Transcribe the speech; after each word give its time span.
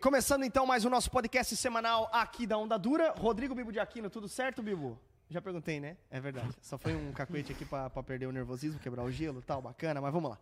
Começando 0.00 0.44
então 0.44 0.64
mais 0.64 0.84
o 0.84 0.90
nosso 0.90 1.10
podcast 1.10 1.56
semanal 1.56 2.08
aqui 2.12 2.46
da 2.46 2.56
Onda 2.56 2.78
Dura. 2.78 3.12
Rodrigo 3.18 3.54
Bibo 3.54 3.72
de 3.72 3.80
Aquino, 3.80 4.08
tudo 4.08 4.28
certo, 4.28 4.62
Bibo? 4.62 4.98
Já 5.28 5.40
perguntei, 5.42 5.80
né? 5.80 5.96
É 6.10 6.20
verdade. 6.20 6.54
Só 6.60 6.78
foi 6.78 6.94
um 6.94 7.12
cacuete 7.12 7.52
aqui 7.52 7.64
pra 7.64 7.90
perder 7.90 8.26
o 8.26 8.32
nervosismo, 8.32 8.78
quebrar 8.78 9.02
o 9.02 9.10
gelo 9.10 9.40
e 9.40 9.42
tal, 9.42 9.60
bacana, 9.60 10.00
mas 10.00 10.12
vamos 10.12 10.30
lá. 10.30 10.38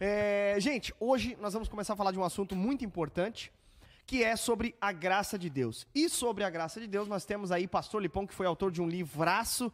É, 0.00 0.56
gente, 0.58 0.94
hoje 1.00 1.36
nós 1.40 1.52
vamos 1.52 1.68
começar 1.68 1.94
a 1.94 1.96
falar 1.96 2.12
de 2.12 2.18
um 2.18 2.24
assunto 2.24 2.54
muito 2.54 2.84
importante, 2.84 3.52
que 4.06 4.22
é 4.22 4.36
sobre 4.36 4.74
a 4.80 4.92
graça 4.92 5.38
de 5.38 5.50
Deus. 5.50 5.86
E 5.94 6.08
sobre 6.08 6.44
a 6.44 6.50
graça 6.50 6.80
de 6.80 6.86
Deus, 6.86 7.08
nós 7.08 7.24
temos 7.24 7.50
aí 7.50 7.66
Pastor 7.66 8.00
Lipão, 8.00 8.26
que 8.26 8.34
foi 8.34 8.46
autor 8.46 8.70
de 8.70 8.80
um 8.80 8.88
livraço 8.88 9.72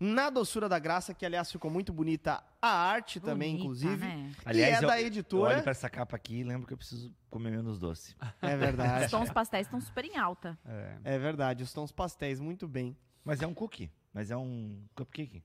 na 0.00 0.28
doçura 0.30 0.68
da 0.68 0.78
graça, 0.78 1.14
que 1.14 1.24
aliás 1.24 1.50
ficou 1.50 1.70
muito 1.70 1.92
bonita 1.92 2.42
a 2.60 2.68
arte 2.68 3.20
também, 3.20 3.50
Bonita, 3.56 3.64
inclusive. 3.64 4.04
né? 4.06 4.32
Aliás, 4.44 4.74
é 4.74 4.84
eu- 4.84 4.88
da 4.88 5.00
Eu 5.00 5.06
editora. 5.06 5.54
olho 5.54 5.62
pra 5.62 5.70
essa 5.72 5.88
capa 5.88 6.16
aqui 6.16 6.40
e 6.40 6.44
lembro 6.44 6.66
que 6.66 6.72
eu 6.72 6.76
preciso 6.78 7.14
comer 7.30 7.50
menos 7.50 7.78
doce. 7.78 8.14
É 8.42 8.56
verdade. 8.56 9.04
Os 9.06 9.10
tons 9.10 9.30
pastéis 9.30 9.66
estão 9.66 9.80
super 9.80 10.04
em 10.04 10.16
alta. 10.16 10.58
É 11.04 11.18
verdade, 11.18 11.62
os 11.62 11.72
tons 11.72 11.92
pastéis, 11.92 12.40
muito 12.40 12.66
bem. 12.68 12.96
Mas 13.24 13.40
é 13.42 13.46
um 13.46 13.54
cookie. 13.54 13.90
Mas 14.12 14.30
é 14.30 14.36
um 14.36 14.84
cupcake. 14.94 15.42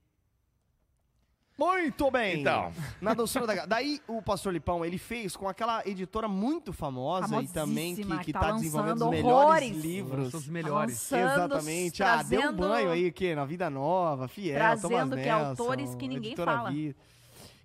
Muito 1.60 2.10
bem! 2.10 2.40
Então. 2.40 2.72
Na 3.02 3.12
doçura 3.12 3.46
da 3.46 3.52
graça. 3.52 3.68
Daí 3.68 4.00
o 4.08 4.22
Pastor 4.22 4.50
Lipão, 4.52 4.82
ele 4.82 4.96
fez 4.96 5.36
com 5.36 5.46
aquela 5.46 5.86
editora 5.86 6.26
muito 6.26 6.72
famosa 6.72 7.42
e 7.42 7.48
também 7.48 7.94
que, 7.94 8.02
que 8.02 8.18
que 8.20 8.32
tá 8.32 8.40
tá 8.40 8.52
desenvolvendo 8.52 9.04
os 9.04 9.10
melhores 9.10 9.26
horrores. 9.44 9.76
livros. 9.76 10.34
Os 10.34 10.48
melhores. 10.48 11.12
Avançando, 11.12 11.54
Exatamente. 11.54 12.02
Ah, 12.02 12.22
deu 12.22 12.38
um 12.38 12.42
trazendo- 12.44 12.56
banho 12.68 12.90
aí, 12.90 13.08
o 13.08 13.12
quê? 13.12 13.34
Na 13.34 13.44
Vida 13.44 13.68
Nova, 13.68 14.26
Fiel, 14.26 14.56
Trazendo 14.56 14.90
Thomas 14.90 15.08
que 15.10 15.16
Nelson, 15.16 15.62
autores 15.62 15.94
que 15.96 16.08
ninguém 16.08 16.32
editora 16.32 16.52
fala. 16.52 16.72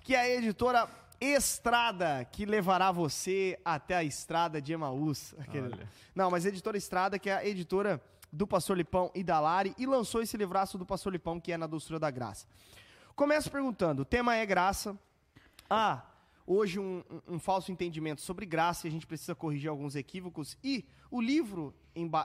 Que 0.01 0.13
é 0.13 0.19
a 0.19 0.29
editora 0.29 0.89
Estrada, 1.21 2.27
que 2.29 2.45
levará 2.45 2.91
você 2.91 3.57
até 3.63 3.95
a 3.95 4.03
estrada 4.03 4.61
de 4.61 4.73
Emaús. 4.73 5.33
Aquele-. 5.39 5.73
Não, 6.13 6.29
mas 6.29 6.45
a 6.45 6.49
editora 6.49 6.77
Estrada, 6.77 7.17
que 7.17 7.29
é 7.29 7.33
a 7.37 7.45
editora 7.45 8.01
do 8.31 8.45
Pastor 8.45 8.75
Lipão 8.75 9.09
e 9.15 9.23
da 9.23 9.39
Lari, 9.39 9.73
e 9.77 9.85
lançou 9.85 10.21
esse 10.21 10.35
livraço 10.35 10.77
do 10.77 10.85
Pastor 10.85 11.13
Lipão, 11.13 11.39
que 11.39 11.53
é 11.53 11.57
na 11.57 11.65
doçura 11.67 11.97
da 11.97 12.11
graça. 12.11 12.45
Começo 13.15 13.49
perguntando, 13.49 14.01
o 14.01 14.05
tema 14.05 14.35
é 14.35 14.45
graça. 14.45 14.97
Ah, 15.69 16.05
hoje 16.45 16.79
um, 16.79 17.01
um- 17.27 17.39
falso 17.39 17.71
entendimento 17.71 18.21
sobre 18.21 18.45
graça 18.45 18.85
e 18.85 18.89
a 18.89 18.91
gente 18.91 19.07
precisa 19.07 19.33
corrigir 19.33 19.69
alguns 19.69 19.95
equívocos. 19.95 20.57
E 20.63 20.85
o 21.09 21.21
livro 21.21 21.73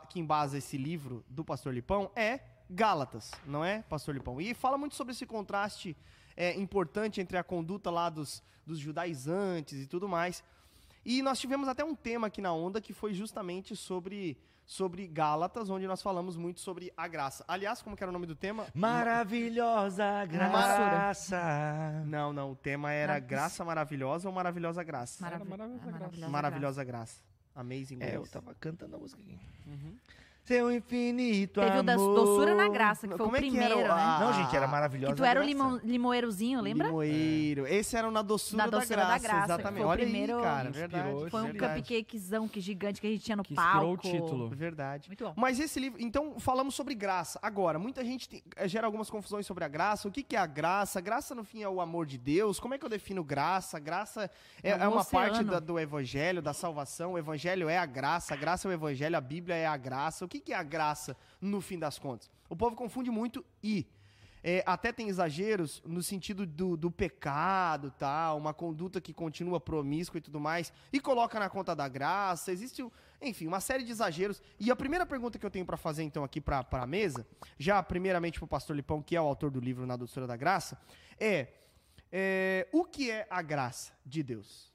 que 0.09 0.19
embasa 0.19 0.59
esse 0.59 0.77
livro 0.77 1.25
do 1.29 1.45
Pastor 1.45 1.73
Lipão 1.73 2.11
é 2.17 2.41
Gálatas, 2.69 3.31
não 3.47 3.65
é, 3.65 3.83
Pastor 3.83 4.15
Lipão? 4.15 4.41
E 4.41 4.53
fala 4.53 4.77
muito 4.77 4.97
sobre 4.97 5.13
esse 5.13 5.25
contraste 5.25 5.97
é, 6.37 6.59
importante 6.59 7.21
entre 7.21 7.37
a 7.39 7.45
conduta 7.45 7.89
lá 7.89 8.11
dos, 8.11 8.43
dos 8.67 8.79
judaizantes 8.79 9.81
e 9.81 9.87
tudo 9.87 10.09
mais. 10.09 10.43
E 11.05 11.23
nós 11.23 11.39
tivemos 11.39 11.69
até 11.69 11.85
um 11.85 11.95
tema 11.95 12.27
aqui 12.27 12.41
na 12.41 12.53
onda 12.53 12.81
que 12.81 12.93
foi 12.93 13.15
justamente 13.15 13.77
sobre, 13.77 14.37
sobre 14.71 15.05
Gálatas, 15.09 15.69
onde 15.69 15.85
nós 15.89 16.01
falamos 16.01 16.37
muito 16.37 16.61
sobre 16.61 16.93
a 16.97 17.09
graça. 17.09 17.45
Aliás, 17.49 17.83
como 17.83 17.97
que 17.97 18.05
era 18.05 18.11
o 18.11 18.13
nome 18.13 18.25
do 18.25 18.37
tema? 18.37 18.69
Maravilhosa 18.73 20.25
graça. 20.27 22.05
Não, 22.07 22.33
não, 22.33 22.53
o 22.53 22.55
tema 22.57 22.93
era 22.93 23.15
Graça. 23.19 23.27
Graça 23.29 23.65
Maravilhosa 23.65 24.29
ou 24.29 24.35
Maravilhosa 24.35 24.85
Graça? 24.85 25.25
Maravi- 25.25 25.49
maravilhosa 25.49 25.89
a 25.89 25.99
graça. 26.09 26.29
Maravilhosa 26.29 26.85
Graça. 26.85 27.21
Amazing 27.53 27.99
É, 28.01 28.11
eu 28.15 28.21
Grace. 28.21 28.31
tava 28.33 28.55
cantando 28.61 28.95
a 28.95 28.99
música 29.01 29.21
aqui. 29.21 29.37
Seu 30.51 30.69
infinito 30.73 31.61
Teve 31.61 31.79
o 31.79 31.83
da 31.85 31.95
amor. 31.95 32.13
doçura 32.17 32.57
na 32.57 32.69
graça, 32.69 33.07
que 33.07 33.15
foi 33.17 33.25
Como 33.25 33.33
o 33.35 33.37
é 33.37 33.41
que 33.41 33.51
primeiro, 33.51 33.79
era 33.79 33.93
o- 33.93 33.97
né? 33.97 34.03
a- 34.03 34.19
Não, 34.19 34.33
gente, 34.33 34.57
era 34.57 34.65
Ah, 34.65 34.69
maravilhosa 34.69 35.13
Que 35.13 35.17
tu 35.17 35.25
era 35.25 35.39
o 35.41 35.45
graça. 35.45 35.49
limão, 35.49 35.81
limoeirozinho, 35.85 36.61
lembra? 36.61 36.89
Limoeiro. 36.89 37.69
Esse 37.69 37.97
era 37.97 38.09
o 38.09 38.11
na 38.11 38.21
doçura, 38.21 38.65
Na 38.65 38.69
da, 38.69 38.79
doçura 38.79 38.97
da 38.97 39.05
graça, 39.07 39.23
graça, 39.23 39.39
que 39.47 39.53
Exatamente. 39.53 39.77
foi 39.79 39.87
o 39.87 39.89
Olha 39.89 40.03
primeiro- 40.03 40.37
aí, 40.39 40.43
cara. 40.43 40.71
Verdade. 40.71 41.31
Foi 41.31 41.41
um 41.41 41.45
verdade. 41.53 41.83
cupcakezão 41.83 42.49
que 42.49 42.61
gigante 42.61 43.01
que 43.01 43.07
a 43.07 43.11
gente 43.11 43.23
tinha 43.23 43.37
no 43.37 43.45
Que 43.45 43.55
palco. 43.55 43.93
o 43.93 43.97
título. 43.97 44.49
Verdade. 44.49 45.09
Muito 45.09 45.25
bom. 45.25 45.35
Mas 45.37 45.61
esse 45.61 45.79
livro, 45.79 46.03
então 46.03 46.41
falamos 46.41 46.75
sobre 46.75 46.97
graça. 46.97 47.39
Agora, 47.41 47.79
muita 47.79 48.05
gente 48.05 48.29
tem- 48.29 48.43
eh, 48.57 48.67
gera 48.67 48.89
algumas 48.89 49.09
confusões 49.09 49.47
sobre 49.47 49.63
a 49.65 49.69
graça. 49.69 50.09
O 50.09 50.11
que, 50.11 50.21
que 50.25 50.35
é 50.35 50.39
a 50.41 50.47
graça? 50.47 51.01
Graça, 51.01 51.33
no 51.33 51.45
fim, 51.45 51.63
é 51.63 51.69
o 51.69 51.81
amor 51.81 52.07
de 52.07 52.19
Deus. 52.19 52.59
Como 52.59 52.75
é 52.75 52.79
que 52.79 52.85
eu 52.85 52.89
defino 52.91 53.23
graça? 53.23 53.79
Graça 53.79 54.29
é, 54.65 54.71
É 54.71 54.73
é 54.73 54.89
uma 54.89 55.03
oceano. 55.03 55.27
parte 55.29 55.45
da- 55.45 55.61
do 55.61 55.79
evangelho, 55.79 56.43
da 56.43 56.53
salvação. 56.53 57.13
O 57.13 57.19
evangelho 57.19 57.69
é 57.69 57.79
a 57.79 57.87
graça, 57.87 58.35
a 58.35 58.37
graça 58.37 58.67
é 58.67 58.69
o 58.69 58.73
evangelho, 58.73 59.17
a 59.17 59.21
Bíblia 59.21 59.55
é 59.55 59.67
a 59.67 59.77
graça. 59.77 60.25
O 60.25 60.29
que, 60.29 60.40
que 60.41 60.53
é 60.53 60.57
a 60.57 60.63
graça, 60.63 61.17
no 61.41 61.61
fim 61.61 61.79
das 61.79 61.99
contas? 61.99 62.31
O 62.49 62.57
povo 62.57 62.75
confunde 62.75 63.11
muito 63.11 63.45
e 63.63 63.87
é, 64.43 64.63
até 64.67 64.91
tem 64.91 65.09
exageros 65.09 65.83
no 65.85 66.03
sentido 66.03 66.47
do, 66.47 66.77
do 66.77 66.91
pecado, 66.91 67.93
tal, 67.99 68.39
uma 68.39 68.55
conduta 68.55 69.01
que 69.01 69.13
continua 69.13 69.61
promíscua 69.61 70.19
e 70.19 70.21
tudo 70.21 70.41
mais, 70.41 70.73
e 70.93 70.99
coloca 70.99 71.39
na 71.39 71.51
conta 71.51 71.77
da 71.77 71.87
graça. 71.87 72.51
Existe, 72.51 72.85
enfim, 73.21 73.47
uma 73.47 73.61
série 73.61 73.85
de 73.85 73.93
exageros. 73.93 74.43
E 74.59 74.71
a 74.71 74.77
primeira 74.77 75.05
pergunta 75.05 75.39
que 75.39 75.45
eu 75.45 75.51
tenho 75.51 75.67
para 75.67 75.77
fazer, 75.77 76.03
então, 76.03 76.25
aqui 76.25 76.41
para 76.41 76.67
a 76.71 76.87
mesa, 76.87 77.27
já 77.59 77.83
primeiramente 77.83 78.39
para 78.39 78.47
o 78.47 78.49
pastor 78.49 78.75
Lipão, 78.75 79.03
que 79.03 79.15
é 79.15 79.21
o 79.21 79.27
autor 79.27 79.51
do 79.51 79.61
livro 79.61 79.87
Na 79.87 79.97
Doçura 79.97 80.27
da 80.27 80.37
Graça, 80.37 80.81
é, 81.19 81.49
é, 82.11 82.67
o 82.73 82.85
que 82.85 83.11
é 83.11 83.27
a 83.29 83.43
graça 83.43 83.93
de 84.07 84.23
Deus? 84.23 84.73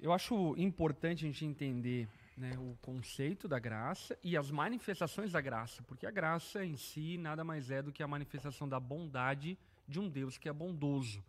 Eu 0.00 0.12
acho 0.12 0.54
importante 0.56 1.24
a 1.24 1.28
gente 1.28 1.44
entender 1.44 2.08
né, 2.36 2.56
o 2.58 2.76
conceito 2.82 3.46
da 3.46 3.58
graça 3.58 4.18
e 4.22 4.36
as 4.36 4.50
manifestações 4.50 5.32
da 5.32 5.40
graça, 5.40 5.82
porque 5.82 6.06
a 6.06 6.10
graça 6.10 6.64
em 6.64 6.76
si 6.76 7.16
nada 7.16 7.44
mais 7.44 7.70
é 7.70 7.80
do 7.80 7.92
que 7.92 8.02
a 8.02 8.08
manifestação 8.08 8.68
da 8.68 8.80
bondade 8.80 9.58
de 9.86 10.00
um 10.00 10.08
Deus 10.08 10.36
que 10.36 10.48
é 10.48 10.52
bondoso. 10.52 11.22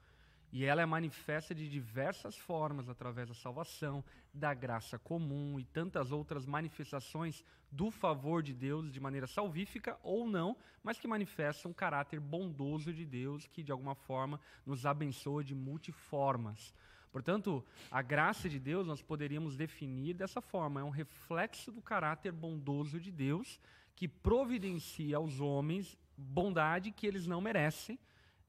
E 0.52 0.64
ela 0.64 0.82
é 0.82 0.86
manifesta 0.86 1.54
de 1.54 1.68
diversas 1.68 2.38
formas, 2.38 2.88
através 2.88 3.28
da 3.28 3.34
salvação, 3.34 4.04
da 4.34 4.54
graça 4.54 4.98
comum 4.98 5.60
e 5.60 5.66
tantas 5.66 6.12
outras 6.12 6.46
manifestações 6.46 7.44
do 7.70 7.92
favor 7.92 8.42
de 8.42 8.54
Deus 8.54 8.90
de 8.90 9.00
maneira 9.00 9.28
salvífica 9.28 10.00
ou 10.02 10.26
não, 10.26 10.56
mas 10.82 10.98
que 10.98 11.08
manifestam 11.08 11.72
um 11.72 11.74
caráter 11.74 12.22
bondoso 12.22 12.94
de 12.94 13.06
Deus 13.06 13.46
que 13.48 13.64
de 13.64 13.72
alguma 13.72 13.96
forma 13.96 14.40
nos 14.66 14.86
abençoa 14.86 15.44
de 15.44 15.54
multiformas. 15.54 16.74
Portanto, 17.16 17.64
a 17.90 18.02
graça 18.02 18.50
de 18.50 18.60
Deus 18.60 18.86
nós 18.86 19.02
poderíamos 19.02 19.56
definir 19.56 20.16
dessa 20.16 20.42
forma: 20.42 20.82
é 20.82 20.84
um 20.84 20.90
reflexo 20.90 21.72
do 21.72 21.82
caráter 21.82 22.34
bondoso 22.34 23.00
de 23.00 23.10
Deus 23.10 23.58
que 23.96 24.06
providencia 24.06 25.16
aos 25.16 25.40
homens 25.40 25.98
bondade 26.18 26.92
que 26.92 27.08
eles 27.08 27.26
não 27.26 27.40
merecem, 27.40 27.98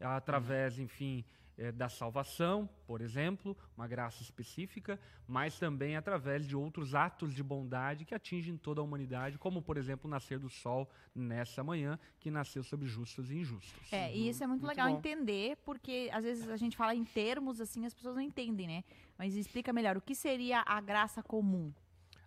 através, 0.01 0.81
enfim, 0.81 1.25
eh, 1.59 1.73
da 1.73 1.89
salvação, 1.89 2.69
por 2.87 3.01
exemplo, 3.01 3.57
uma 3.77 3.87
graça 3.89 4.23
específica, 4.23 5.01
mas 5.27 5.59
também 5.59 5.97
através 5.97 6.47
de 6.47 6.55
outros 6.55 6.95
atos 6.95 7.33
de 7.33 7.43
bondade 7.43 8.05
que 8.05 8.15
atingem 8.15 8.57
toda 8.57 8.81
a 8.81 8.85
humanidade, 8.85 9.39
como, 9.39 9.63
por 9.63 9.77
exemplo, 9.77 10.07
o 10.07 10.11
nascer 10.11 10.39
do 10.39 10.51
sol 10.51 10.89
nessa 11.15 11.65
manhã, 11.65 11.99
que 12.21 12.31
nasceu 12.31 12.63
sobre 12.63 12.87
justos 12.87 13.31
e 13.31 13.37
injustos. 13.37 13.93
É, 13.93 14.15
e 14.15 14.29
isso 14.29 14.45
é 14.45 14.47
muito, 14.47 14.63
Muito 14.63 14.71
legal 14.71 14.91
bom. 14.91 14.99
entender, 14.99 15.57
porque 15.65 16.11
às 16.13 16.25
vezes 16.25 16.49
a 16.49 16.57
gente 16.57 16.77
fala 16.77 16.95
em 16.95 17.05
termos 17.05 17.61
assim, 17.61 17.87
as 17.87 17.95
pessoas 17.95 18.17
não 18.17 18.23
entendem, 18.23 18.67
né? 18.67 18.85
Mas 19.19 19.35
explica 19.35 19.73
melhor, 19.73 19.97
o 19.97 20.01
que 20.01 20.15
seria 20.15 20.63
a 20.67 20.81
graça 20.81 21.23
comum? 21.23 21.73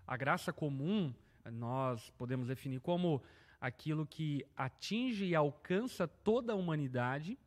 A 0.08 0.18
graça 0.18 0.52
comum 0.52 1.14
nós 1.52 2.10
podemos 2.18 2.48
definir 2.48 2.80
como 2.80 3.22
aquilo 3.62 4.06
que 4.06 4.46
atinge 4.56 5.26
e 5.26 5.36
alcança 5.36 6.08
toda 6.08 6.54
a 6.54 6.56
humanidade 6.56 7.38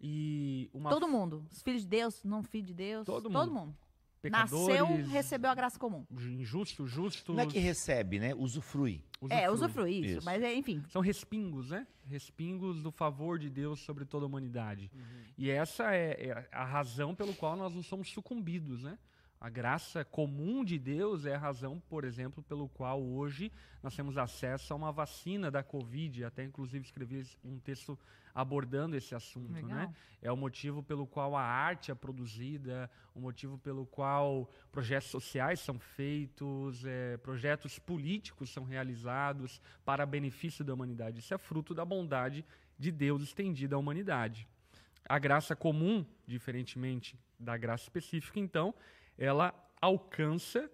e 0.00 0.70
uma 0.72 0.90
Todo 0.90 1.06
mundo. 1.06 1.44
Os 1.50 1.62
filhos 1.62 1.82
de 1.82 1.88
Deus, 1.88 2.24
não 2.24 2.42
filho 2.42 2.66
de 2.66 2.74
Deus. 2.74 3.06
Todo 3.06 3.30
Todo 3.30 3.32
mundo. 3.32 3.52
mundo. 3.66 3.76
pecadores, 4.22 4.78
Nasceu, 4.78 4.86
recebeu 5.10 5.50
a 5.50 5.54
graça 5.54 5.78
comum. 5.78 6.04
injustos, 6.10 6.90
justos, 6.90 7.34
Não 7.34 7.42
é 7.42 7.46
que 7.46 7.58
recebe, 7.58 8.18
né? 8.18 8.34
Usufrui. 8.34 9.02
É, 9.28 9.50
usufrui 9.50 9.92
isso, 9.92 10.18
Isso. 10.18 10.24
mas 10.24 10.42
é, 10.42 10.54
enfim. 10.54 10.82
São 10.88 11.00
respingos, 11.02 11.70
né? 11.70 11.86
Respingos 12.06 12.82
do 12.82 12.90
favor 12.90 13.38
de 13.38 13.48
Deus 13.50 13.80
sobre 13.80 14.04
toda 14.04 14.24
a 14.24 14.28
humanidade. 14.28 14.90
E 15.38 15.50
essa 15.50 15.94
é, 15.94 16.28
é 16.28 16.48
a 16.52 16.64
razão 16.64 17.14
pelo 17.14 17.34
qual 17.34 17.56
nós 17.56 17.74
não 17.74 17.82
somos 17.82 18.10
sucumbidos, 18.10 18.82
né? 18.82 18.98
A 19.40 19.48
graça 19.48 20.04
comum 20.04 20.62
de 20.62 20.78
Deus 20.78 21.24
é 21.24 21.34
a 21.34 21.38
razão, 21.38 21.80
por 21.88 22.04
exemplo, 22.04 22.42
pelo 22.42 22.68
qual 22.68 23.02
hoje 23.02 23.50
nós 23.82 23.96
temos 23.96 24.18
acesso 24.18 24.74
a 24.74 24.76
uma 24.76 24.92
vacina 24.92 25.50
da 25.50 25.62
Covid. 25.62 26.24
Até, 26.24 26.44
inclusive, 26.44 26.84
escrevi 26.84 27.26
um 27.42 27.58
texto 27.58 27.98
abordando 28.34 28.96
esse 28.96 29.14
assunto, 29.14 29.52
Legal. 29.52 29.70
né? 29.70 29.94
É 30.22 30.30
o 30.30 30.36
motivo 30.36 30.82
pelo 30.82 31.06
qual 31.06 31.34
a 31.36 31.42
arte 31.42 31.90
é 31.90 31.94
produzida, 31.94 32.90
o 33.14 33.20
motivo 33.20 33.56
pelo 33.58 33.86
qual 33.86 34.50
projetos 34.70 35.08
sociais 35.08 35.60
são 35.60 35.78
feitos, 35.78 36.84
é, 36.84 37.16
projetos 37.16 37.78
políticos 37.78 38.50
são 38.50 38.64
realizados 38.64 39.62
para 39.84 40.04
benefício 40.04 40.64
da 40.64 40.74
humanidade. 40.74 41.20
Isso 41.20 41.32
é 41.32 41.38
fruto 41.38 41.74
da 41.74 41.84
bondade 41.84 42.44
de 42.78 42.92
Deus 42.92 43.22
estendida 43.22 43.76
à 43.76 43.78
humanidade. 43.78 44.46
A 45.08 45.18
graça 45.18 45.56
comum, 45.56 46.04
diferentemente 46.26 47.18
da 47.38 47.56
graça 47.56 47.84
específica, 47.84 48.38
então, 48.38 48.74
ela 49.16 49.54
alcança 49.80 50.70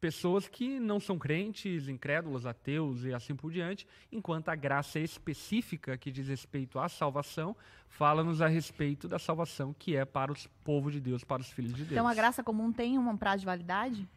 pessoas 0.00 0.46
que 0.48 0.78
não 0.80 0.98
são 1.00 1.18
crentes, 1.18 1.88
incrédulos, 1.88 2.46
ateus 2.46 3.04
e 3.04 3.12
assim 3.12 3.34
por 3.34 3.50
diante, 3.52 3.86
enquanto 4.12 4.48
a 4.48 4.54
graça 4.54 4.98
específica 4.98 5.96
que 5.98 6.10
diz 6.10 6.28
respeito 6.28 6.78
à 6.78 6.88
salvação 6.88 7.56
fala-nos 7.88 8.40
a 8.42 8.46
respeito 8.48 9.08
da 9.08 9.18
salvação 9.18 9.74
que 9.78 9.96
é 9.96 10.04
para 10.04 10.30
os 10.30 10.46
povos 10.64 10.92
de 10.92 11.00
Deus, 11.00 11.24
para 11.24 11.40
os 11.42 11.50
filhos 11.50 11.72
de 11.72 11.78
Deus. 11.82 11.92
Então 11.92 12.06
a 12.06 12.14
graça 12.14 12.42
comum 12.44 12.70
tem 12.72 12.98
um 12.98 13.16
prazo 13.16 13.40
de 13.40 13.46
validade? 13.46 14.08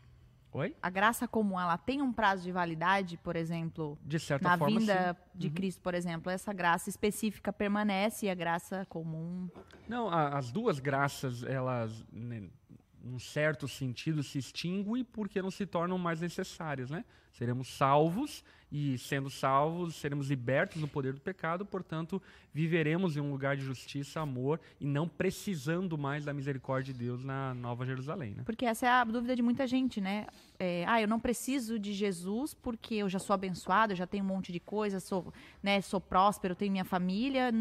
Oi? 0.53 0.75
A 0.81 0.89
graça 0.89 1.29
comum, 1.29 1.57
ela 1.57 1.77
tem 1.77 2.01
um 2.01 2.11
prazo 2.11 2.43
de 2.43 2.51
validade, 2.51 3.15
por 3.17 3.37
exemplo, 3.37 3.97
De 4.05 4.19
certa 4.19 4.49
na 4.49 4.57
forma, 4.57 4.77
vinda 4.81 5.13
sim. 5.31 5.39
de 5.39 5.49
Cristo, 5.49 5.81
por 5.81 5.93
exemplo, 5.93 6.29
essa 6.29 6.51
graça 6.51 6.89
específica 6.89 7.53
permanece 7.53 8.25
e 8.25 8.29
a 8.29 8.35
graça 8.35 8.85
comum. 8.89 9.49
Não, 9.87 10.09
a- 10.09 10.37
as 10.37 10.51
duas 10.51 10.77
graças, 10.77 11.41
elas, 11.43 12.05
né, 12.11 12.49
num 13.03 13.19
certo 13.19 13.67
sentido, 13.67 14.23
se 14.23 14.37
extinguem 14.37 15.03
porque 15.03 15.41
não 15.41 15.51
se 15.51 15.65
tornam 15.65 15.97
mais 15.97 16.21
necessárias, 16.21 16.89
né? 16.89 17.03
Seremos 17.31 17.69
salvos 17.69 18.43
e, 18.71 18.97
sendo 18.97 19.29
salvos, 19.29 19.95
seremos 19.95 20.29
libertos 20.29 20.81
do 20.81 20.87
poder 20.87 21.13
do 21.13 21.21
pecado, 21.21 21.65
portanto, 21.65 22.21
viveremos 22.53 23.17
em 23.17 23.21
um 23.21 23.31
lugar 23.31 23.55
de 23.55 23.63
justiça, 23.63 24.19
amor 24.19 24.59
e 24.79 24.85
não 24.85 25.07
precisando 25.07 25.97
mais 25.97 26.25
da 26.25 26.33
misericórdia 26.33 26.93
de 26.93 26.99
Deus 26.99 27.23
na 27.23 27.53
Nova 27.53 27.85
Jerusalém, 27.85 28.35
né? 28.35 28.43
Porque 28.45 28.65
essa 28.65 28.85
é 28.85 28.89
a 28.89 29.03
dúvida 29.03 29.35
de 29.35 29.41
muita 29.41 29.65
gente, 29.65 29.99
né? 29.99 30.27
É, 30.59 30.85
ah, 30.87 31.01
eu 31.01 31.07
não 31.07 31.19
preciso 31.19 31.79
de 31.79 31.93
Jesus 31.93 32.53
porque 32.53 32.95
eu 32.95 33.09
já 33.09 33.19
sou 33.19 33.33
abençoado, 33.33 33.93
eu 33.93 33.97
já 33.97 34.05
tenho 34.05 34.23
um 34.23 34.27
monte 34.27 34.51
de 34.51 34.59
coisa, 34.59 34.99
sou, 34.99 35.33
né, 35.63 35.81
sou 35.81 35.99
próspero, 35.99 36.55
tenho 36.55 36.71
minha 36.71 36.85
família. 36.85 37.51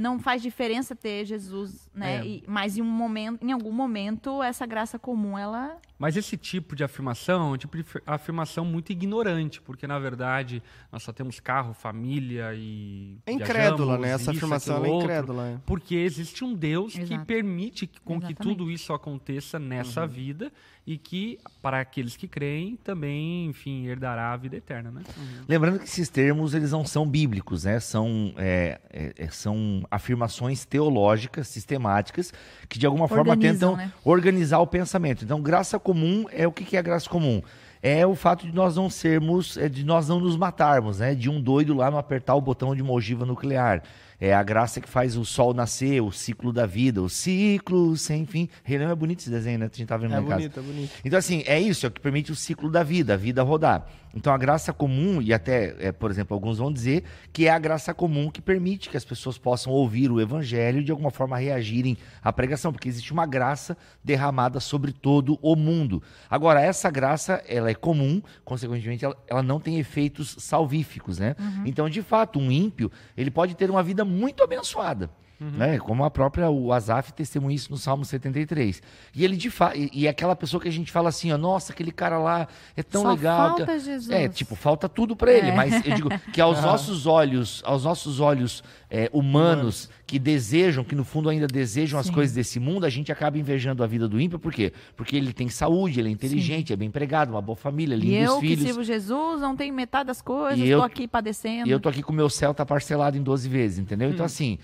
Não 0.00 0.16
faz 0.20 0.40
diferença 0.40 0.94
ter 0.94 1.24
Jesus, 1.24 1.90
né? 1.92 2.18
É. 2.20 2.24
E- 2.24 2.44
mas 2.46 2.78
em 2.78 2.82
um 2.82 2.84
momento, 2.84 3.44
em 3.44 3.50
algum 3.50 3.72
momento, 3.72 4.40
essa 4.44 4.64
graça 4.64 4.96
comum, 4.96 5.36
ela 5.36 5.76
Mas 5.98 6.16
esse 6.16 6.36
tipo 6.36 6.76
de 6.76 6.84
afirmação 6.84 7.50
é 7.50 7.54
um 7.54 7.56
tipo 7.56 7.76
de 7.76 7.82
fi- 7.82 8.00
afirmação 8.06 8.64
muito 8.64 8.92
ignorante, 8.92 9.60
porque, 9.60 9.88
na 9.88 9.98
verdade, 9.98 10.62
nós 10.92 11.02
só 11.02 11.12
temos 11.12 11.40
carro, 11.40 11.74
família 11.74 12.54
e. 12.54 13.18
É 13.26 13.32
incrédula, 13.32 13.98
né? 13.98 14.10
Essa 14.10 14.30
isso, 14.30 14.38
afirmação 14.38 14.76
é 14.84 14.88
outro. 14.88 15.04
incrédula. 15.06 15.48
é. 15.48 15.58
Porque 15.66 15.96
existe 15.96 16.44
um 16.44 16.54
Deus 16.54 16.92
que 16.94 17.00
Exato. 17.00 17.24
permite 17.26 17.86
que- 17.88 18.00
com 18.00 18.20
que 18.20 18.26
Exatamente. 18.26 18.56
tudo 18.56 18.70
isso 18.70 18.92
aconteça 18.92 19.58
nessa 19.58 20.06
vida 20.06 20.52
e 20.88 20.96
que, 20.96 21.38
para 21.60 21.80
aqueles 21.80 22.16
que 22.16 22.26
creem, 22.26 22.74
também, 22.76 23.44
enfim, 23.44 23.84
herdará 23.84 24.32
a 24.32 24.36
vida 24.38 24.56
eterna, 24.56 24.90
né? 24.90 25.02
Lembrando 25.46 25.78
que 25.78 25.84
esses 25.84 26.08
termos 26.08 26.54
eles 26.54 26.72
não 26.72 26.82
são 26.82 27.06
bíblicos, 27.06 27.64
né? 27.64 27.78
São, 27.78 28.32
é, 28.38 28.80
é, 28.88 29.12
é, 29.18 29.28
são 29.28 29.86
afirmações 29.90 30.64
teológicas, 30.64 31.46
sistemáticas, 31.48 32.32
que 32.70 32.78
de 32.78 32.86
alguma 32.86 33.06
forma 33.06 33.32
Organizam, 33.32 33.72
tentam 33.72 33.76
né? 33.76 33.92
organizar 34.02 34.60
o 34.60 34.66
pensamento. 34.66 35.26
Então, 35.26 35.42
graça 35.42 35.78
comum 35.78 36.24
é 36.32 36.46
o 36.46 36.52
que 36.52 36.64
que 36.64 36.74
é 36.74 36.82
graça 36.82 37.06
comum? 37.06 37.42
É 37.82 38.06
o 38.06 38.14
fato 38.14 38.46
de 38.46 38.52
nós 38.54 38.76
não 38.76 38.88
sermos, 38.88 39.58
é, 39.58 39.68
de 39.68 39.84
nós 39.84 40.08
não 40.08 40.18
nos 40.18 40.38
matarmos, 40.38 41.00
né? 41.00 41.14
De 41.14 41.28
um 41.28 41.38
doido 41.38 41.74
lá 41.74 41.90
não 41.90 41.98
apertar 41.98 42.34
o 42.34 42.40
botão 42.40 42.74
de 42.74 42.80
uma 42.80 42.94
ogiva 42.94 43.26
nuclear. 43.26 43.82
É 44.20 44.34
a 44.34 44.42
graça 44.42 44.80
que 44.80 44.88
faz 44.88 45.16
o 45.16 45.24
sol 45.24 45.54
nascer, 45.54 46.02
o 46.02 46.10
ciclo 46.10 46.52
da 46.52 46.66
vida, 46.66 47.00
o 47.00 47.08
ciclo 47.08 47.96
sem 47.96 48.26
fim. 48.26 48.48
Rei 48.64 48.76
Leão 48.78 48.90
é 48.90 48.94
bonito 48.94 49.20
esse 49.20 49.30
desenho, 49.30 49.60
né? 49.60 49.70
A 49.72 49.76
gente 49.76 49.86
tá 49.86 49.96
vendo 49.96 50.14
É 50.14 50.18
em 50.18 50.24
casa. 50.24 50.34
bonito, 50.34 50.58
é 50.58 50.62
bonito. 50.62 50.92
Então, 51.04 51.18
assim, 51.18 51.44
é 51.46 51.60
isso, 51.60 51.86
é 51.86 51.88
o 51.88 51.92
que 51.92 52.00
permite 52.00 52.32
o 52.32 52.34
ciclo 52.36 52.68
da 52.68 52.82
vida, 52.82 53.14
a 53.14 53.16
vida 53.16 53.42
rodar. 53.44 53.86
Então, 54.14 54.32
a 54.32 54.38
graça 54.38 54.72
comum, 54.72 55.20
e 55.20 55.32
até, 55.32 55.76
é, 55.78 55.92
por 55.92 56.10
exemplo, 56.10 56.34
alguns 56.34 56.58
vão 56.58 56.72
dizer 56.72 57.04
que 57.32 57.46
é 57.46 57.50
a 57.50 57.58
graça 57.58 57.92
comum 57.92 58.30
que 58.30 58.40
permite 58.40 58.88
que 58.88 58.96
as 58.96 59.04
pessoas 59.04 59.38
possam 59.38 59.72
ouvir 59.72 60.10
o 60.10 60.20
evangelho 60.20 60.80
e, 60.80 60.84
de 60.84 60.90
alguma 60.90 61.10
forma, 61.10 61.36
reagirem 61.36 61.96
à 62.22 62.32
pregação, 62.32 62.72
porque 62.72 62.88
existe 62.88 63.12
uma 63.12 63.26
graça 63.26 63.76
derramada 64.02 64.60
sobre 64.60 64.92
todo 64.92 65.38
o 65.42 65.54
mundo. 65.54 66.02
Agora, 66.28 66.60
essa 66.60 66.90
graça, 66.90 67.42
ela 67.46 67.70
é 67.70 67.74
comum, 67.74 68.22
consequentemente, 68.44 69.04
ela, 69.04 69.16
ela 69.26 69.42
não 69.42 69.60
tem 69.60 69.78
efeitos 69.78 70.36
salvíficos, 70.38 71.18
né? 71.18 71.36
Então, 71.66 71.88
de 71.88 72.02
fato, 72.02 72.38
um 72.38 72.50
ímpio, 72.50 72.90
ele 73.16 73.30
pode 73.30 73.54
ter 73.54 73.70
uma 73.70 73.82
vida 73.82 74.04
muito 74.04 74.42
abençoada. 74.42 75.10
Né? 75.40 75.78
Como 75.78 76.04
a 76.04 76.10
própria 76.10 76.50
o 76.50 76.72
Asaf 76.72 77.12
testemunha 77.12 77.54
isso 77.54 77.70
no 77.70 77.76
Salmo 77.78 78.04
73. 78.04 78.82
E 79.14 79.24
ele 79.24 79.36
de 79.36 79.50
fato, 79.50 79.76
e, 79.78 79.88
e 79.92 80.06
é 80.08 80.10
aquela 80.10 80.34
pessoa 80.34 80.60
que 80.60 80.66
a 80.68 80.72
gente 80.72 80.90
fala 80.90 81.10
assim, 81.10 81.30
ó, 81.32 81.38
nossa, 81.38 81.72
aquele 81.72 81.92
cara 81.92 82.18
lá 82.18 82.48
é 82.76 82.82
tão 82.82 83.02
Só 83.02 83.10
legal. 83.12 83.54
que- 83.54 83.64
falta 83.64 83.78
Jesus. 83.78 84.10
É, 84.10 84.28
tipo, 84.28 84.56
falta 84.56 84.88
tudo 84.88 85.14
pra 85.14 85.32
ele, 85.32 85.50
É. 85.50 85.54
mas 85.54 85.86
eu 85.86 85.94
digo 85.94 86.08
que 86.32 86.40
aos 86.40 86.60
nossos 86.62 87.06
olhos, 87.06 87.62
aos 87.64 87.84
nossos 87.84 88.18
olhos 88.18 88.64
é, 88.90 89.08
humanos 89.12 89.88
que 90.08 90.18
desejam, 90.18 90.82
que 90.82 90.94
no 90.94 91.04
fundo 91.04 91.28
ainda 91.28 91.46
desejam 91.46 92.00
as 92.00 92.06
Sim. 92.06 92.12
coisas 92.12 92.34
desse 92.34 92.58
mundo, 92.58 92.86
a 92.86 92.88
gente 92.88 93.12
acaba 93.12 93.36
invejando 93.36 93.84
a 93.84 93.86
vida 93.86 94.08
do 94.08 94.18
ímpio, 94.18 94.38
por 94.38 94.50
quê? 94.54 94.72
Porque 94.96 95.14
ele 95.14 95.34
tem 95.34 95.50
saúde, 95.50 96.00
ele 96.00 96.08
é 96.08 96.12
inteligente, 96.12 96.72
é 96.72 96.76
bem 96.76 96.88
empregado, 96.88 97.28
uma 97.32 97.42
boa 97.42 97.54
família, 97.54 97.94
E 97.94 97.98
lindos 97.98 98.24
eu 98.30 98.40
que 98.40 98.48
filhos. 98.48 98.64
sirvo 98.64 98.82
Jesus, 98.82 99.42
não 99.42 99.54
tenho 99.54 99.74
metade 99.74 100.06
das 100.06 100.22
coisas, 100.22 100.58
E 100.58 100.62
estou 100.62 100.78
eu- 100.78 100.82
aqui 100.82 101.06
padecendo. 101.06 101.68
E 101.68 101.70
eu 101.70 101.78
tô 101.78 101.90
aqui 101.90 102.02
com 102.02 102.10
o 102.14 102.16
meu 102.16 102.30
céu 102.30 102.54
tá 102.54 102.64
parcelado 102.64 103.18
em 103.18 103.22
12 103.22 103.50
vezes, 103.50 103.78
entendeu? 103.78 104.08
Hum. 104.08 104.12
Então 104.14 104.24
assim, 104.24 104.58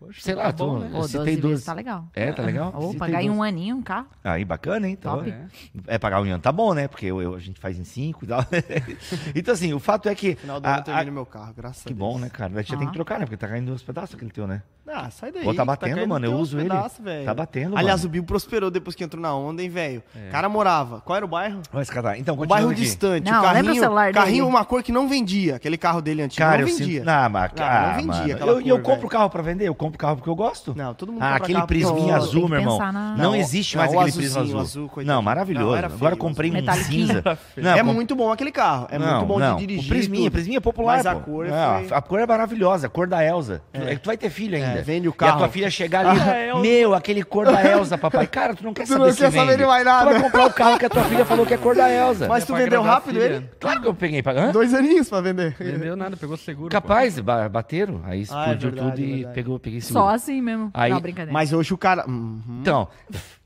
Doze? 0.00 0.20
sei 0.20 0.34
lá, 0.34 0.52
tô, 0.52 0.66
bom, 0.66 0.78
né? 0.80 0.90
eu 0.92 0.98
Ô, 0.98 1.02
citei 1.04 1.18
12 1.18 1.24
vezes 1.26 1.42
12. 1.42 1.64
tá 1.66 1.72
legal. 1.74 2.08
É, 2.14 2.32
tá 2.32 2.42
legal? 2.42 2.72
Ou 2.74 2.94
pagar 2.94 3.22
em 3.22 3.26
12. 3.26 3.38
um 3.38 3.42
aninho 3.42 3.76
um 3.76 3.82
carro. 3.82 4.06
Aí, 4.24 4.44
bacana, 4.44 4.86
hein? 4.88 4.94
Então, 4.98 5.16
Top. 5.18 5.30
É. 5.30 5.46
É 5.86 5.98
pagar 5.98 6.20
um 6.20 6.24
ano 6.24 6.38
tá 6.40 6.50
bom, 6.50 6.72
né? 6.74 6.88
Porque 6.88 7.06
eu, 7.06 7.20
eu- 7.20 7.34
a 7.34 7.38
gente 7.38 7.60
faz 7.60 7.78
em 7.78 7.84
cinco 7.84 8.24
e 8.24 8.28
tal. 8.28 8.40
então, 9.34 9.54
assim, 9.54 9.72
o 9.72 9.78
fato 9.78 10.08
é 10.08 10.14
que. 10.14 10.34
Final 10.36 10.60
do 10.60 10.66
a- 10.66 10.68
ano 10.70 10.76
eu 10.78 10.80
a- 10.80 10.84
termino 10.84 11.12
meu 11.12 11.26
carro, 11.26 11.52
graças 11.54 11.82
que 11.84 11.92
a 11.92 11.94
Deus. 11.94 11.98
bom, 11.98 12.18
né, 12.18 12.28
cara? 12.30 12.52
A 12.54 12.56
gente 12.62 12.70
já 12.72 12.76
tem 12.76 12.86
que 12.86 12.92
Ah. 12.92 12.94
trocar, 12.94 13.18
né? 13.18 13.26
Porque 13.26 13.36
tá 13.36 13.48
caindo 13.48 13.72
uns 13.72 13.82
pedaços 13.82 14.14
aquele 14.14 14.30
teu, 14.30 14.46
né? 14.46 14.62
Ah, 14.92 15.08
sai 15.10 15.30
daí. 15.32 15.44
Pô, 15.44 15.54
tá 15.54 15.62
que 15.62 15.66
batendo, 15.66 15.94
caindo 15.96 16.08
mano, 16.08 16.26
eu 16.26 16.32
uso 16.34 16.58
ele. 16.58 16.68
pedaços, 16.68 16.98
velho. 17.04 17.24
Tá 17.24 17.32
batendo, 17.34 17.76
Aliás, 17.76 18.00
mano. 18.00 18.08
o 18.08 18.12
Bill 18.12 18.24
prosperou 18.24 18.70
depois 18.70 18.96
que 18.96 19.04
entrou 19.04 19.22
na 19.22 19.34
onda, 19.34 19.62
hein, 19.62 19.68
velho? 19.68 20.02
O 20.28 20.30
cara 20.32 20.48
morava. 20.48 21.00
Qual 21.00 21.16
era 21.16 21.24
o 21.24 21.28
bairro? 21.28 21.60
Vai 21.72 21.82
escatar. 21.82 22.18
Então, 22.18 22.34
continuando 22.36 22.48
bairro 22.48 22.70
aqui. 22.70 22.80
distante. 22.80 23.30
Não, 23.30 23.38
o 23.38 23.42
lembra 23.42 23.50
o 23.50 23.64
carrinho, 23.64 23.82
celular 23.82 24.04
dele? 24.12 24.14
carrinho 24.24 24.48
uma 24.48 24.64
cor 24.64 24.82
que 24.82 24.90
não 24.92 25.08
vendia. 25.08 25.56
Aquele 25.56 25.76
carro 25.78 26.00
dele 26.02 26.22
antigo 26.22 26.38
Cara, 26.44 26.58
não 26.62 26.68
eu 26.68 26.76
vendia. 26.76 27.00
sinto. 27.00 27.06
Não, 27.06 27.30
mas, 27.30 27.52
Não, 27.56 27.64
ah, 27.64 27.80
não 27.88 27.94
vendia 27.96 28.12
mano. 28.20 28.32
aquela 28.34 28.52
Eu, 28.52 28.60
e 28.60 28.68
eu 28.68 28.76
cor, 28.76 28.84
compro 28.84 29.00
velho. 29.00 29.10
carro 29.10 29.30
pra 29.30 29.42
vender? 29.42 29.68
Eu 29.68 29.74
compro 29.74 29.98
carro 29.98 30.16
porque 30.16 30.30
eu 30.30 30.34
gosto. 30.34 30.74
Não, 30.76 30.92
todo 30.94 31.12
mundo 31.12 31.22
Ah, 31.22 31.36
aquele 31.36 31.62
prisminha 31.66 32.16
azul, 32.16 32.48
meu 32.48 32.58
irmão. 32.58 32.78
na- 32.78 32.92
Não 32.92 33.16
Não, 33.16 33.34
existe 33.36 33.76
não, 33.76 33.82
mais 33.82 33.94
o 33.94 34.00
aquele 34.00 34.16
prisma 34.16 34.40
azul. 34.40 34.60
azul, 34.60 34.88
coitado. 34.88 35.14
não, 35.14 35.22
maravilhoso. 35.22 35.66
Não, 35.80 35.84
Agora 36.00 36.14
eu 36.14 36.18
comprei 36.18 36.50
um 36.50 36.54
Metaliquinho. 36.54 37.06
cinza. 37.06 37.38
Não, 37.56 37.70
é 37.74 37.82
muito 37.82 38.16
bom 38.16 38.32
aquele 38.32 38.50
carro. 38.52 38.86
É 38.90 38.98
não, 38.98 39.06
muito 39.18 39.26
bom 39.26 39.38
não. 39.38 39.56
de 39.56 39.66
dirigir. 39.66 39.84
O 39.86 39.88
prisminha, 39.88 40.30
prisminha 40.30 40.56
é 40.58 40.60
popular. 40.60 40.96
Mas 40.96 41.06
a 41.06 41.14
cor 41.14 41.46
Não, 41.46 41.84
foi- 41.84 41.96
a 41.96 42.00
cor 42.02 42.20
é 42.20 42.26
maravilhosa, 42.26 42.86
a 42.86 42.90
cor 42.90 43.06
da 43.06 43.24
Elsa. 43.24 43.62
É 43.72 43.94
que 43.94 44.00
tu 44.00 44.06
vai 44.06 44.16
ter 44.16 44.30
filho 44.30 44.56
ainda. 44.56 44.79
É, 44.80 44.82
vende 44.82 45.08
o 45.08 45.10
E 45.10 45.12
a 45.12 45.16
carro. 45.16 45.38
tua 45.38 45.48
filha 45.48 45.70
chegar 45.70 46.06
ali, 46.06 46.20
Ah, 46.20 46.46
Elsa. 46.46 46.60
meu, 46.60 46.94
aquele 46.94 47.22
cor 47.22 47.44
da 47.46 47.62
Elsa, 47.64 47.96
papai. 47.98 48.26
Cara, 48.28 48.54
tu 48.54 48.64
não 48.64 48.72
quer 48.74 48.82
Tu 48.84 48.88
saber 48.88 49.04
não 49.04 49.12
se 49.12 49.18
quer 49.18 49.30
saber 49.30 49.46
vende. 49.46 49.58
de 49.58 49.66
mais 49.66 49.82
Tu 49.82 49.86
vai 49.86 50.04
nada. 50.04 50.20
comprar 50.20 50.46
o 50.46 50.52
carro 50.52 50.78
que 50.78 50.86
a 50.86 50.88
tua 50.90 51.04
filha 51.04 51.24
falou 51.24 51.46
que 51.46 51.54
é 51.54 51.56
cor 51.56 51.74
da 51.74 51.90
Elsa. 51.92 52.26
Mas 52.28 52.42
É 52.42 52.46
tu 52.46 52.54
vendeu 52.54 52.82
rápido 52.82 53.20
ele? 53.20 53.48
Claro 53.60 53.80
que 53.80 53.86
eu 53.88 53.94
peguei. 53.94 54.22
pra- 54.22 54.32
Hã? 54.32 54.50
Dois 54.52 54.72
aninhos 54.74 55.08
pra 55.08 55.20
vender. 55.20 55.54
Vendeu 55.58 55.96
nada, 55.96 56.16
pegou 56.16 56.36
seguro. 56.36 56.68
pô. 56.68 56.72
Capaz, 56.72 57.18
ba- 57.20 57.48
bateram, 57.48 58.00
aí 58.04 58.10
Ah, 58.10 58.16
é 58.16 58.20
explodiu 58.54 58.70
verdade, 58.70 58.90
tudo 58.90 59.00
é 59.00 59.04
e 59.04 59.14
verdade. 59.16 59.34
pegou, 59.34 59.58
peguei 59.58 59.80
seguro. 59.80 60.04
Só 60.04 60.10
assim 60.14 60.40
mesmo. 60.40 60.70
Aí- 60.74 60.90
não, 60.92 61.00
brincadeira. 61.00 61.32
Mas 61.32 61.52
hoje 61.52 61.72
o 61.74 61.78
cara... 61.78 62.04
Uhum. 62.08 62.40
Então, 62.60 62.88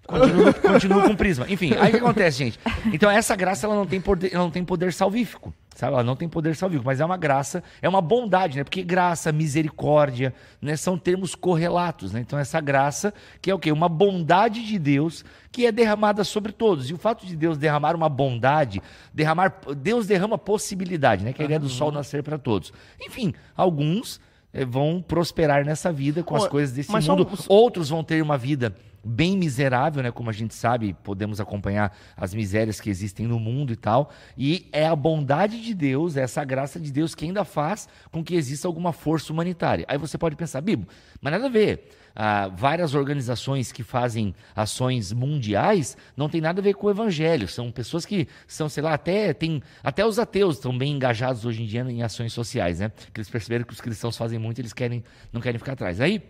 continuo, 0.07 0.55
continuo 0.55 1.03
com 1.03 1.11
o 1.13 1.17
prisma. 1.17 1.47
Enfim, 1.49 1.73
aí 1.81 1.89
o 1.89 1.93
que 1.93 1.97
acontece, 1.99 2.39
gente? 2.39 2.59
Então, 2.93 3.11
essa 3.11 3.35
graça 3.37 3.67
ela 3.67 3.75
não 3.75 3.87
tem 3.87 4.01
poder, 4.01 4.33
ela 4.35 4.45
não 4.45 4.51
tem 4.51 4.65
poder 4.65 4.93
salvífico. 4.93 5.53
Sabe? 5.75 5.93
Ela 5.95 6.05
não 6.05 6.15
tem 6.15 6.29
poder 6.29 6.55
salvífico, 6.55 6.87
mas 6.87 7.01
é 7.01 7.05
uma 7.05 7.17
graça, 7.17 7.61
é 7.83 7.89
uma 7.89 8.01
bondade, 8.01 8.57
né? 8.59 8.63
Porque 8.63 8.81
graça, 8.85 9.33
misericórdia, 9.33 10.33
né? 10.63 10.77
São 10.77 10.97
termos 10.97 11.35
correlatos, 11.35 12.13
né? 12.13 12.21
Então, 12.21 12.39
essa 12.39 12.61
graça, 12.61 13.13
que 13.43 13.51
é 13.51 13.55
o 13.55 13.59
quê? 13.59 13.73
Uma 13.73 13.89
bondade 13.89 14.65
de 14.65 14.79
Deus 14.79 15.25
que 15.51 15.67
é 15.67 15.73
derramada 15.73 16.23
sobre 16.23 16.53
todos. 16.53 16.91
E 16.91 16.95
o 16.95 16.97
fato 16.97 17.27
de 17.27 17.35
Deus 17.35 17.59
derramar 17.59 17.97
uma 17.97 18.09
bondade, 18.09 18.81
derramar. 19.13 19.53
Deus 19.77 20.07
derrama 20.07 20.39
possibilidade, 20.39 21.25
né? 21.25 21.33
Que 21.33 21.43
é 21.43 21.45
a 21.45 21.47
ideia 21.47 21.61
do 21.61 21.69
sol 21.69 21.91
nascer 21.91 22.23
para 22.23 22.39
todos. 22.39 22.73
Enfim, 23.05 23.35
alguns 23.57 24.21
eh, 24.53 24.65
vão 24.65 25.03
prosperar 25.07 25.65
nessa 25.65 25.93
vida 25.93 26.23
com 26.23 26.37
as 26.37 26.47
coisas 26.47 26.73
desse 26.75 26.93
mas 26.93 27.05
só 27.05 27.17
mundo. 27.17 27.29
um- 27.33 27.45
Outros 27.53 27.89
vão 27.89 28.05
ter 28.05 28.23
uma 28.23 28.39
vida 28.39 28.77
bem 29.05 29.37
miserável, 29.37 30.03
né? 30.03 30.11
Como 30.11 30.31
a 30.31 30.33
gente 30.33 30.55
sabe, 30.55 30.95
podemos 31.03 31.41
acompanhar 31.41 31.97
as 32.17 32.33
misérias 32.33 32.81
que 32.81 32.89
existem 32.89 33.27
no 33.27 33.39
mundo 33.39 33.73
e 33.73 33.77
tal. 33.77 34.11
E 34.37 34.69
é 34.73 34.87
a 34.87 34.97
bondade 34.97 35.61
de 35.61 35.75
Deus, 35.75 36.17
é 36.17 36.23
essa 36.23 36.43
graça 36.45 36.81
de 36.81 36.91
Deus 36.91 37.15
que 37.15 37.25
ainda 37.25 37.45
faz 37.45 37.89
com 38.11 38.25
que 38.25 38.35
exista 38.35 38.67
alguma 38.67 38.93
força 38.93 39.33
humanitária. 39.33 39.85
Aí 39.89 39.99
você 39.99 40.17
pode 40.17 40.37
pensar, 40.37 40.61
Bibo, 40.61 40.89
mas 41.21 41.33
nada 41.33 41.47
a 41.47 41.51
ver. 41.51 41.89
Ah, 42.17 42.49
várias 42.49 42.95
organizações 42.95 43.73
que 43.73 43.83
fazem 43.83 44.35
ações 44.55 45.13
mundiais 45.13 45.97
não 46.17 46.29
tem 46.29 46.41
nada 46.41 46.61
a 46.61 46.63
ver 46.63 46.75
com 46.75 46.87
o 46.87 46.91
evangelho. 46.91 47.49
São 47.49 47.73
pessoas 47.73 48.07
que 48.07 48.29
são, 48.47 48.69
sei 48.69 48.85
lá, 48.85 48.95
até 48.95 49.33
tem 49.33 49.61
até 49.83 50.07
os 50.07 50.19
ateus 50.19 50.57
estão 50.57 50.77
bem 50.77 50.93
engajados 50.93 51.45
hoje 51.45 51.65
em 51.65 51.67
dia 51.67 51.81
em 51.81 52.03
ações 52.03 52.33
sociais, 52.33 52.79
né? 52.79 52.93
Que 53.13 53.21
eles 53.21 53.29
perceberam 53.29 53.65
que 53.65 53.73
os 53.73 53.81
cristãos 53.81 54.17
fazem 54.17 54.39
muito, 54.39 54.61
eles 54.61 54.73
querem 54.73 55.03
não 55.33 55.41
querem 55.41 55.59
ficar 55.59 55.73
atrás. 55.73 56.01
Aí 56.01 56.23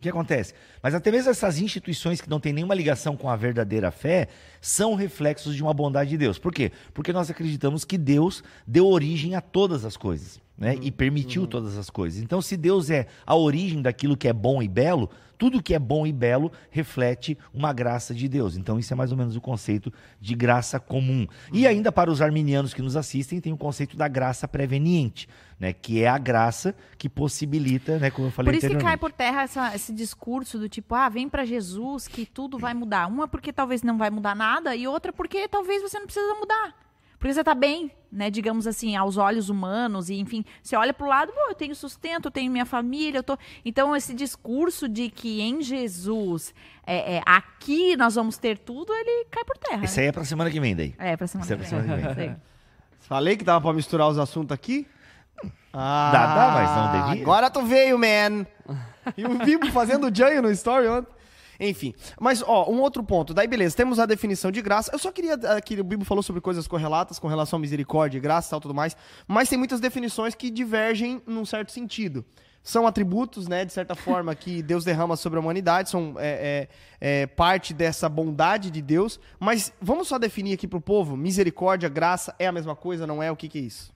o 0.00 0.02
que 0.02 0.08
acontece? 0.08 0.54
Mas 0.82 0.94
até 0.94 1.10
mesmo 1.10 1.30
essas 1.30 1.58
instituições 1.60 2.20
que 2.20 2.28
não 2.28 2.40
têm 2.40 2.52
nenhuma 2.52 2.74
ligação 2.74 3.16
com 3.16 3.28
a 3.28 3.36
verdadeira 3.36 3.90
fé 3.90 4.28
são 4.60 4.94
reflexos 4.94 5.54
de 5.54 5.62
uma 5.62 5.74
bondade 5.74 6.10
de 6.10 6.16
Deus. 6.16 6.38
Por 6.38 6.52
quê? 6.52 6.72
Porque 6.94 7.12
nós 7.12 7.30
acreditamos 7.30 7.84
que 7.84 7.98
Deus 7.98 8.42
deu 8.66 8.86
origem 8.86 9.34
a 9.34 9.40
todas 9.40 9.84
as 9.84 9.96
coisas. 9.96 10.40
né? 10.56 10.76
E 10.82 10.90
permitiu 10.90 11.46
todas 11.46 11.78
as 11.78 11.88
coisas. 11.88 12.22
Então, 12.22 12.42
se 12.42 12.56
Deus 12.56 12.90
é 12.90 13.06
a 13.24 13.34
origem 13.34 13.80
daquilo 13.80 14.16
que 14.16 14.28
é 14.28 14.32
bom 14.32 14.62
e 14.62 14.68
belo, 14.68 15.08
tudo 15.40 15.62
que 15.62 15.72
é 15.74 15.78
bom 15.78 16.06
e 16.06 16.12
belo 16.12 16.52
reflete 16.70 17.36
uma 17.54 17.72
graça 17.72 18.14
de 18.14 18.28
Deus. 18.28 18.58
Então, 18.58 18.78
isso 18.78 18.92
é 18.92 18.96
mais 18.96 19.10
ou 19.10 19.16
menos 19.16 19.34
o 19.36 19.40
conceito 19.40 19.90
de 20.20 20.34
graça 20.34 20.78
comum. 20.78 21.26
E 21.50 21.66
ainda 21.66 21.90
para 21.90 22.10
os 22.10 22.20
arminianos 22.20 22.74
que 22.74 22.82
nos 22.82 22.94
assistem, 22.94 23.40
tem 23.40 23.50
o 23.50 23.56
conceito 23.56 23.96
da 23.96 24.06
graça 24.06 24.46
preveniente, 24.46 25.26
né? 25.58 25.72
Que 25.72 26.02
é 26.02 26.08
a 26.08 26.18
graça 26.18 26.74
que 26.98 27.08
possibilita, 27.08 27.98
né? 27.98 28.10
Como 28.10 28.28
eu 28.28 28.32
falei 28.32 28.52
Por 28.52 28.58
isso 28.58 28.68
que 28.68 28.76
cai 28.84 28.98
por 28.98 29.10
terra 29.10 29.42
essa- 29.44 29.74
esse 29.74 29.94
discurso 29.94 30.58
do 30.58 30.68
tipo, 30.68 30.94
ah, 30.94 31.08
vem 31.08 31.26
pra 31.26 31.46
Jesus 31.46 32.06
que 32.06 32.26
tudo 32.26 32.58
vai 32.58 32.74
mudar. 32.74 33.06
Uma 33.06 33.26
porque 33.26 33.50
talvez 33.50 33.82
não 33.82 33.96
vai 33.96 34.10
mudar 34.10 34.36
nada 34.36 34.76
e 34.76 34.86
outra 34.86 35.10
porque 35.10 35.48
talvez 35.48 35.80
você 35.80 35.98
não 35.98 36.04
precisa 36.04 36.34
mudar. 36.34 36.74
Porque 37.20 37.34
você 37.34 37.44
tá 37.44 37.54
bem, 37.54 37.92
né? 38.10 38.30
Digamos 38.30 38.66
assim, 38.66 38.96
aos 38.96 39.18
olhos 39.18 39.50
humanos 39.50 40.08
e 40.08 40.14
enfim, 40.18 40.42
você 40.62 40.74
olha 40.74 40.92
pro 40.94 41.06
lado, 41.06 41.30
pô, 41.30 41.50
eu 41.50 41.54
tenho 41.54 41.74
sustento, 41.74 42.24
eu 42.24 42.30
tenho 42.30 42.50
minha 42.50 42.64
família, 42.64 43.18
eu 43.18 43.22
tô. 43.22 43.36
Então 43.62 43.94
esse 43.94 44.14
discurso 44.14 44.88
de 44.88 45.10
que 45.10 45.42
em 45.42 45.60
Jesus 45.62 46.54
é, 46.86 47.16
é, 47.16 47.22
aqui 47.26 47.94
nós 47.94 48.14
vamos 48.14 48.38
ter 48.38 48.56
tudo, 48.56 48.90
ele 48.94 49.26
cai 49.30 49.44
por 49.44 49.58
terra. 49.58 49.84
Isso 49.84 50.00
aí 50.00 50.06
é 50.06 50.12
pra 50.12 50.24
semana 50.24 50.50
que 50.50 50.58
vem 50.58 50.74
daí. 50.74 50.94
É, 50.98 51.14
pra 51.14 51.26
semana 51.26 51.44
Isso 51.44 51.52
é 51.52 51.56
que 51.56 51.62
pra 51.62 51.82
semana 51.82 52.08
que 52.08 52.14
vem. 52.14 52.36
Falei 53.00 53.36
que 53.36 53.44
tava 53.44 53.60
pra 53.60 53.72
misturar 53.74 54.08
os 54.08 54.18
assuntos 54.18 54.54
aqui? 54.54 54.88
Ah, 55.74 56.10
Dá, 56.12 56.34
dá, 56.34 56.50
mas 56.52 56.70
não 56.70 57.08
devia. 57.08 57.22
Agora 57.22 57.50
tu 57.50 57.62
veio, 57.62 57.98
man. 57.98 58.46
E 59.16 59.24
o 59.26 59.38
Bibo 59.44 59.70
fazendo 59.70 60.14
Janho 60.14 60.40
no 60.40 60.50
story 60.50 60.88
ontem. 60.88 61.19
Enfim, 61.60 61.94
mas 62.18 62.42
ó, 62.42 62.70
um 62.70 62.80
outro 62.80 63.04
ponto. 63.04 63.34
Daí 63.34 63.46
beleza, 63.46 63.76
temos 63.76 63.98
a 63.98 64.06
definição 64.06 64.50
de 64.50 64.62
graça. 64.62 64.90
Eu 64.92 64.98
só 64.98 65.12
queria 65.12 65.34
aqui 65.34 65.78
o 65.78 65.84
Bibo 65.84 66.06
falou 66.06 66.22
sobre 66.22 66.40
coisas 66.40 66.66
correlatas 66.66 67.18
com 67.18 67.28
relação 67.28 67.58
à 67.58 67.60
misericórdia, 67.60 68.18
graça 68.18 68.48
e 68.48 68.50
tal 68.50 68.60
tudo 68.60 68.74
mais, 68.74 68.96
mas 69.28 69.50
tem 69.50 69.58
muitas 69.58 69.78
definições 69.78 70.34
que 70.34 70.50
divergem 70.50 71.20
num 71.26 71.44
certo 71.44 71.70
sentido. 71.70 72.24
São 72.62 72.86
atributos, 72.86 73.48
né, 73.48 73.64
de 73.64 73.72
certa 73.72 73.94
forma, 73.94 74.34
que 74.34 74.62
Deus 74.62 74.84
derrama 74.84 75.16
sobre 75.16 75.38
a 75.38 75.40
humanidade, 75.40 75.88
são 75.88 76.14
é, 76.18 76.68
é, 77.00 77.22
é, 77.22 77.26
parte 77.26 77.72
dessa 77.72 78.06
bondade 78.08 78.70
de 78.70 78.82
Deus. 78.82 79.18
Mas 79.38 79.72
vamos 79.80 80.08
só 80.08 80.18
definir 80.18 80.54
aqui 80.54 80.66
pro 80.68 80.80
povo: 80.80 81.16
misericórdia, 81.16 81.88
graça 81.88 82.34
é 82.38 82.46
a 82.46 82.52
mesma 82.52 82.76
coisa, 82.76 83.06
não 83.06 83.22
é? 83.22 83.30
O 83.30 83.36
que, 83.36 83.48
que 83.48 83.58
é 83.58 83.62
isso? 83.62 83.92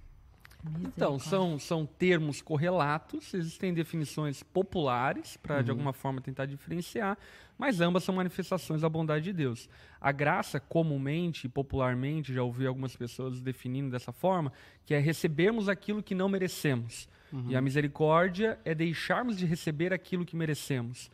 Então, 0.80 1.18
são, 1.18 1.59
são 1.59 1.85
termos 1.85 2.40
correlatos, 2.40 3.35
existem 3.35 3.75
definições 3.75 4.42
populares 4.42 5.37
para 5.37 5.62
de 5.62 5.71
alguma 5.71 5.92
forma 5.92 6.21
tentar 6.21 6.47
diferenciar, 6.47 7.18
mas 7.59 7.80
ambas 7.80 8.04
são 8.04 8.14
manifestações 8.14 8.80
da 8.80 8.88
bondade 8.88 9.25
de 9.25 9.33
Deus. 9.33 9.68
A 10.00 10.11
graça, 10.11 10.59
comumente 10.59 11.47
e 11.47 11.50
popularmente, 11.50 12.33
já 12.33 12.42
ouvi 12.42 12.66
algumas 12.66 12.97
pessoas 12.97 13.40
definindo 13.40 13.90
dessa 13.90 14.12
forma, 14.12 14.52
que 14.85 14.94
é 14.94 14.99
recebermos 14.99 15.68
aquilo 15.68 16.02
que 16.02 16.14
não 16.14 16.28
merecemos. 16.28 17.09
E 17.49 17.56
a 17.56 17.61
misericórdia 17.61 18.61
é 18.64 18.75
deixarmos 18.76 19.37
de 19.37 19.44
receber 19.44 19.92
aquilo 19.92 20.25
que 20.25 20.37
merecemos. 20.37 21.11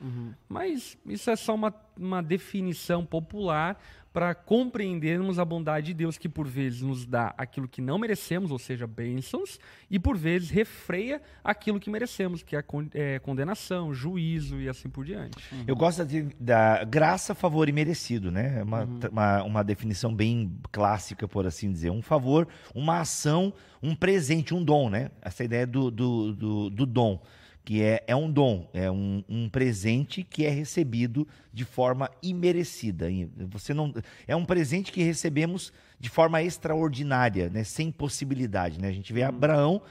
Mas 0.47 0.99
isso 1.07 1.31
é 1.31 1.37
só 1.37 1.55
uma, 1.55 1.75
uma 1.97 2.23
definição 2.23 3.07
popular 3.07 3.81
para 4.13 4.35
compreendermos 4.35 5.39
a 5.39 5.45
bondade 5.45 5.87
de 5.89 5.95
Deus 5.95 6.19
que 6.19 6.29
por 6.29 6.47
vezes 6.49 6.83
nos 6.83 7.07
dá 7.07 7.33
aquilo 7.39 7.69
que 7.69 7.81
não 7.81 7.97
merecemos, 7.99 8.51
ou 8.51 8.59
seja, 8.59 8.87
bênçãos, 8.87 9.59
e 9.89 9.99
por 9.99 10.17
vezes 10.17 10.51
refreia 10.51 11.23
aquilo 11.45 11.79
que 11.79 11.89
merecemos, 11.89 12.43
que 12.43 12.57
é 12.57 12.63
con- 12.63 12.89
é, 12.93 13.19
condenação, 13.21 13.95
juízo 13.95 14.61
e 14.61 14.69
assim 14.69 14.89
por 14.89 15.05
diante. 15.05 15.37
Eu 15.67 15.77
gosto 15.77 16.05
de- 16.05 16.29
da 16.41 16.83
graça, 16.85 17.35
favor 17.35 17.69
e 17.69 17.73
merecido, 17.73 18.31
né? 18.33 18.59
É 18.59 18.63
Uma, 18.63 18.85
uma, 19.11 19.43
uma 19.45 19.65
definição 19.65 20.15
bem 20.15 20.59
clássica, 20.73 21.29
por 21.29 21.47
assim 21.47 21.71
dizer. 21.71 21.91
Um 21.91 22.03
favor, 22.03 22.49
uma 22.75 23.01
ação, 23.01 23.53
um 23.83 23.95
presente, 23.95 24.55
um 24.55 24.63
dom, 24.65 24.91
né? 24.91 25.11
Essa 25.23 25.45
ideia 25.45 25.67
do, 25.67 25.91
do, 25.91 26.35
do, 26.35 26.71
do 26.71 26.87
dom, 26.87 27.23
que 27.65 27.83
é, 27.83 28.03
é 28.07 28.17
um 28.17 28.31
dom, 28.31 28.69
é 28.73 28.91
um, 28.91 29.23
um 29.29 29.49
presente 29.49 30.23
que 30.23 30.45
é 30.45 30.51
recebido 30.51 31.27
de 31.53 31.65
forma 31.65 32.11
imerecida. 32.23 33.07
Você 33.51 33.75
não, 33.75 33.93
é 34.27 34.35
um 34.35 34.45
presente 34.45 34.91
que 34.91 35.03
recebemos 35.03 35.73
de 35.99 36.09
forma 36.09 36.43
extraordinária, 36.43 37.51
né? 37.51 37.63
Sem 37.65 37.91
possibilidade, 37.93 38.81
né? 38.81 38.89
A 38.89 38.93
gente 38.93 39.13
vê 39.13 39.23
Abraão 39.23 39.83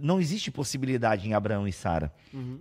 não 0.00 0.20
existe 0.20 0.50
possibilidade 0.50 1.28
em 1.28 1.34
Abraão 1.34 1.66
e 1.66 1.72
Sara. 1.72 2.12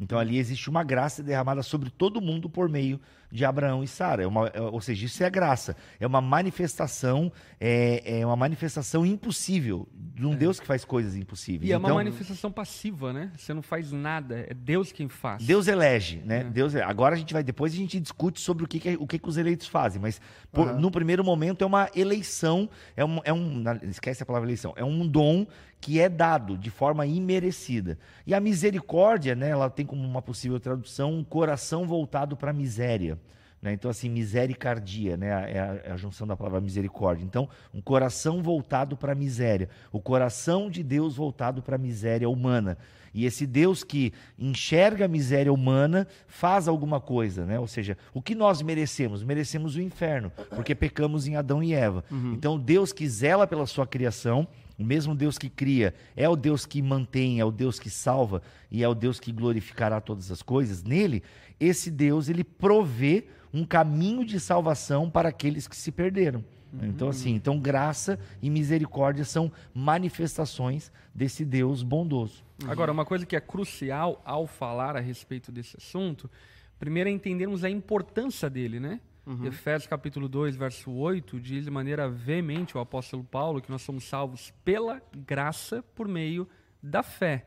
Então 0.02 0.18
ali 0.18 0.38
existe 0.38 0.70
uma 0.70 0.84
graça 0.84 1.22
derramada 1.22 1.62
sobre 1.62 1.90
todo 1.90 2.22
mundo 2.22 2.50
por 2.50 2.68
meio 2.68 3.00
de 3.32 3.46
Abraão 3.46 3.84
e 3.84 3.88
Sara. 3.88 4.24
É 4.24 4.28
uma- 4.28 4.48
é- 4.48 4.60
ou 4.62 4.82
seja, 4.82 5.06
isso 5.06 5.24
é 5.24 5.30
graça. 5.30 5.76
É 6.00 6.06
uma 6.06 6.22
manifestação, 6.22 7.32
é, 7.60 8.20
é 8.20 8.26
uma 8.26 8.36
manifestação 8.36 9.06
impossível 9.06 9.88
de 9.94 10.26
um 10.26 10.36
Deus 10.36 10.60
que 10.60 10.68
faz 10.68 10.84
coisas 10.86 11.16
impossíveis. 11.16 11.70
E 11.70 11.74
é 11.74 11.78
uma 11.78 11.88
então, 11.88 11.96
manifestação 11.98 12.52
passiva, 12.52 13.12
né? 13.14 13.32
Você 13.38 13.54
não 13.54 13.62
faz 13.62 13.92
nada, 13.92 14.46
é 14.50 14.54
Deus 14.54 14.92
quem 14.92 15.08
faz. 15.08 15.44
Deus 15.44 15.68
elege, 15.68 16.22
né? 16.26 16.44
Deus, 16.44 16.76
agora 16.76 17.16
a 17.16 17.18
gente 17.18 17.34
vai 17.34 17.44
depois 17.44 17.74
a 17.74 17.76
gente 17.78 18.00
discute 18.00 18.40
sobre 18.42 18.64
o 18.64 18.68
que, 18.68 18.80
que, 18.80 18.90
é- 18.90 18.98
o 19.00 19.08
que, 19.08 19.18
que 19.18 19.28
os 19.30 19.38
eleitos 19.38 19.68
fazem, 19.68 20.02
mas 20.02 20.20
por- 20.52 20.68
Aham. 20.68 20.80
no 20.80 20.92
primeiro 20.92 21.24
momento 21.24 21.64
é 21.64 21.68
uma 21.68 21.90
eleição, 21.96 22.70
é 22.96 23.04
um, 23.06 23.20
é 23.24 23.32
um 23.34 23.64
esquece 23.90 24.22
a 24.22 24.26
palavra 24.26 24.48
eleição, 24.48 24.74
é 24.76 24.84
um 24.84 25.08
dom 25.08 25.46
que 25.80 26.00
é 26.00 26.08
dado 26.08 26.56
de 26.58 26.70
forma 26.70 27.06
imerecida. 27.08 27.98
E 28.28 28.36
a 28.36 28.40
misericórdia, 28.40 29.34
né? 29.36 29.50
Ela 29.50 29.68
tem 29.70 29.84
como 29.86 30.04
uma 30.04 30.22
possível 30.22 30.60
tradução 30.60 31.12
um 31.14 31.24
coração 31.24 31.88
voltado 31.88 32.38
para 32.38 32.52
a 32.52 32.54
miséria. 32.54 33.18
Né? 33.62 33.74
Então, 33.74 33.92
assim, 33.92 34.10
misericardia, 34.10 35.16
né? 35.16 35.28
É 35.28 35.60
a, 35.60 35.82
é 35.86 35.92
a 35.92 35.98
junção 35.98 36.26
da 36.26 36.36
palavra 36.36 36.60
misericórdia. 36.60 37.24
Então, 37.24 37.48
um 37.74 37.82
coração 37.82 38.42
voltado 38.42 38.98
para 38.98 39.12
a 39.12 39.16
miséria. 39.16 39.70
O 39.92 40.00
coração 40.00 40.70
de 40.70 40.82
Deus 40.82 41.16
voltado 41.16 41.62
para 41.62 41.76
a 41.76 41.80
miséria 41.80 42.28
humana. 42.28 42.78
E 43.14 43.26
esse 43.26 43.46
Deus 43.46 43.84
que 43.84 44.14
enxerga 44.40 45.06
a 45.06 45.08
miséria 45.08 45.52
humana 45.52 46.08
faz 46.28 46.68
alguma 46.68 47.00
coisa, 47.00 47.46
né? 47.46 47.60
Ou 47.60 47.68
seja, 47.68 47.98
o 48.14 48.22
que 48.22 48.34
nós 48.34 48.62
merecemos? 48.62 49.22
Merecemos 49.22 49.76
o 49.76 49.82
inferno, 49.82 50.32
porque 50.56 50.74
pecamos 50.74 51.28
em 51.28 51.36
Adão 51.36 51.62
e 51.62 51.74
Eva. 51.74 52.04
Então, 52.34 52.58
Deus 52.58 52.94
que 52.94 53.08
zela 53.08 53.46
pela 53.46 53.66
sua 53.66 53.86
criação, 53.86 54.48
o 54.80 54.84
mesmo 54.84 55.14
Deus 55.14 55.38
que 55.38 55.50
cria, 55.50 55.94
é 56.16 56.28
o 56.28 56.38
Deus 56.38 56.66
que 56.66 56.82
mantém, 56.82 57.40
é 57.40 57.46
o 57.46 57.52
Deus 57.52 57.80
que 57.80 57.90
salva 57.90 58.42
e 58.72 58.82
é 58.82 58.88
o 58.88 58.96
Deus 58.96 59.20
que 59.20 59.32
glorificará 59.32 60.00
todas 60.00 60.32
as 60.32 60.42
coisas. 60.42 60.82
Nele, 60.82 61.22
esse 61.60 61.92
Deus, 61.92 62.30
ele 62.30 62.46
provê 62.46 63.26
um 63.54 63.66
caminho 63.66 64.26
de 64.26 64.40
salvação 64.40 65.10
para 65.10 65.30
aqueles 65.30 65.68
que 65.68 65.76
se 65.76 65.92
perderam. 65.92 66.44
Então, 66.82 67.10
assim, 67.10 67.32
então 67.32 67.60
graça 67.60 68.18
e 68.42 68.50
misericórdia 68.50 69.26
são 69.26 69.52
manifestações 69.74 70.92
desse 71.14 71.44
Deus 71.44 71.84
bondoso. 71.84 72.46
Agora, 72.66 72.92
uma 72.92 73.04
coisa 73.04 73.26
que 73.26 73.36
é 73.36 73.42
crucial 73.42 74.22
ao 74.24 74.48
falar 74.48 74.96
a 74.96 75.00
respeito 75.02 75.52
desse 75.52 75.76
assunto, 75.76 76.32
primeiro 76.80 77.10
é 77.10 77.12
entendermos 77.12 77.66
a 77.66 77.70
importância 77.70 78.50
dele, 78.50 78.80
né? 78.80 79.02
Efésios 79.46 79.88
capítulo 79.88 80.28
2, 80.28 80.56
verso 80.56 80.92
8, 80.92 81.40
diz 81.40 81.66
de 81.66 81.72
maneira 81.72 82.10
veemente 82.10 82.76
o 82.76 82.80
apóstolo 82.80 83.24
Paulo 83.24 83.62
que 83.62 83.70
nós 83.70 83.82
somos 83.82 84.06
salvos 84.06 84.52
pela 84.66 85.02
graça 85.16 85.84
por 85.94 86.08
meio 86.08 86.48
da 86.82 87.04
fé. 87.04 87.46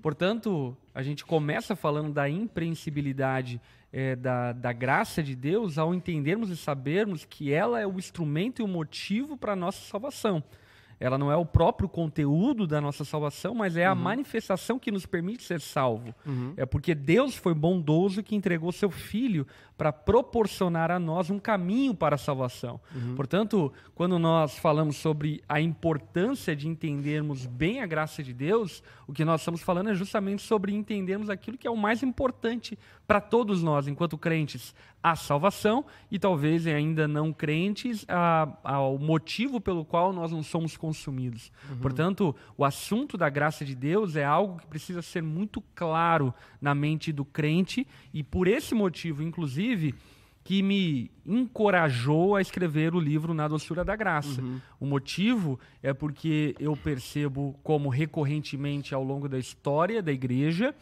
Portanto, 0.00 0.76
a 0.94 1.02
gente 1.02 1.24
começa 1.24 1.76
falando 1.76 2.12
da 2.12 2.28
impreensibilidade 2.28 3.60
eh, 3.92 4.16
da, 4.16 4.52
da 4.52 4.72
graça 4.72 5.22
de 5.22 5.36
Deus 5.36 5.78
ao 5.78 5.94
entendermos 5.94 6.50
e 6.50 6.56
sabermos 6.56 7.24
que 7.24 7.52
ela 7.52 7.80
é 7.80 7.86
o 7.86 7.98
instrumento 7.98 8.60
e 8.60 8.64
o 8.64 8.68
motivo 8.68 9.36
para 9.36 9.52
a 9.52 9.56
nossa 9.56 9.80
salvação. 9.88 10.42
Ela 10.98 11.18
não 11.18 11.32
é 11.32 11.36
o 11.36 11.44
próprio 11.44 11.88
conteúdo 11.88 12.64
da 12.64 12.80
nossa 12.80 13.04
salvação, 13.04 13.54
mas 13.56 13.76
é 13.76 13.84
a 13.84 13.92
manifestação 13.94 14.78
que 14.78 14.92
nos 14.92 15.04
permite 15.04 15.42
ser 15.42 15.60
salvo. 15.60 16.14
É 16.56 16.64
porque 16.64 16.94
Deus 16.94 17.34
foi 17.34 17.52
bondoso 17.54 18.22
que 18.22 18.36
entregou 18.36 18.70
seu 18.70 18.88
filho 18.88 19.44
para 19.82 19.92
proporcionar 19.92 20.92
a 20.92 20.98
nós 21.00 21.28
um 21.28 21.40
caminho 21.40 21.92
para 21.92 22.14
a 22.14 22.18
salvação. 22.18 22.80
Portanto, 23.16 23.72
quando 23.96 24.16
nós 24.16 24.56
falamos 24.56 24.94
sobre 24.94 25.42
a 25.48 25.60
importância 25.60 26.54
de 26.54 26.68
entendermos 26.68 27.46
bem 27.46 27.80
a 27.80 27.86
graça 27.86 28.22
de 28.22 28.32
Deus, 28.32 28.80
o 29.08 29.12
que 29.12 29.24
nós 29.24 29.40
estamos 29.40 29.60
falando 29.60 29.90
é 29.90 29.94
justamente 29.94 30.40
sobre 30.40 30.72
entendermos 30.72 31.28
aquilo 31.28 31.58
que 31.58 31.66
é 31.66 31.70
o 31.70 31.76
mais 31.76 32.00
importante 32.04 32.78
para 33.08 33.20
todos 33.20 33.60
nós, 33.60 33.88
enquanto 33.88 34.16
crentes, 34.16 34.72
a 35.02 35.16
salvação 35.16 35.84
e 36.08 36.16
talvez 36.16 36.64
ainda 36.64 37.08
não 37.08 37.32
crentes, 37.32 38.06
ao 38.62 38.96
motivo 38.98 39.60
pelo 39.60 39.84
qual 39.84 40.12
nós 40.12 40.30
não 40.30 40.44
somos 40.44 40.76
consumidos. 40.76 41.50
Portanto, 41.80 42.36
o 42.56 42.64
assunto 42.64 43.18
da 43.18 43.28
graça 43.28 43.64
de 43.64 43.74
Deus 43.74 44.14
é 44.14 44.24
algo 44.24 44.60
que 44.60 44.66
precisa 44.68 45.02
ser 45.02 45.22
muito 45.22 45.60
claro 45.74 46.32
na 46.60 46.72
mente 46.72 47.12
do 47.12 47.24
crente 47.24 47.84
e 48.14 48.22
por 48.22 48.46
esse 48.46 48.76
motivo, 48.76 49.24
inclusive, 49.24 49.71
que 50.44 50.62
me 50.62 51.10
encorajou 51.24 52.34
a 52.34 52.40
escrever 52.40 52.94
o 52.94 53.00
livro 53.00 53.32
Na 53.32 53.46
Doçura 53.46 53.84
da 53.84 53.94
Graça. 53.94 54.42
O 54.80 54.86
motivo 54.86 55.58
é 55.82 55.92
porque 55.92 56.54
eu 56.58 56.76
percebo 56.76 57.58
como 57.62 57.88
recorrentemente 57.88 58.94
ao 58.94 59.04
longo 59.04 59.28
da 59.28 59.38
história 59.38 60.02
da 60.02 60.12
igreja 60.12 60.74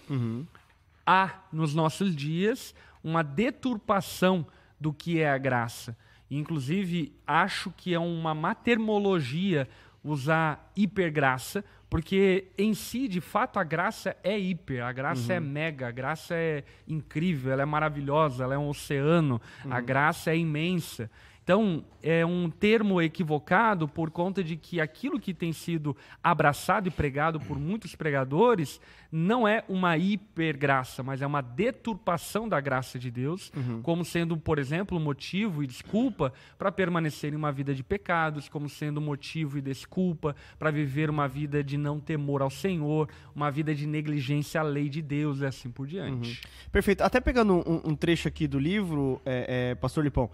há 1.06 1.40
nos 1.52 1.74
nossos 1.74 2.14
dias 2.16 2.74
uma 3.04 3.22
deturpação 3.22 4.46
do 4.80 4.92
que 4.92 5.20
é 5.20 5.30
a 5.30 5.38
graça. 5.38 5.96
Inclusive, 6.30 7.12
acho 7.26 7.72
que 7.76 7.92
é 7.92 7.98
uma 7.98 8.34
matermologia 8.34 9.68
usar 10.02 10.72
hipergraça, 10.76 11.64
porque 11.88 12.48
em 12.56 12.72
si, 12.72 13.08
de 13.08 13.20
fato, 13.20 13.58
a 13.58 13.64
graça 13.64 14.16
é 14.22 14.38
hiper, 14.38 14.84
a 14.84 14.92
graça 14.92 15.32
é 15.32 15.40
mega, 15.40 15.88
a 15.88 15.90
graça 15.90 16.34
é 16.34 16.62
incrível, 16.86 17.52
ela 17.52 17.62
é 17.62 17.66
maravilhosa, 17.66 18.44
ela 18.44 18.54
é 18.54 18.58
um 18.58 18.68
oceano, 18.68 19.40
a 19.68 19.80
graça 19.80 20.30
é 20.30 20.36
imensa. 20.36 21.10
Então, 21.50 21.84
é 22.00 22.24
um 22.24 22.48
termo 22.48 23.02
equivocado 23.02 23.88
por 23.88 24.08
conta 24.08 24.42
de 24.42 24.56
que 24.56 24.80
aquilo 24.80 25.18
que 25.18 25.34
tem 25.34 25.52
sido 25.52 25.96
abraçado 26.22 26.86
e 26.86 26.92
pregado 26.92 27.40
por 27.40 27.58
muitos 27.58 27.96
pregadores 27.96 28.80
não 29.10 29.48
é 29.48 29.64
uma 29.68 29.98
hipergraça, 29.98 31.02
mas 31.02 31.20
é 31.20 31.26
uma 31.26 31.40
deturpação 31.40 32.48
da 32.48 32.60
graça 32.60 33.00
de 33.00 33.10
Deus, 33.10 33.50
como 33.82 34.04
sendo, 34.04 34.36
por 34.36 34.60
exemplo, 34.60 35.00
motivo 35.00 35.64
e 35.64 35.66
desculpa 35.66 36.32
para 36.56 36.70
permanecer 36.70 37.32
em 37.32 37.36
uma 37.36 37.50
vida 37.50 37.74
de 37.74 37.82
pecados, 37.82 38.48
como 38.48 38.68
sendo 38.68 39.00
motivo 39.00 39.58
e 39.58 39.60
desculpa 39.60 40.36
para 40.56 40.70
viver 40.70 41.10
uma 41.10 41.26
vida 41.26 41.64
de 41.64 41.76
não 41.76 41.98
temor 41.98 42.42
ao 42.42 42.50
Senhor, 42.50 43.08
uma 43.34 43.50
vida 43.50 43.74
de 43.74 43.88
negligência 43.88 44.60
à 44.60 44.62
lei 44.62 44.88
de 44.88 45.02
Deus 45.02 45.40
e 45.40 45.46
assim 45.46 45.68
por 45.68 45.88
diante. 45.88 46.40
Perfeito. 46.70 47.02
Até 47.02 47.20
pegando 47.20 47.54
um, 47.68 47.90
um 47.90 47.96
trecho 47.96 48.28
aqui 48.28 48.46
do 48.46 48.60
livro, 48.60 49.20
é, 49.26 49.72
é, 49.72 49.74
Pastor 49.74 50.04
Lipão, 50.04 50.30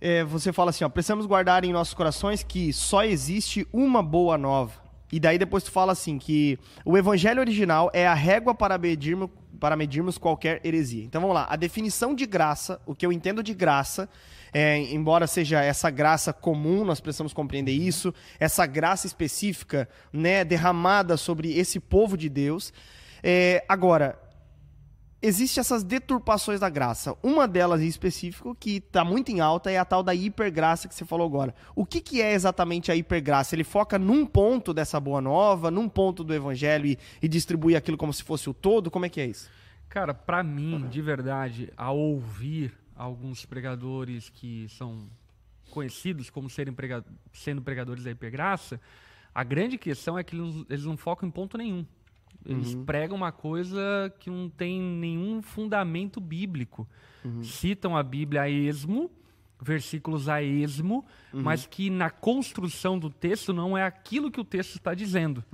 é, 0.00 0.24
você 0.24 0.52
fala 0.52 0.70
assim, 0.70 0.84
ó, 0.84 0.88
precisamos 0.88 1.26
guardar 1.26 1.64
em 1.64 1.72
nossos 1.72 1.94
corações 1.94 2.42
que 2.42 2.72
só 2.72 3.04
existe 3.04 3.66
uma 3.72 4.02
boa 4.02 4.38
nova. 4.38 4.88
E 5.10 5.18
daí 5.18 5.38
depois 5.38 5.64
tu 5.64 5.70
fala 5.70 5.92
assim, 5.92 6.18
que 6.18 6.58
o 6.84 6.96
evangelho 6.96 7.40
original 7.40 7.90
é 7.94 8.06
a 8.06 8.14
régua 8.14 8.54
para 8.54 8.76
medirmos, 8.76 9.30
para 9.58 9.74
medirmos 9.76 10.18
qualquer 10.18 10.60
heresia. 10.64 11.04
Então 11.04 11.20
vamos 11.20 11.34
lá, 11.34 11.46
a 11.48 11.56
definição 11.56 12.14
de 12.14 12.26
graça, 12.26 12.80
o 12.86 12.94
que 12.94 13.06
eu 13.06 13.12
entendo 13.12 13.42
de 13.42 13.54
graça, 13.54 14.08
é, 14.52 14.78
embora 14.92 15.26
seja 15.26 15.62
essa 15.62 15.90
graça 15.90 16.32
comum, 16.32 16.84
nós 16.84 17.00
precisamos 17.00 17.32
compreender 17.32 17.72
isso, 17.72 18.14
essa 18.38 18.66
graça 18.66 19.06
específica, 19.06 19.88
né, 20.12 20.44
derramada 20.44 21.16
sobre 21.16 21.58
esse 21.58 21.80
povo 21.80 22.16
de 22.16 22.28
Deus. 22.28 22.72
É, 23.22 23.64
agora, 23.68 24.18
Existem 25.20 25.60
essas 25.60 25.82
deturpações 25.82 26.60
da 26.60 26.68
graça. 26.68 27.16
Uma 27.24 27.48
delas 27.48 27.80
em 27.80 27.88
específico, 27.88 28.54
que 28.54 28.76
está 28.76 29.04
muito 29.04 29.32
em 29.32 29.40
alta, 29.40 29.68
é 29.68 29.76
a 29.76 29.84
tal 29.84 30.00
da 30.00 30.14
hipergraça 30.14 30.86
que 30.86 30.94
você 30.94 31.04
falou 31.04 31.26
agora. 31.26 31.52
O 31.74 31.84
que, 31.84 32.00
que 32.00 32.22
é 32.22 32.32
exatamente 32.32 32.92
a 32.92 32.96
hipergraça? 32.96 33.56
Ele 33.56 33.64
foca 33.64 33.98
num 33.98 34.24
ponto 34.24 34.72
dessa 34.72 35.00
boa 35.00 35.20
nova, 35.20 35.72
num 35.72 35.88
ponto 35.88 36.22
do 36.22 36.32
evangelho 36.32 36.86
e, 36.86 36.98
e 37.20 37.26
distribui 37.26 37.74
aquilo 37.74 37.96
como 37.96 38.12
se 38.12 38.22
fosse 38.22 38.48
o 38.48 38.54
todo? 38.54 38.92
Como 38.92 39.06
é 39.06 39.08
que 39.08 39.20
é 39.20 39.26
isso? 39.26 39.50
Cara, 39.88 40.14
pra 40.14 40.44
mim, 40.44 40.86
de 40.88 41.02
verdade, 41.02 41.72
ao 41.76 41.98
ouvir 41.98 42.72
alguns 42.94 43.44
pregadores 43.44 44.28
que 44.28 44.68
são 44.68 45.08
conhecidos 45.72 46.30
como 46.30 46.48
serem 46.48 46.72
prega 46.72 47.04
sendo 47.32 47.60
pregadores 47.60 48.04
da 48.04 48.10
hipergraça, 48.12 48.80
a 49.34 49.42
grande 49.42 49.76
questão 49.76 50.16
é 50.16 50.22
que 50.22 50.36
eles 50.68 50.84
não 50.84 50.96
focam 50.96 51.28
em 51.28 51.32
ponto 51.32 51.58
nenhum. 51.58 51.84
Eles 52.44 52.74
pregam 52.86 53.16
uma 53.16 53.32
coisa 53.32 53.78
que 54.18 54.30
não 54.30 54.48
tem 54.48 54.80
nenhum 54.80 55.42
fundamento 55.42 56.20
bíblico. 56.20 56.88
Citam 57.42 57.96
a 57.96 58.02
Bíblia 58.02 58.42
a 58.42 58.48
esmo, 58.50 59.10
versículos 59.60 60.28
a 60.28 60.42
esmo, 60.42 61.04
mas 61.32 61.66
que 61.66 61.90
na 61.90 62.10
construção 62.10 62.98
do 62.98 63.10
texto 63.10 63.52
não 63.52 63.76
é 63.76 63.84
aquilo 63.84 64.30
que 64.30 64.40
o 64.40 64.44
texto 64.44 64.76
está 64.76 64.94
dizendo. 64.94 65.44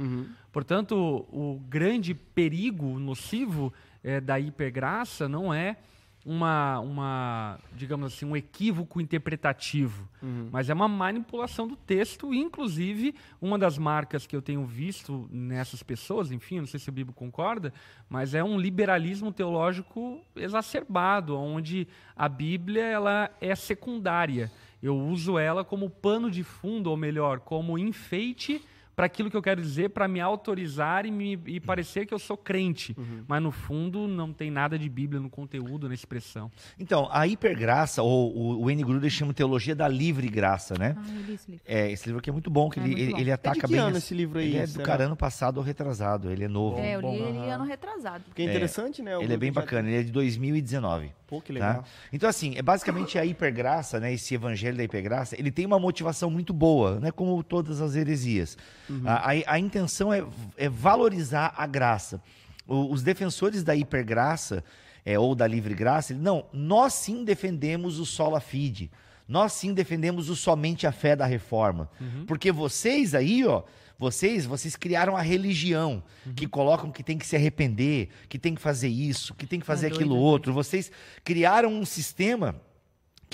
Portanto, 0.52 0.94
o, 1.32 1.60
grande 1.68 2.14
perigo 2.14 2.98
nocivo 2.98 3.72
eh, 4.04 4.20
da 4.20 4.38
hipergraça 4.38 5.28
não 5.28 5.52
é 5.52 5.78
uma, 6.24 6.80
uma, 6.80 7.58
digamos 7.74 8.12
assim, 8.12 8.24
um 8.24 8.34
equívoco 8.34 9.00
interpretativo, 9.00 10.08
mas 10.50 10.70
é 10.70 10.74
uma 10.74 10.88
manipulação 10.88 11.68
do 11.68 11.76
texto. 11.76 12.32
Inclusive, 12.32 13.14
uma 13.40 13.58
das 13.58 13.76
marcas 13.76 14.26
que 14.26 14.34
eu 14.34 14.40
tenho 14.40 14.64
visto 14.64 15.28
nessas 15.30 15.82
pessoas, 15.82 16.32
enfim, 16.32 16.60
não 16.60 16.66
sei 16.66 16.80
se 16.80 16.88
o 16.88 16.92
Bíblia 16.92 17.14
concorda, 17.14 17.74
mas 18.08 18.34
é 18.34 18.42
um 18.42 18.58
liberalismo 18.58 19.30
teológico 19.32 20.20
exacerbado, 20.34 21.36
onde 21.36 21.86
a 22.16 22.28
Bíblia 22.28 22.84
ela 22.84 23.30
é 23.40 23.54
secundária. 23.54 24.50
Eu 24.82 24.98
uso 24.98 25.38
ela 25.38 25.64
como 25.64 25.90
pano 25.90 26.30
de 26.30 26.42
fundo, 26.42 26.88
ou 26.90 26.96
melhor, 26.96 27.40
como 27.40 27.78
enfeite 27.78 28.62
para 28.96 29.06
aquilo 29.06 29.30
que 29.30 29.36
eu 29.36 29.42
quero 29.42 29.60
dizer, 29.60 29.90
para 29.90 30.06
me 30.06 30.20
autorizar 30.20 31.04
e, 31.06 31.10
me, 31.10 31.38
e 31.46 31.58
parecer 31.60 32.06
que 32.06 32.14
eu 32.14 32.18
sou 32.18 32.36
crente. 32.36 32.96
Mas 33.26 33.42
no 33.42 33.50
fundo 33.50 34.06
não 34.06 34.32
tem 34.32 34.50
nada 34.50 34.78
de 34.78 34.88
Bíblia 34.88 35.20
no 35.20 35.28
conteúdo, 35.28 35.88
na 35.88 35.94
expressão. 35.94 36.50
Então, 36.78 37.08
a 37.10 37.26
hipergraça, 37.26 38.02
ou 38.02 38.36
o, 38.36 38.62
o 38.64 38.70
N. 38.70 38.82
Gruder 38.84 39.10
chama 39.10 39.32
teologia 39.34 39.74
da 39.74 39.88
livre 39.88 40.28
graça, 40.28 40.74
né? 40.78 40.94
Ah, 40.96 41.02
eu 41.14 41.22
li 41.22 41.34
esse 41.34 41.50
livro. 41.50 41.64
É, 41.66 41.90
esse 41.90 42.06
livro 42.06 42.18
aqui 42.20 42.30
é 42.30 42.32
muito 42.32 42.50
bom, 42.50 42.68
que 42.70 42.78
É 42.78 42.82
ele, 42.82 42.88
muito 42.90 43.02
ele, 43.02 43.12
bom. 43.12 43.18
ele 43.18 43.30
É 43.30 43.32
ataca 43.32 43.54
de 43.54 43.60
que 43.62 43.72
bem. 43.72 43.80
ano 43.80 43.88
esse- 43.90 43.98
esse 44.06 44.14
livro 44.14 44.38
aí? 44.38 44.46
Ele 44.46 44.56
é 44.58 44.66
do 44.66 44.82
cara 44.82 45.04
ano 45.04 45.16
passado 45.16 45.58
ou 45.58 45.62
retrasado, 45.62 46.30
ele 46.30 46.44
é 46.44 46.48
novo. 46.48 46.78
É, 46.78 46.94
eu 46.96 47.00
li 47.00 47.06
ele 47.20 47.50
ano 47.50 47.64
retrasado. 47.64 48.24
Porque 48.24 48.42
é 48.42 48.44
interessante, 48.44 49.02
né? 49.02 49.14
Ele 49.20 49.32
é 49.32 49.36
bem 49.36 49.52
bacana, 49.52 49.88
ele 49.88 49.98
é 49.98 50.02
de 50.02 50.12
2019. 50.12 51.10
Pô, 51.34 51.40
que 51.40 51.52
tá? 51.52 51.66
legal. 51.68 51.84
Então, 52.12 52.28
assim, 52.28 52.54
é 52.56 52.62
basicamente 52.62 53.18
a 53.18 53.24
hipergraça, 53.24 53.98
né? 53.98 54.12
Esse 54.12 54.34
evangelho 54.34 54.76
da 54.76 54.84
hipergraça, 54.84 55.34
ele 55.38 55.50
tem 55.50 55.66
uma 55.66 55.78
motivação 55.78 56.30
muito 56.30 56.52
boa, 56.52 57.00
né? 57.00 57.10
Como 57.10 57.42
todas 57.42 57.80
as 57.80 57.94
heresias. 57.96 58.56
A, 59.04 59.30
a- 59.32 59.54
a 59.54 59.58
intenção 59.58 60.12
é, 60.12 60.24
é 60.56 60.68
valorizar 60.68 61.54
a 61.56 61.66
graça. 61.66 62.20
O- 62.66 62.92
os 62.92 63.02
defensores 63.02 63.62
da 63.62 63.74
hipergraça, 63.74 64.62
é, 65.04 65.18
ou 65.18 65.34
da 65.34 65.46
livre 65.46 65.74
graça, 65.74 66.12
ele, 66.12 66.20
não, 66.22 66.46
nós 66.52 66.94
sim 66.94 67.24
defendemos 67.24 67.98
o 67.98 68.06
sola 68.06 68.40
fide. 68.40 68.90
Nós 69.26 69.52
sim 69.54 69.72
defendemos 69.74 70.28
o 70.28 70.36
somente 70.36 70.86
a 70.86 70.92
fé 70.92 71.16
da 71.16 71.24
reforma. 71.26 71.88
Porque 72.26 72.52
vocês 72.52 73.14
aí, 73.14 73.44
ó, 73.46 73.62
vocês, 73.98 74.44
vocês 74.44 74.76
criaram 74.76 75.16
a 75.16 75.22
religião 75.22 76.02
que 76.34 76.46
colocam 76.46 76.90
que 76.90 77.02
tem 77.02 77.16
que 77.16 77.26
se 77.26 77.36
arrepender, 77.36 78.08
que 78.28 78.38
tem 78.38 78.54
que 78.54 78.60
fazer 78.60 78.88
isso, 78.88 79.34
que 79.34 79.46
tem 79.46 79.60
que 79.60 79.66
fazer 79.66 79.86
É 79.86 79.90
aquilo 79.90 80.10
doido, 80.10 80.22
outro. 80.22 80.52
Vocês 80.52 80.90
criaram 81.22 81.72
um 81.72 81.84
sistema 81.84 82.60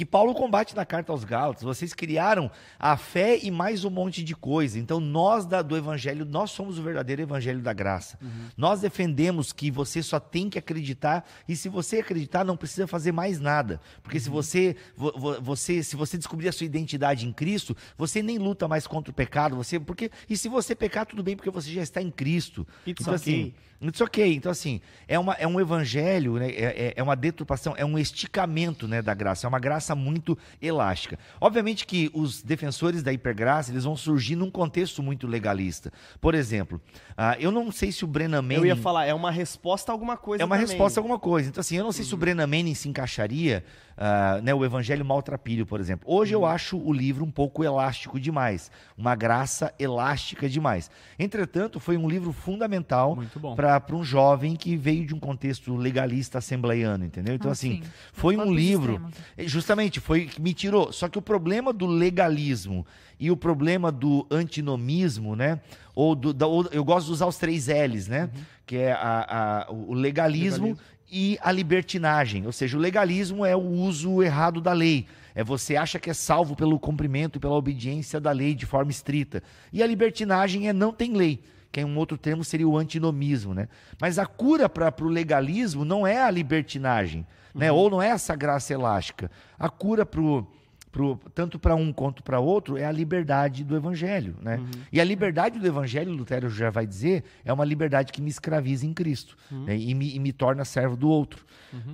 que 0.01 0.07
Paulo 0.07 0.33
combate 0.35 0.75
na 0.75 0.87
carta 0.87 1.13
aos 1.13 1.25
Gálatas. 1.25 1.63
Vocês 1.63 1.93
criaram 1.93 2.51
a 2.79 2.97
fé 2.97 3.39
e 3.43 3.51
mais 3.51 3.85
um 3.85 3.91
monte 3.91 4.25
de 4.25 4.35
coisa. 4.35 4.79
Então, 4.79 4.99
nós 4.99 5.45
da- 5.45 5.61
do 5.61 5.77
Evangelho, 5.77 6.25
nós 6.25 6.53
somos 6.53 6.79
o 6.79 6.83
verdadeiro 6.83 7.21
Evangelho 7.21 7.61
da 7.61 7.75
graça. 7.75 8.19
Nós 8.57 8.81
defendemos 8.81 9.53
que 9.53 9.71
você 9.71 10.03
só 10.03 10.19
tem 10.19 10.49
que 10.49 10.59
acreditar 10.59 11.23
e 11.47 11.55
se 11.55 11.69
você 11.69 11.99
acreditar, 11.99 12.45
não 12.47 12.57
precisa 12.57 12.87
fazer 12.87 13.13
mais 13.13 13.39
nada. 13.41 13.79
Porque 14.03 14.19
se 14.19 14.31
você, 14.31 14.75
vo- 14.97 15.13
vo- 15.15 15.39
você, 15.43 15.83
se 15.83 15.97
você 15.97 16.17
descobrir 16.17 16.49
a 16.49 16.53
sua 16.53 16.65
identidade 16.65 17.27
em 17.27 17.33
Cristo, 17.33 17.77
você 17.99 18.23
nem 18.23 18.39
luta 18.39 18.67
mais 18.67 18.87
contra 18.87 19.11
o 19.11 19.15
pecado. 19.15 19.55
Você, 19.55 19.79
porque, 19.79 20.11
e 20.31 20.35
se 20.35 20.49
você 20.49 20.75
pecar, 20.75 21.05
tudo 21.05 21.23
bem, 21.23 21.37
porque 21.37 21.51
você 21.51 21.71
já 21.71 21.83
está 21.83 22.01
em 22.01 22.11
Cristo. 22.11 22.67
It's 22.87 23.03
então, 23.03 23.15
okay. 23.15 23.35
assim, 23.35 23.55
It's 23.83 24.01
ok. 24.01 24.35
Então, 24.35 24.53
assim, 24.53 24.81
é, 25.09 25.19
uma, 25.19 25.33
é 25.35 25.47
um 25.47 25.59
evangelho, 25.59 26.35
né? 26.35 26.51
é, 26.51 26.65
é- 26.89 26.93
é 26.97 27.03
uma 27.03 27.17
deturpação, 27.17 27.75
é 27.79 27.85
um 27.85 27.99
esticamento 27.99 28.87
né, 28.87 29.01
da 29.01 29.15
graça, 29.15 29.47
é 29.47 29.49
uma 29.49 29.59
graça 29.59 29.95
muito 29.95 30.37
elástica. 30.61 31.19
Obviamente 31.41 31.87
que 31.87 32.11
os 32.13 32.43
defensores 32.43 33.03
da 33.03 33.11
hipergraça, 33.13 33.71
eles 33.73 33.85
vão 33.85 33.97
surgir 33.97 34.37
num 34.37 34.51
contexto 34.51 35.03
muito 35.03 35.27
legalista. 35.27 35.91
Por 36.21 36.35
exemplo, 36.35 36.79
ah, 37.17 37.37
eu 37.41 37.51
não 37.51 37.73
sei 37.73 37.91
se 37.91 38.05
o 38.05 38.07
Brennan 38.07 38.43
Manning... 38.43 38.55
Eu 38.57 38.67
ia 38.67 38.77
falar, 38.77 39.07
é 39.07 39.15
uma 39.15 39.31
resposta 39.31 39.91
a 39.91 39.95
alguma 39.95 40.17
coisa 40.17 40.43
É 40.43 40.45
uma 40.45 40.57
também. 40.57 40.69
resposta 40.69 40.99
a 40.99 41.01
alguma 41.01 41.19
coisa. 41.19 41.49
Então, 41.49 41.61
assim, 41.61 41.77
eu 41.77 41.85
não 41.85 41.93
sei 41.93 42.05
se 42.05 42.13
o 42.15 42.19
Brennan 42.19 42.47
Manning 42.47 42.75
se 42.75 42.87
encaixaria, 42.89 43.65
ah, 43.97 44.41
né, 44.43 44.53
o 44.55 44.63
Evangelho 44.65 45.05
Maltrapilho, 45.07 45.65
por 45.65 45.81
exemplo. 45.81 46.05
Hoje 46.11 46.35
eu 46.35 46.45
acho 46.45 46.77
o 46.79 46.93
livro 46.93 47.25
um 47.25 47.31
pouco 47.31 47.65
elástico 47.65 48.21
demais, 48.21 48.71
uma 48.97 49.15
graça 49.15 49.73
elástica 49.79 50.49
demais. 50.49 50.91
Entretanto, 51.19 51.81
foi 51.81 51.97
um 51.97 52.09
livro 52.09 52.33
fundamental 52.33 53.17
Muito 53.17 53.39
bom. 53.41 53.55
Para 53.79 53.95
um 53.95 54.03
jovem 54.03 54.57
que 54.57 54.75
veio 54.77 55.07
de 55.07 55.15
um 55.15 55.21
contexto 55.21 55.77
legalista 55.77 56.39
assembleiano, 56.39 57.05
entendeu? 57.05 57.35
Então, 57.35 57.51
Ah, 57.51 57.53
assim, 57.53 57.83
sim. 57.83 57.91
foi 58.13 58.37
um 58.37 58.53
livro. 58.53 59.01
É, 59.37 59.47
Justamente, 59.47 60.01
foi 60.01 60.25
que 60.27 60.41
me 60.41 60.55
tirou. 60.55 60.91
Só 60.93 61.09
que 61.09 61.19
o 61.19 61.23
problema 61.23 61.73
do 61.73 61.87
legalismo 61.87 62.87
e 63.19 63.31
o 63.31 63.37
problema 63.37 63.93
do 63.93 64.27
antinomismo, 64.31 65.37
né? 65.37 65.61
Ou, 65.95 66.15
do, 66.15 66.33
da- 66.33 66.47
ou- 66.47 66.69
eu 66.73 66.85
gosto 66.85 67.07
de 67.07 67.13
usar 67.13 67.27
os 67.27 67.37
três 67.37 67.67
L's, 67.69 68.09
né? 68.09 68.31
Que 68.67 68.77
é 68.77 68.93
a- 68.93 69.67
a- 69.69 69.73
o 69.73 69.93
legalismo, 69.93 70.69
Legalismo. 70.69 70.79
e 71.13 71.39
a 71.43 71.53
libertinagem. 71.53 72.47
Ou 72.47 72.53
seja, 72.53 72.77
o 72.77 72.81
legalismo 72.81 73.45
é 73.45 73.55
o 73.55 73.61
uso 73.61 74.23
errado 74.23 74.61
da 74.61 74.73
lei. 74.73 75.07
É 75.35 75.45
você 75.45 75.77
acha 75.77 75.99
que 75.99 76.11
é 76.11 76.15
salvo 76.15 76.57
pelo 76.57 76.79
cumprimento 76.79 77.37
e 77.37 77.41
pela 77.41 77.55
obediência 77.55 78.21
da 78.21 78.33
lei 78.33 78.55
de 78.55 78.67
forma 78.67 78.91
estrita. 78.91 79.43
E 79.73 79.83
a 79.83 79.87
libertinagem 79.87 80.69
é 80.69 80.73
não 80.73 80.93
tem 80.93 81.13
lei. 81.15 81.41
Que 81.73 81.81
em 81.81 81.85
um 81.85 81.97
outro 81.97 82.19
termo 82.19 82.43
seria 82.43 82.69
o 82.69 82.77
antinomismo, 82.77 83.55
né? 83.55 83.69
Mas 84.01 84.19
a 84.19 84.27
cura 84.27 84.69
para 84.69 84.93
o 85.01 85.09
legalismo 85.09 85.85
não 85.85 86.07
é 86.07 86.23
a 86.23 86.31
libertinagem, 86.31 87.27
né? 87.55 87.71
Ou 87.71 87.89
não 87.89 88.03
é 88.03 88.09
essa 88.09 88.35
graça 88.35 88.73
elástica. 88.73 89.31
A 89.59 89.69
cura 89.69 90.05
pro, 90.05 90.47
pro, 90.91 91.19
tanto 91.35 91.59
para 91.59 91.75
um 91.75 91.93
quanto 91.93 92.23
para 92.23 92.41
outro 92.41 92.77
é 92.77 92.85
a 92.85 92.93
liberdade 92.93 93.63
do 93.63 93.77
evangelho, 93.77 94.35
né? 94.43 94.61
E 94.93 95.01
a 95.01 95.05
liberdade 95.05 95.59
do 95.59 95.67
evangelho, 95.67 96.13
Lutero 96.13 96.51
já 96.51 96.71
vai 96.71 96.87
dizer, 96.87 97.25
é 97.45 97.53
uma 97.53 97.65
liberdade 97.65 98.13
que 98.13 98.21
me 98.21 98.31
escraviza 98.31 98.85
em 98.85 98.93
Cristo 98.93 99.37
né? 99.51 99.77
e, 99.77 99.95
me, 99.95 100.15
e 100.15 100.19
me 100.19 100.33
torna 100.33 100.65
servo 100.65 100.97
do 100.97 101.09
outro. 101.09 101.45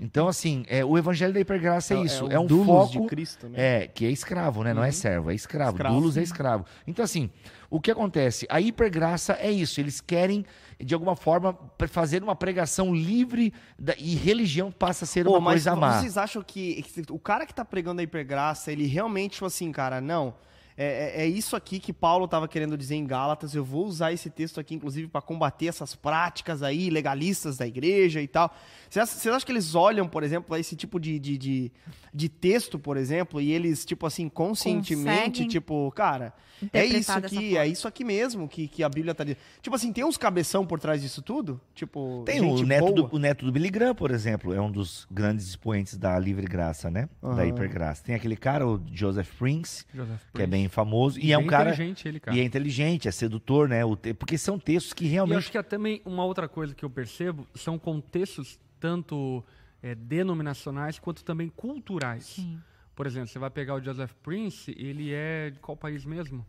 Então, 0.01 0.27
assim, 0.27 0.65
é, 0.69 0.85
o 0.85 0.97
evangelho 0.97 1.35
da 1.35 1.41
hipergraça 1.41 1.95
é, 1.95 2.03
isso. 2.03 2.27
o 2.27 2.33
É, 2.33 2.41
um 2.41 2.49
foco 2.65 3.03
de 3.03 3.07
Cristo, 3.07 3.49
né? 3.49 3.83
é, 3.83 3.87
que 3.87 4.07
é 4.07 4.11
escravo, 4.11 4.65
né? 4.65 4.73
Não 4.73 4.83
é 4.83 4.91
servo, 4.91 5.31
é 5.31 5.35
escravo. 5.35 5.73
Escravo. 5.73 5.95
Dulos 5.95 6.17
é 6.17 6.23
escravo. 6.23 6.65
Então, 6.87 7.05
assim, 7.05 7.31
o 7.71 7.81
que 7.81 7.91
acontece? 7.91 8.47
A 8.49 8.61
hipergraça 8.61 9.35
é 9.41 9.51
isso. 9.51 9.81
Eles 9.81 10.01
querem, 10.01 10.45
de 10.81 10.95
alguma 10.95 11.17
forma, 11.17 11.59
fazer 11.89 12.23
uma 12.23 12.37
pregação 12.37 12.95
livre 12.95 13.53
da- 13.79 13.95
e 13.99 14.15
religião 14.15 14.71
passa 14.71 15.05
a 15.05 15.09
ser 15.09 15.25
Pô, 15.25 15.33
uma 15.33 15.41
mas 15.41 15.65
coisa 15.65 15.77
má. 15.77 16.01
vocês 16.01 16.17
acham 16.17 16.43
que 16.43 16.83
que 16.83 17.03
o 17.11 17.19
cara 17.19 17.45
que 17.47 17.55
tá 17.55 17.65
pregando 17.65 18.01
a 18.01 18.05
hipergraça, 18.05 18.71
ele 18.73 18.87
realmente, 18.87 19.33
tipo 19.35 19.47
assim, 19.47 19.71
cara, 19.73 20.01
não. 20.01 20.35
É, 20.79 21.23
é- 21.23 21.23
é 21.23 21.27
isso 21.27 21.57
aqui 21.57 21.79
que 21.81 21.93
Paulo 21.93 22.29
tava 22.29 22.47
querendo 22.47 22.77
dizer 22.77 22.97
em 22.97 23.07
Gálatas. 23.07 23.55
Eu 23.55 23.65
vou 23.65 23.87
usar 23.87 24.13
esse 24.13 24.29
texto 24.29 24.61
aqui, 24.61 24.75
inclusive, 24.75 25.09
para 25.09 25.23
combater 25.23 25.67
essas 25.69 25.95
práticas 25.95 26.63
aí, 26.63 26.91
legalistas 26.91 27.57
da 27.57 27.67
igreja 27.67 28.21
e 28.21 28.29
tal. 28.29 28.55
Vocês 28.89 29.03
acham, 29.03 29.19
vocês 29.19 29.35
acham 29.35 29.47
que 29.47 29.53
eles 29.53 29.75
olham, 29.75 30.07
por 30.07 30.23
exemplo, 30.23 30.55
a 30.55 30.61
esse 30.61 30.77
tipo 30.77 31.01
de, 31.01 31.19
de, 31.19 31.39
de, 31.39 31.73
de 32.13 32.29
texto, 32.29 32.79
por 32.79 32.97
exemplo, 32.97 33.41
e 33.41 33.53
eles, 33.53 33.85
tipo 33.85 34.07
assim, 34.07 34.29
conscientemente, 34.29 35.07
Conseguem 35.07 35.49
tipo, 35.49 35.91
cara, 35.93 36.33
é 36.73 36.85
isso 36.85 37.13
aqui, 37.13 37.57
é 37.57 37.67
isso 37.67 37.89
aqui 37.89 38.05
mesmo 38.05 38.49
que, 38.49 38.69
que 38.69 38.83
a 38.83 38.89
Bíblia 38.89 39.15
tá 39.15 39.25
dizendo. 39.25 39.41
Tipo 39.63 39.77
assim, 39.77 39.93
tem 39.93 40.05
uns 40.05 40.17
cabeção 40.17 40.67
por 40.67 40.79
trás 40.81 41.01
disso 41.03 41.21
tudo? 41.23 41.61
Tipo, 41.75 42.23
Tem 42.27 42.41
gente 42.41 42.63
o 42.63 42.67
neto, 42.67 42.81
boa? 42.93 43.09
do, 43.09 43.17
o 43.17 43.19
neto 43.19 43.45
do 43.45 43.53
Billy 43.53 43.71
Graham, 43.71 43.95
por 43.95 44.11
exemplo, 44.11 44.53
é 44.55 44.61
um 44.61 44.71
dos 44.71 45.07
grandes 45.11 45.47
expoentes 45.47 45.97
da 45.97 46.19
livre 46.19 46.47
graça, 46.47 46.91
né? 46.91 47.09
Da 47.23 47.29
Aham. 47.31 47.47
hipergraça. 47.47 48.03
Tem 48.05 48.15
aquele 48.15 48.37
cara, 48.37 48.67
o 48.67 48.81
Joseph 48.93 49.31
Prince, 49.39 49.85
Joseph 49.95 50.21
que 50.35 50.43
é 50.43 50.47
Prince. 50.47 50.51
Bem 50.67 50.69
famoso. 50.69 51.19
E 51.21 51.33
é 51.33 51.39
um 51.39 51.47
cara. 51.47 51.71
inteligente 51.71 52.07
ele, 52.09 52.21
cara. 52.21 52.37
E 52.37 52.41
é 52.41 52.45
inteligente, 52.45 53.09
é 53.09 53.11
sedutor, 53.11 53.69
né? 53.69 53.85
O 53.85 53.97
te- 53.97 54.13
Porque 54.13 54.37
são 54.37 54.59
textos 54.59 54.93
que 54.93 55.05
E 55.05 55.09
realmente. 55.09 55.39
acho 55.39 55.51
que 55.51 55.59
é 55.59 55.63
também 55.63 56.03
uma 56.05 56.25
outra 56.25 56.49
coisa 56.49 56.75
que 56.75 56.85
eu 56.85 56.91
percebo 56.91 57.47
são 57.55 57.79
contextos 57.79 58.59
tanto 58.79 59.43
é, 59.83 59.95
denominacionais 59.95 60.99
quanto 60.99 61.25
também 61.25 61.49
culturais. 61.49 62.25
Sim. 62.25 62.61
Por 62.95 63.07
exemplo, 63.07 63.29
você 63.29 63.39
vai 63.39 63.51
pegar 63.51 63.75
o 63.75 63.81
Joseph 63.81 64.13
Prince, 64.23 64.75
ele 64.77 65.13
é 65.13 65.51
de 65.51 65.59
qual 65.59 65.77
país 65.77 66.05
mesmo? 66.05 66.45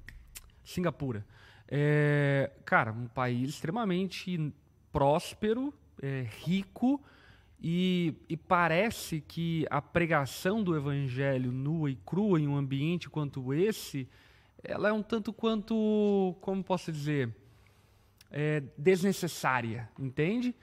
Singapura. 0.63 1.25
É, 1.67 2.49
cara, 2.65 2.91
um 2.93 3.08
país 3.08 3.49
extremamente 3.49 4.53
próspero, 4.91 5.73
é, 6.01 6.25
rico, 6.45 7.01
e, 7.62 8.13
e 8.30 8.38
parece 8.38 9.22
que 9.22 9.65
a 9.70 9.82
pregação 9.82 10.63
do 10.63 10.76
evangelho 10.76 11.52
nua 11.52 11.89
e 11.89 11.96
crua 12.06 12.39
em 12.39 12.48
um 12.48 12.56
ambiente 12.56 13.10
quanto 13.10 13.54
esse, 13.54 14.08
ela 14.63 14.89
é 14.89 14.93
um 14.93 15.02
tanto 15.02 15.34
quanto, 15.34 16.36
como 16.41 16.63
posso 16.63 16.91
dizer, 16.91 17.34
é, 18.32 18.62
desnecessária, 18.78 19.89
entende? 19.98 20.54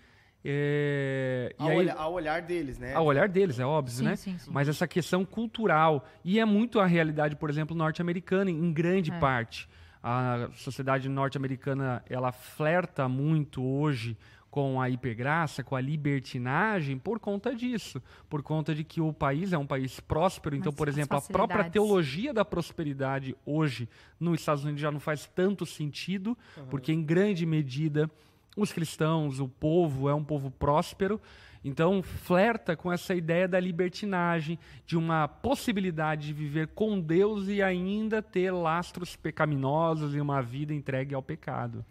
É, 0.47 1.55
e 1.59 1.63
Ao, 1.63 1.69
aí- 1.71 1.77
olha- 1.79 1.95
ao 1.95 2.13
olhar 2.13 2.43
deles, 2.43 2.79
né? 2.79 2.93
ao 2.95 3.07
olhar 3.07 3.29
deles, 3.29 3.59
é 3.59 3.65
óbvio, 3.65 3.95
Sim, 3.97 4.05
né? 4.05 4.17
sim, 4.17 4.37
sim. 4.39 4.51
Mas 4.53 4.69
essa 4.69 4.87
questão 4.87 5.25
cultural. 5.25 6.07
E 6.23 6.39
é 6.39 6.45
muito 6.45 6.79
a 6.81 6.87
realidade, 6.87 7.35
por 7.35 7.49
exemplo, 7.49 7.75
norte-americana, 7.75 8.51
em 8.51 8.73
grande 8.73 9.11
É. 9.11 9.19
parte. 9.19 9.69
A 10.03 10.51
sociedade 10.53 11.09
norte-americana, 11.09 12.05
ela 12.09 12.31
flerta 12.31 13.09
muito 13.09 13.65
hoje 13.65 14.19
com 14.55 14.81
a 14.81 14.88
hipergraça, 14.88 15.64
com 15.64 15.75
a 15.75 15.81
libertinagem, 15.81 16.97
por 16.97 17.19
conta 17.19 17.53
disso. 17.53 18.01
Por 18.31 18.40
conta 18.40 18.73
de 18.73 18.85
que 18.85 19.01
o 19.01 19.12
país 19.12 19.53
é 19.53 19.59
um 19.59 19.67
país 19.67 19.99
próspero. 19.99 20.55
Então, 20.55 20.71
Mas 20.71 20.79
por 20.79 20.87
exemplo, 20.87 21.19
a 21.19 21.21
própria 21.21 21.69
teologia 21.69 22.33
da 22.33 22.45
prosperidade 22.45 23.37
hoje 23.45 23.88
nos 24.21 24.38
Estados 24.38 24.62
Unidos 24.62 24.81
já 24.81 24.93
não 24.93 25.01
faz 25.01 25.27
tanto 25.27 25.67
sentido, 25.67 26.38
porque 26.71 26.93
em 26.93 27.03
grande 27.03 27.45
medida 27.45 28.09
os 28.57 28.73
cristãos, 28.73 29.40
o 29.40 29.49
povo 29.49 30.09
é 30.09 30.14
um 30.14 30.23
povo 30.23 30.53
próspero, 30.53 31.21
então 31.64 32.01
flerta 32.01 32.77
com 32.77 32.93
essa 32.93 33.12
ideia 33.12 33.49
da 33.49 33.59
libertinagem, 33.59 34.57
de 34.87 34.97
uma 34.97 35.27
possibilidade 35.27 36.29
de 36.29 36.33
viver 36.33 36.69
com 36.69 37.01
Deus 37.01 37.49
e 37.49 37.61
ainda 37.61 38.23
ter 38.23 38.53
lastros 38.53 39.17
pecaminosos 39.17 40.14
e 40.14 40.21
uma 40.21 40.40
vida 40.40 40.73
entregue 40.73 41.12
ao 41.12 41.23
pecado. 41.25 41.85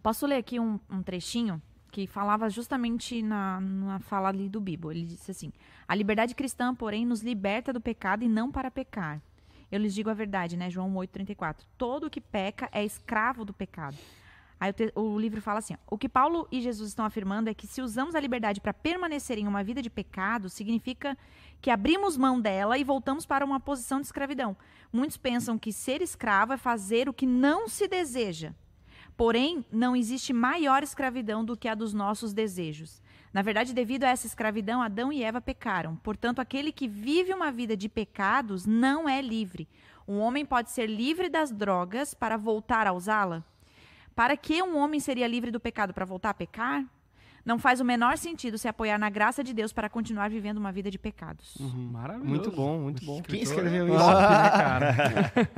Posso 0.00 0.28
ler 0.28 0.36
aqui 0.36 0.60
um, 0.60 0.78
um 0.88 1.02
trechinho 1.02 1.60
que 1.94 2.08
falava 2.08 2.50
justamente 2.50 3.22
na, 3.22 3.60
na 3.60 4.00
fala 4.00 4.28
ali 4.28 4.48
do 4.48 4.60
Bibo. 4.60 4.90
Ele 4.90 5.04
disse 5.04 5.30
assim: 5.30 5.52
A 5.86 5.94
liberdade 5.94 6.34
cristã, 6.34 6.74
porém, 6.74 7.06
nos 7.06 7.22
liberta 7.22 7.72
do 7.72 7.80
pecado 7.80 8.24
e 8.24 8.28
não 8.28 8.50
para 8.50 8.68
pecar. 8.68 9.22
Eu 9.70 9.78
lhes 9.78 9.94
digo 9.94 10.10
a 10.10 10.14
verdade, 10.14 10.56
né? 10.56 10.68
João 10.68 10.92
8,34. 10.94 11.58
Todo 11.78 12.10
que 12.10 12.20
peca 12.20 12.68
é 12.72 12.84
escravo 12.84 13.44
do 13.44 13.52
pecado. 13.52 13.96
Aí 14.58 14.70
o, 14.70 14.72
te- 14.72 14.92
o 14.96 15.16
livro 15.20 15.40
fala 15.40 15.60
assim: 15.60 15.74
ó, 15.74 15.94
o 15.94 15.96
que 15.96 16.08
Paulo 16.08 16.48
e 16.50 16.60
Jesus 16.60 16.88
estão 16.88 17.04
afirmando 17.04 17.48
é 17.48 17.54
que 17.54 17.64
se 17.68 17.80
usamos 17.80 18.16
a 18.16 18.20
liberdade 18.20 18.60
para 18.60 18.74
permanecer 18.74 19.38
em 19.38 19.46
uma 19.46 19.62
vida 19.62 19.80
de 19.80 19.88
pecado, 19.88 20.48
significa 20.48 21.16
que 21.60 21.70
abrimos 21.70 22.16
mão 22.16 22.40
dela 22.40 22.76
e 22.76 22.82
voltamos 22.82 23.24
para 23.24 23.44
uma 23.44 23.60
posição 23.60 24.00
de 24.00 24.06
escravidão. 24.06 24.56
Muitos 24.92 25.16
pensam 25.16 25.56
que 25.56 25.72
ser 25.72 26.02
escravo 26.02 26.52
é 26.54 26.56
fazer 26.56 27.08
o 27.08 27.14
que 27.14 27.24
não 27.24 27.68
se 27.68 27.86
deseja. 27.86 28.52
Porém, 29.16 29.64
não 29.70 29.94
existe 29.94 30.32
maior 30.32 30.82
escravidão 30.82 31.44
do 31.44 31.56
que 31.56 31.68
a 31.68 31.74
dos 31.74 31.92
nossos 31.92 32.32
desejos. 32.32 33.00
Na 33.32 33.42
verdade, 33.42 33.74
devido 33.74 34.04
a 34.04 34.08
essa 34.08 34.26
escravidão, 34.26 34.82
Adão 34.82 35.12
e 35.12 35.22
Eva 35.22 35.40
pecaram. 35.40 35.96
Portanto, 35.96 36.40
aquele 36.40 36.72
que 36.72 36.86
vive 36.86 37.32
uma 37.32 37.50
vida 37.50 37.76
de 37.76 37.88
pecados 37.88 38.66
não 38.66 39.08
é 39.08 39.20
livre. 39.20 39.68
Um 40.06 40.18
homem 40.18 40.44
pode 40.44 40.70
ser 40.70 40.86
livre 40.86 41.28
das 41.28 41.50
drogas 41.50 42.14
para 42.14 42.36
voltar 42.36 42.86
a 42.86 42.92
usá-la? 42.92 43.42
Para 44.14 44.36
que 44.36 44.62
um 44.62 44.76
homem 44.76 45.00
seria 45.00 45.26
livre 45.26 45.50
do 45.50 45.58
pecado 45.58 45.92
para 45.92 46.04
voltar 46.04 46.30
a 46.30 46.34
pecar? 46.34 46.84
Não 47.44 47.58
faz 47.58 47.80
o 47.80 47.84
menor 47.84 48.16
sentido 48.16 48.56
se 48.56 48.66
apoiar 48.66 48.98
na 48.98 49.10
graça 49.10 49.44
de 49.44 49.52
Deus 49.52 49.72
para 49.72 49.88
continuar 49.90 50.30
vivendo 50.30 50.56
uma 50.58 50.72
vida 50.72 50.90
de 50.90 50.98
pecados. 50.98 51.56
Maravilhoso. 51.60 52.28
Muito 52.28 52.50
bom, 52.50 52.78
muito 52.78 53.04
bom. 53.04 53.20
Quem 53.22 53.42
escreveu 53.42 53.86
é 53.86 53.90
isso? 53.90 54.06
né, 54.06 54.50
cara? 54.50 54.94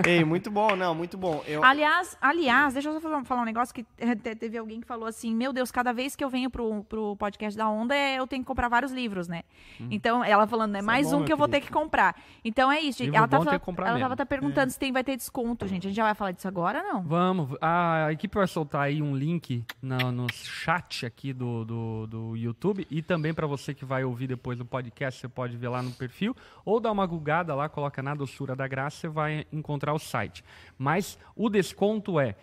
Ei, 0.06 0.24
muito 0.24 0.50
bom, 0.50 0.74
não, 0.74 0.94
muito 0.94 1.16
bom. 1.16 1.42
Eu, 1.46 1.62
Aliás, 1.64 2.16
aliás, 2.20 2.74
deixa 2.74 2.88
eu 2.88 3.00
só 3.00 3.22
falar- 3.22 3.42
um 3.42 3.44
negócio 3.44 3.74
que 3.74 3.84
te- 4.16 4.34
teve 4.34 4.58
alguém 4.58 4.80
que 4.80 4.86
falou 4.86 5.06
assim: 5.06 5.34
Meu 5.34 5.52
Deus, 5.52 5.70
cada 5.70 5.92
vez 5.92 6.16
que 6.16 6.24
eu 6.24 6.28
venho 6.28 6.50
pro, 6.50 6.82
pro 6.84 7.14
podcast 7.16 7.56
da 7.56 7.68
Onda, 7.68 7.94
eh, 7.94 8.16
eu 8.16 8.26
tenho 8.26 8.42
que 8.42 8.46
comprar 8.48 8.68
vários 8.68 8.90
livros, 8.92 9.28
né? 9.28 9.42
Então, 9.90 10.24
ela 10.24 10.46
falando, 10.46 10.74
é 10.74 10.78
Isso 10.78 10.84
é 10.84 10.86
mais 10.86 11.10
bom, 11.10 11.16
um 11.18 11.20
que 11.20 11.28
meu 11.28 11.34
eu 11.34 11.38
vou 11.38 11.46
ter 11.48 11.60
querido. 11.60 11.66
que 11.72 11.72
comprar. 11.78 12.16
Então 12.44 12.70
é 12.72 12.80
isso, 12.80 12.98
gente. 12.98 13.06
Livro 13.06 13.18
Ela, 13.18 13.28
tá 13.28 13.38
falando, 13.38 13.60
que 13.60 13.70
ela 13.80 13.84
mesmo. 13.92 14.00
tava 14.00 14.14
até 14.14 14.24
perguntando 14.24 14.70
se 14.72 14.78
tem, 14.78 14.90
vai 14.92 15.04
ter 15.04 15.16
desconto, 15.16 15.66
gente. 15.68 15.86
A 15.86 15.90
gente 15.90 15.96
já 15.96 16.02
vai 16.04 16.14
falar 16.14 16.32
disso 16.32 16.48
agora, 16.48 16.82
não? 16.82 17.02
Vamos, 17.02 17.56
a 17.60 18.08
equipe 18.12 18.34
vai 18.36 18.46
soltar 18.48 18.82
aí 18.82 19.00
um 19.00 19.14
link 19.14 19.64
na- 19.80 20.10
no 20.10 20.26
chat 20.32 21.04
aqui 21.06 21.32
do, 21.32 21.64
do, 21.64 21.75
do 22.08 22.36
YouTube 22.36 22.86
e 22.90 23.02
também 23.02 23.34
para 23.34 23.46
você 23.46 23.74
que 23.74 23.84
vai 23.84 24.04
ouvir 24.04 24.26
depois 24.26 24.56
do 24.56 24.64
podcast, 24.64 25.20
você 25.20 25.28
pode 25.28 25.56
ver 25.56 25.68
lá 25.68 25.82
no 25.82 25.90
perfil 25.90 26.34
ou 26.64 26.80
dar 26.80 26.92
uma 26.92 27.06
gugada 27.06 27.54
lá, 27.54 27.68
coloca 27.68 28.02
na 28.02 28.14
doçura 28.14 28.54
da 28.54 28.66
graça, 28.66 28.96
você 28.98 29.08
vai 29.08 29.46
encontrar 29.52 29.92
o 29.92 29.98
site. 29.98 30.44
Mas 30.78 31.18
o 31.34 31.48
desconto 31.48 32.18
é 32.20 32.36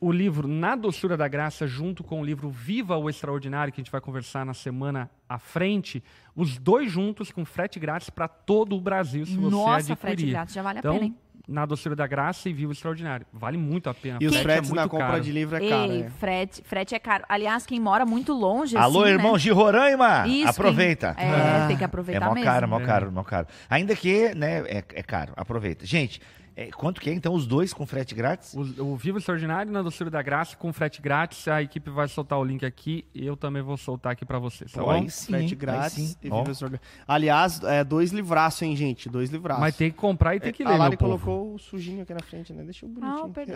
o 0.00 0.10
livro 0.10 0.48
Na 0.48 0.74
Doçura 0.74 1.16
da 1.16 1.28
Graça, 1.28 1.66
junto 1.66 2.02
com 2.02 2.20
o 2.20 2.24
livro 2.24 2.50
Viva 2.50 2.96
o 2.96 3.08
Extraordinário, 3.08 3.72
que 3.72 3.80
a 3.80 3.84
gente 3.84 3.92
vai 3.92 4.00
conversar 4.00 4.44
na 4.44 4.54
semana 4.54 5.10
à 5.28 5.38
frente, 5.38 6.02
os 6.34 6.58
dois 6.58 6.90
juntos 6.90 7.30
com 7.30 7.44
frete 7.44 7.78
grátis 7.78 8.10
para 8.10 8.26
todo 8.26 8.74
o 8.76 8.80
Brasil, 8.80 9.24
se 9.24 9.36
você 9.36 9.54
Nossa, 9.54 9.92
adquirir. 9.92 9.96
frete 9.96 10.26
grátis, 10.26 10.54
já 10.54 10.62
vale 10.62 10.78
a 10.78 10.80
então, 10.80 10.94
pena, 10.94 11.06
hein? 11.06 11.16
Na 11.48 11.64
Doçura 11.64 11.96
da 11.96 12.06
Graça 12.06 12.46
e 12.50 12.52
Viva 12.52 12.68
o 12.68 12.72
Extraordinário. 12.72 13.24
Vale 13.32 13.56
muito 13.56 13.88
a 13.88 13.94
pena. 13.94 14.18
e 14.20 14.26
os 14.26 14.34
Frete 14.36 14.44
fretes 14.44 14.70
é 14.70 14.74
na 14.74 14.82
muito 14.82 14.90
compra 14.90 15.06
caro. 15.06 15.20
de 15.22 15.32
livro 15.32 15.56
é 15.56 15.68
caro. 15.68 15.92
Ei, 15.92 16.02
é. 16.02 16.10
frete, 16.10 16.62
frete 16.62 16.94
é 16.94 16.98
caro. 16.98 17.24
Aliás, 17.26 17.64
quem 17.64 17.80
mora 17.80 18.04
muito 18.04 18.34
longe. 18.34 18.76
Alô, 18.76 19.02
assim, 19.02 19.12
irmãos 19.12 19.32
né? 19.32 19.38
de 19.38 19.50
Roraima! 19.50 20.28
Isso, 20.28 20.48
Aproveita. 20.50 21.14
quem- 21.14 21.24
É, 21.26 21.66
tem 21.66 21.76
que 21.78 21.82
É 21.82 21.86
aproveitar 21.86 22.26
mó 22.26 22.34
mesmo. 22.34 22.44
caro, 22.50 22.68
mó 22.68 22.78
É. 22.80 22.84
caro, 22.84 23.10
mó 23.12 23.22
caro. 23.24 23.46
Ainda 23.70 23.96
que, 23.96 24.34
né, 24.34 24.58
é, 24.66 24.84
é 24.94 25.02
caro. 25.02 25.32
Aproveita. 25.36 25.86
Gente, 25.86 26.20
é, 26.60 26.70
quanto 26.72 27.00
que 27.00 27.08
é 27.08 27.12
então 27.12 27.34
os 27.34 27.46
dois 27.46 27.72
com 27.72 27.86
frete 27.86 28.14
grátis? 28.14 28.54
O, 28.54 28.84
o 28.92 28.96
Vivo 28.96 29.18
Extraordinário 29.18 29.70
na 29.70 29.80
Doçura 29.82 30.10
da 30.10 30.20
Graça 30.22 30.56
com 30.56 30.72
frete 30.72 31.00
grátis. 31.00 31.46
A 31.46 31.62
equipe 31.62 31.88
vai 31.90 32.08
soltar 32.08 32.38
o 32.38 32.44
link 32.44 32.64
aqui 32.66 33.04
e 33.14 33.24
eu 33.26 33.36
também 33.36 33.62
vou 33.62 33.76
soltar 33.76 34.12
aqui 34.12 34.24
pra 34.24 34.38
vocês, 34.38 34.72
tá 34.72 34.80
Pô, 34.80 34.86
bom? 34.86 34.92
aí 34.92 35.10
sim, 35.10 35.26
Frete 35.26 35.54
grátis. 35.54 35.92
sim. 35.92 36.16
e 36.22 36.30
Ó. 36.30 36.38
Viva 36.38 36.50
Extraordinário. 36.52 36.88
Aliás, 37.06 37.62
é, 37.62 37.84
dois 37.84 38.10
livraços, 38.10 38.62
hein, 38.62 38.74
gente? 38.76 39.08
Dois 39.08 39.30
livraços. 39.30 39.60
Mas 39.60 39.76
tem 39.76 39.90
que 39.90 39.96
comprar 39.96 40.34
e 40.36 40.40
tem 40.40 40.52
que 40.52 40.62
a 40.64 40.68
ler, 40.70 40.76
Lari 40.78 40.90
meu 40.90 40.98
povo. 40.98 41.18
colocou 41.24 41.54
o 41.54 41.58
sujinho 41.58 42.02
aqui 42.02 42.12
na 42.12 42.20
frente, 42.20 42.52
né? 42.52 42.62
Deixa 42.64 42.84
o 42.86 42.88
Ah, 43.00 43.22
bonitinho. 43.22 43.28
perdão. 43.30 43.54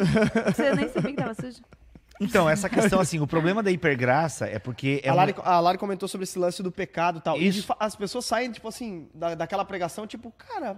Você 0.54 0.74
nem 0.74 0.88
sabia 0.88 1.10
que 1.10 1.16
tava 1.16 1.34
sujo. 1.34 1.60
Então, 2.20 2.48
essa 2.48 2.68
questão, 2.68 3.00
assim, 3.00 3.18
o 3.18 3.26
problema 3.26 3.62
da 3.64 3.70
hipergraça 3.72 4.46
é 4.46 4.58
porque 4.58 5.00
é 5.02 5.08
a, 5.08 5.14
Lari, 5.14 5.34
a 5.42 5.58
Lari 5.58 5.76
comentou 5.78 6.08
sobre 6.08 6.22
esse 6.22 6.38
lance 6.38 6.62
do 6.62 6.70
pecado 6.70 7.18
e 7.18 7.22
tal. 7.22 7.36
E 7.36 7.50
fa- 7.62 7.76
as 7.80 7.96
pessoas 7.96 8.24
saem, 8.26 8.52
tipo 8.52 8.68
assim, 8.68 9.08
da, 9.12 9.34
daquela 9.34 9.64
pregação, 9.64 10.06
tipo, 10.06 10.30
cara, 10.38 10.76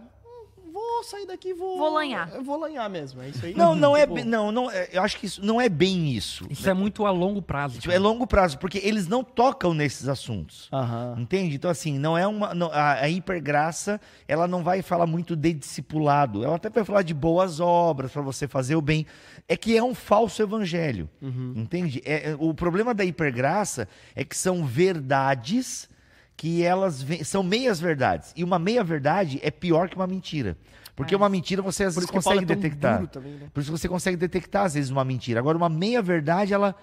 vou 0.74 1.04
sair 1.04 1.24
daqui 1.26 1.50
e 1.50 1.54
vou. 1.54 1.78
Vou 1.78 1.92
lanhar. 1.92 2.30
Eu 2.34 2.42
Vou 2.42 2.58
lanhar 2.58 2.90
mesmo, 2.90 3.22
é 3.22 3.28
isso 3.28 3.46
aí. 3.46 3.54
Não, 3.54 3.74
não 3.74 3.96
é, 3.96 4.00
Tipo, 4.00 4.14
bem- 4.14 4.24
não, 4.24 4.50
não, 4.50 4.70
é- 4.70 4.88
eu 4.92 5.02
acho 5.02 5.16
que 5.18 5.26
isso 5.26 5.44
não 5.44 5.60
é 5.60 5.68
bem 5.68 6.10
isso. 6.10 6.44
Isso 6.50 6.68
é 6.68 6.74
muito 6.74 7.06
a 7.06 7.10
longo 7.10 7.40
prazo. 7.40 7.74
Tipo, 7.76 7.87
cara. 7.87 7.96
é 7.96 7.98
longo 7.98 8.26
prazo, 8.26 8.58
porque 8.58 8.78
eles 8.82 9.06
não 9.06 9.22
tocam 9.22 9.72
nesses 9.72 10.08
assuntos. 10.08 10.68
Aham. 10.72 11.14
Entende? 11.18 11.54
Então, 11.54 11.70
assim, 11.70 11.98
não 11.98 12.18
é 12.18 12.26
uma. 12.26 12.52
não- 12.54 12.70
a, 12.72 12.94
a 12.94 13.08
hipergraça, 13.08 14.00
ela 14.26 14.48
não 14.48 14.62
vai 14.64 14.82
falar 14.82 15.06
muito 15.06 15.37
de 15.37 15.52
discipulado. 15.52 16.44
Ela 16.44 16.56
até 16.56 16.68
vai 16.68 16.84
falar 16.84 17.02
de 17.02 17.14
boas 17.14 17.60
obras 17.60 18.10
para 18.12 18.22
você 18.22 18.48
fazer 18.48 18.74
o 18.74 18.82
bem. 18.82 19.06
É 19.46 19.56
que 19.56 19.76
é 19.76 19.82
um 19.82 19.94
falso 19.94 20.42
evangelho. 20.42 21.08
Entende? 21.22 22.02
É, 22.04 22.30
é- 22.30 22.37
o 22.38 22.52
problema 22.52 22.92
da 22.92 23.04
hipergraça 23.04 23.87
é 24.14 24.24
que 24.24 24.37
são 24.37 24.64
verdades 24.64 25.88
que 26.37 26.62
elas 26.62 27.05
são 27.25 27.42
meias 27.42 27.79
verdades. 27.81 28.33
E 28.37 28.42
uma 28.44 28.59
meia 28.59 28.83
verdade 28.85 29.38
é 29.42 29.51
pior 29.51 29.88
que 29.88 29.97
uma 29.97 30.07
mentira. 30.07 30.57
Porque 30.97 31.14
É. 31.14 31.16
uma 31.16 31.29
mentira 31.29 31.61
você 31.62 31.85
às 31.85 31.94
vezes 31.94 32.11
Paulo 32.11 32.23
consegue 32.25 32.44
é 32.53 32.55
detectar. 32.57 33.07
também, 33.09 33.33
né? 33.35 33.49
Por 33.53 33.61
isso 33.61 33.73
que 33.73 33.79
você 33.79 33.88
consegue 33.88 34.16
detectar, 34.16 34.64
às 34.64 34.75
vezes, 34.75 34.90
uma 34.90 35.05
mentira. 35.05 35.40
Agora, 35.40 35.57
uma 35.57 35.68
meia 35.68 36.01
verdade, 36.03 36.55
ela. 36.55 36.75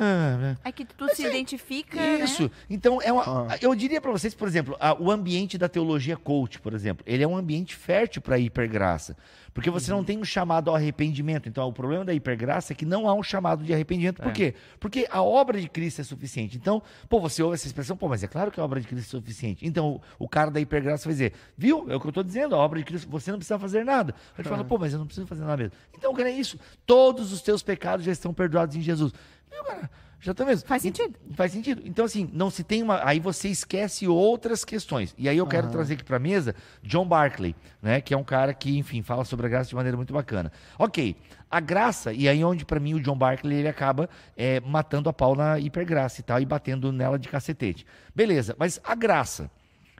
Ah, 0.00 0.56
É 0.64 0.72
que 0.72 0.84
tu 0.84 1.06
se 1.14 1.26
identifica, 1.26 1.96
né? 1.96 2.24
isso. 2.24 2.50
Então, 2.70 3.00
é 3.02 3.12
uma, 3.12 3.52
Ah. 3.52 3.58
eu 3.60 3.74
diria 3.74 4.00
pra 4.00 4.10
vocês, 4.10 4.34
por 4.34 4.48
exemplo, 4.48 4.76
a- 4.80 4.94
o 4.98 5.10
ambiente 5.10 5.58
da 5.58 5.68
teologia 5.68 6.16
coach, 6.16 6.58
por 6.58 6.72
exemplo, 6.72 7.04
ele 7.06 7.22
é 7.22 7.28
um 7.28 7.36
ambiente 7.36 7.74
fértil 7.76 8.22
para 8.22 8.38
hipergraça. 8.38 9.14
Porque 9.56 9.70
você 9.70 9.90
Uhum. 9.90 9.96
não 9.98 10.04
tem 10.04 10.18
um 10.18 10.24
chamado 10.24 10.68
ao 10.68 10.76
arrependimento. 10.76 11.48
Então, 11.48 11.66
o 11.66 11.72
problema 11.72 12.04
da 12.04 12.12
hipergraça 12.12 12.74
é 12.74 12.76
que 12.76 12.84
não 12.84 13.08
há 13.08 13.14
um 13.14 13.22
chamado 13.22 13.64
de 13.64 13.72
arrependimento. 13.72 14.20
Por 14.20 14.28
É. 14.28 14.32
quê? 14.32 14.54
Porque 14.78 15.08
a 15.10 15.22
obra 15.22 15.58
de 15.58 15.66
Cristo 15.66 16.02
é 16.02 16.04
suficiente. 16.04 16.58
Então, 16.58 16.82
pô, 17.08 17.18
você 17.20 17.42
ouve 17.42 17.54
essa 17.54 17.66
expressão, 17.66 17.96
pô, 17.96 18.06
mas 18.06 18.22
é 18.22 18.28
claro 18.28 18.50
que 18.50 18.60
a 18.60 18.64
obra 18.64 18.78
de 18.78 18.86
Cristo 18.86 19.16
é 19.16 19.18
suficiente. 19.18 19.66
Então, 19.66 20.00
o, 20.18 20.24
o 20.26 20.28
cara 20.28 20.50
da 20.50 20.60
hipergraça 20.60 21.04
vai 21.06 21.14
dizer, 21.14 21.32
viu? 21.56 21.86
É 21.90 21.96
o 21.96 22.00
que 22.00 22.06
eu 22.06 22.12
tô 22.12 22.22
dizendo, 22.22 22.54
a 22.54 22.58
obra 22.58 22.78
de 22.78 22.84
Cristo, 22.84 23.08
você 23.08 23.30
não 23.32 23.38
precisa 23.38 23.58
fazer 23.58 23.82
nada. 23.82 24.14
A 24.34 24.42
gente 24.42 24.50
fala, 24.50 24.62
pô, 24.62 24.76
mas 24.76 24.92
eu 24.92 24.98
não 24.98 25.06
preciso 25.06 25.26
fazer 25.26 25.40
nada 25.44 25.56
mesmo. 25.56 25.72
Então, 25.96 26.12
cara, 26.14 26.28
é 26.28 26.32
isso. 26.34 26.60
Todos 26.84 27.32
os 27.32 27.40
teus 27.40 27.62
pecados 27.62 28.04
já 28.04 28.12
estão 28.12 28.34
perdoados 28.34 28.76
em 28.76 28.82
Jesus. 28.82 29.12
Viu, 29.50 29.64
cara? 29.64 29.90
Já 30.18 30.32
tá 30.34 30.44
mesmo. 30.44 30.66
Faz 30.66 30.82
E- 30.82 30.88
sentido. 30.88 31.14
Faz 31.34 31.52
sentido. 31.52 31.82
Então, 31.84 32.04
assim, 32.04 32.28
não 32.32 32.50
se 32.50 32.64
tem 32.64 32.82
uma. 32.82 33.06
Aí 33.06 33.20
você 33.20 33.48
esquece 33.48 34.08
outras 34.08 34.64
questões. 34.64 35.14
E 35.16 35.28
aí 35.28 35.36
eu 35.36 35.46
quero 35.46 35.68
trazer 35.70 35.94
aqui 35.94 36.02
pra 36.04 36.18
mesa 36.18 36.54
John 36.82 37.06
Barclay, 37.06 37.54
né? 37.82 38.00
Que 38.00 38.14
é 38.14 38.16
um 38.16 38.24
cara 38.24 38.52
que, 38.54 38.76
enfim, 38.78 39.02
fala 39.02 39.24
sobre 39.24 39.46
a 39.46 39.48
graça 39.48 39.68
de 39.68 39.74
maneira 39.76 39.96
muito 39.96 40.12
bacana. 40.12 40.50
Ok, 40.78 41.16
a 41.50 41.60
graça, 41.60 42.12
e 42.12 42.28
aí 42.28 42.42
onde 42.42 42.64
pra 42.64 42.80
mim 42.80 42.94
o 42.94 43.00
John 43.00 43.16
Barclay 43.16 43.58
ele 43.58 43.68
acaba 43.68 44.08
é, 44.36 44.58
matando 44.60 45.08
a 45.08 45.12
pau 45.12 45.36
na 45.36 45.58
hipergraça 45.60 46.20
e 46.20 46.24
tal, 46.24 46.40
e 46.40 46.46
batendo 46.46 46.90
nela 46.90 47.18
de 47.18 47.28
cacetete. 47.28 47.86
Beleza, 48.14 48.56
mas 48.58 48.80
a 48.82 48.94
graça 48.94 49.50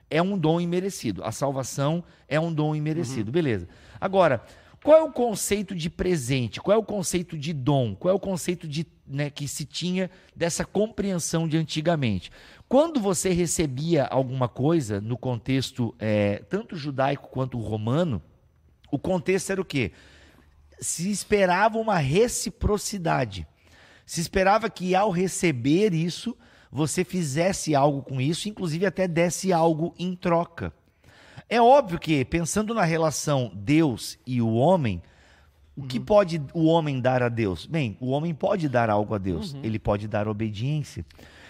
é 0.09 0.21
um 0.21 0.37
dom 0.37 0.59
imerecido. 0.59 1.23
A 1.23 1.31
salvação 1.31 2.03
é 2.27 2.39
um 2.39 2.51
dom 2.51 2.75
imerecido. 2.75 3.31
Beleza. 3.31 3.67
Agora, 4.01 4.41
qual 4.83 4.97
é 4.97 5.03
o 5.03 5.11
conceito 5.11 5.75
de 5.75 5.89
presente? 5.89 6.59
Qual 6.61 6.73
é 6.75 6.77
o 6.77 6.83
conceito 6.83 7.37
de 7.37 7.53
dom? 7.53 7.93
Qual 7.95 8.11
é 8.11 8.15
o 8.15 8.19
conceito 8.19 8.67
de, 8.67 8.85
né, 9.07 9.29
que 9.29 9.47
se 9.47 9.65
tinha 9.65 10.09
dessa 10.35 10.65
compreensão 10.65 11.47
de 11.47 11.57
antigamente? 11.57 12.31
Quando 12.67 12.99
você 12.99 13.29
recebia 13.29 14.05
alguma 14.05 14.49
coisa 14.49 14.99
no 14.99 15.17
contexto 15.17 15.95
é, 15.97 16.43
tanto 16.49 16.75
judaico 16.75 17.29
quanto 17.29 17.57
romano, 17.59 18.21
o 18.91 18.99
contexto 18.99 19.51
era 19.51 19.61
o 19.61 19.65
quê? 19.65 19.91
Se 20.79 21.09
esperava 21.09 21.77
uma 21.77 21.97
reciprocidade. 21.97 23.47
Se 24.05 24.21
esperava 24.21 24.69
que 24.69 24.95
ao 24.95 25.09
receber 25.11 25.93
isso, 25.93 26.37
você 26.71 27.03
fizesse 27.03 27.73
algo 27.73 28.01
com 28.01 28.19
isso, 28.21 28.47
inclusive 28.49 28.85
até 28.85 29.07
desse 29.07 29.51
algo 29.51 29.93
em 29.97 30.15
troca. 30.15 30.73
É 31.49 31.61
óbvio 31.61 31.97
que, 31.97 32.25
pensando 32.25 32.73
na 32.73 32.83
relação 32.83 33.51
Deus 33.55 34.19
e 34.25 34.41
o 34.41 34.53
homem, 34.53 35.01
o 35.77 35.83
que 35.83 35.99
pode 35.99 36.41
o 36.53 36.65
homem 36.65 36.99
dar 36.99 37.21
a 37.21 37.29
Deus? 37.29 37.67
Bem, 37.67 37.95
o 37.99 38.07
homem 38.07 38.33
pode 38.33 38.67
dar 38.67 38.89
algo 38.89 39.13
a 39.13 39.19
Deus, 39.19 39.55
ele 39.61 39.77
pode 39.77 40.07
dar 40.07 40.27
obediência. 40.27 41.05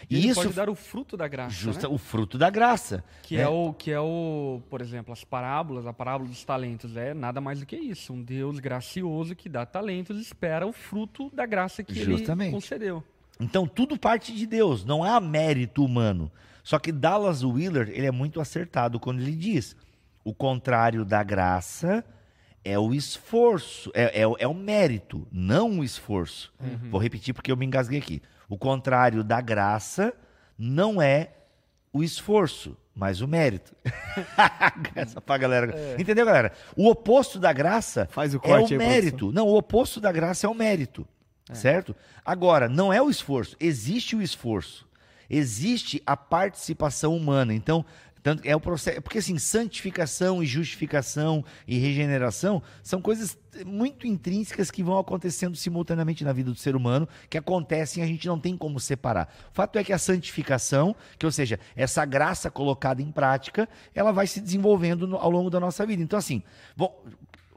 E 0.10 0.16
E 0.16 0.18
ele 0.20 0.28
isso 0.28 0.42
pode 0.42 0.54
dar 0.54 0.70
o 0.70 0.76
fruto 0.76 1.16
da 1.16 1.28
graça, 1.28 1.56
justa 1.56 1.88
né? 1.88 1.94
o 1.94 1.98
fruto 1.98 2.38
da 2.38 2.50
graça. 2.50 3.04
Que 3.24 3.38
né? 3.38 3.44
é 3.44 3.48
o 3.48 3.74
que 3.74 3.92
é 3.92 4.00
o, 4.00 4.62
por 4.70 4.82
exemplo, 4.82 5.14
as 5.14 5.24
parábolas, 5.24 5.86
a 5.86 5.94
parábola 5.94 6.30
dos 6.30 6.44
talentos 6.44 6.96
é 6.96 7.14
nada 7.14 7.40
mais 7.40 7.60
do 7.62 7.66
que 7.66 7.76
isso, 7.78 8.14
um 8.14 8.22
Deus 8.22 8.60
gracioso 8.60 9.36
que 9.36 9.48
dá 9.48 9.66
talentos 9.66 10.18
e 10.18 10.22
espera 10.22 10.68
o 10.68 10.74
fruto 10.74 11.32
da 11.34 11.46
graça 11.46 11.84
que 11.84 11.96
Justamente. 11.96 12.50
ele 12.50 12.56
concedeu. 12.56 13.04
Então 13.40 13.66
tudo 13.66 13.98
parte 13.98 14.34
de 14.34 14.46
Deus, 14.46 14.84
não 14.84 15.04
há 15.04 15.20
mérito 15.22 15.84
humano. 15.84 16.30
Só 16.64 16.80
que 16.80 16.92
Dallas 16.92 17.44
Willard, 17.44 17.92
ele 17.92 18.08
é 18.08 18.12
muito 18.12 18.42
acertado 18.42 19.00
quando 19.00 19.22
ele 19.22 19.36
diz: 19.36 19.76
o 20.24 20.34
contrário 20.34 21.06
da 21.06 21.24
graça 21.24 22.04
é 22.64 22.78
o 22.78 22.94
esforço, 22.94 23.92
é, 23.94 24.22
é, 24.22 24.28
o- 24.28 24.36
é 24.40 24.48
o 24.48 24.54
mérito, 24.54 25.28
não 25.32 25.80
o 25.80 25.84
esforço. 25.84 26.54
Vou 26.90 27.00
repetir 27.02 27.34
porque 27.34 27.52
eu 27.52 27.58
me 27.58 27.66
engasguei 27.66 28.00
aqui. 28.00 28.22
O 28.50 28.58
contrário 28.58 29.24
da 29.24 29.40
graça 29.42 30.14
não 30.58 31.02
é 31.02 31.32
o 31.94 32.04
esforço, 32.04 32.76
mas 32.94 33.22
o 33.22 33.28
mérito. 33.28 33.76
Essa 34.96 35.22
pra 35.22 35.38
galera. 35.38 35.96
Entendeu, 36.00 36.26
galera? 36.26 36.52
O 36.76 36.90
oposto 36.90 37.40
da 37.40 37.52
graça 37.54 38.08
Faz 38.12 38.34
o 38.34 38.38
é 38.38 38.40
corte 38.40 38.76
o 38.76 38.82
aí, 38.82 38.88
mérito. 38.88 39.32
Não, 39.32 39.48
o 39.48 39.58
oposto 39.58 40.00
da 40.02 40.12
graça 40.12 40.46
é 40.46 40.50
o 40.50 40.54
mérito. 40.56 41.08
Certo? 41.54 41.96
Agora, 42.26 42.68
não 42.68 42.92
é 42.92 43.02
o 43.02 43.10
esforço. 43.10 43.56
Existe 43.60 44.16
o 44.18 44.22
esforço. 44.22 44.86
Existe 45.30 46.02
a 46.06 46.16
participação 46.18 47.16
humana. 47.16 47.54
Então, 47.54 47.86
tanto, 48.24 48.44
é 48.46 48.56
o 48.56 48.60
processo. 48.60 49.02
Porque 49.02 49.18
assim, 49.20 49.38
santificação 49.38 50.42
e 50.44 50.46
justificação 50.46 51.44
e 51.68 51.78
regeneração 51.78 52.62
são 52.84 53.02
coisas 53.02 53.38
muito 53.66 54.06
intrínsecas 54.06 54.70
que 54.70 54.84
vão 54.84 54.98
acontecendo 54.98 55.56
simultaneamente 55.56 56.24
na 56.24 56.34
vida 56.34 56.52
do 56.52 56.58
ser 56.58 56.76
humano, 56.76 57.08
que 57.30 57.38
acontecem 57.38 58.02
e 58.02 58.06
a 58.06 58.08
gente 58.08 58.28
não 58.28 58.40
tem 58.40 58.56
como 58.56 58.80
separar. 58.80 59.34
O 59.52 59.56
fato 59.56 59.80
é 59.80 59.84
que 59.84 59.94
a 59.94 59.98
santificação, 59.98 60.96
que 61.18 61.26
ou 61.26 61.32
seja, 61.32 61.60
essa 61.76 62.06
graça 62.06 62.52
colocada 62.52 63.02
em 63.02 63.12
prática, 63.12 63.68
ela 63.94 64.12
vai 64.12 64.28
se 64.28 64.40
desenvolvendo 64.42 65.16
ao 65.18 65.30
longo 65.30 65.50
da 65.50 65.60
nossa 65.60 65.86
vida. 65.86 66.04
Então, 66.04 66.20
assim, 66.20 66.44
bom, 66.76 67.04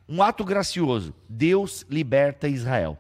um 0.09 0.23
ato 0.23 0.45
gracioso. 0.45 1.15
Deus 1.29 1.85
liberta 1.89 2.49
Israel. 2.49 2.99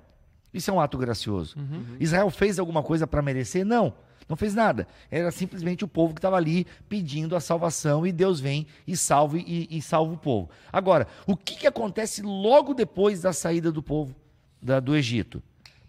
Isso 0.52 0.70
é 0.70 0.74
um 0.74 0.80
ato 0.80 0.98
gracioso. 0.98 1.56
Israel 1.98 2.30
fez 2.30 2.58
alguma 2.58 2.82
coisa 2.82 3.06
para 3.06 3.22
merecer? 3.22 3.64
Não. 3.64 3.94
Não 4.30 4.36
fez 4.36 4.54
nada. 4.54 4.86
Era 5.10 5.30
simplesmente 5.32 5.84
o 5.84 5.88
povo 5.88 6.14
que 6.14 6.18
estava 6.20 6.36
ali 6.36 6.64
pedindo 6.88 7.34
a 7.34 7.40
salvação 7.40 8.06
e 8.06 8.12
Deus 8.12 8.38
vem 8.38 8.64
e 8.86 8.96
salva 8.96 9.36
e, 9.36 9.66
e 9.68 9.82
salva 9.82 10.14
o 10.14 10.16
povo. 10.16 10.48
Agora, 10.72 11.08
o 11.26 11.36
que, 11.36 11.56
que 11.56 11.66
acontece 11.66 12.22
logo 12.22 12.72
depois 12.72 13.20
da 13.20 13.32
saída 13.32 13.72
do 13.72 13.82
povo 13.82 14.14
da- 14.62 14.78
do 14.78 14.94
Egito? 14.94 15.42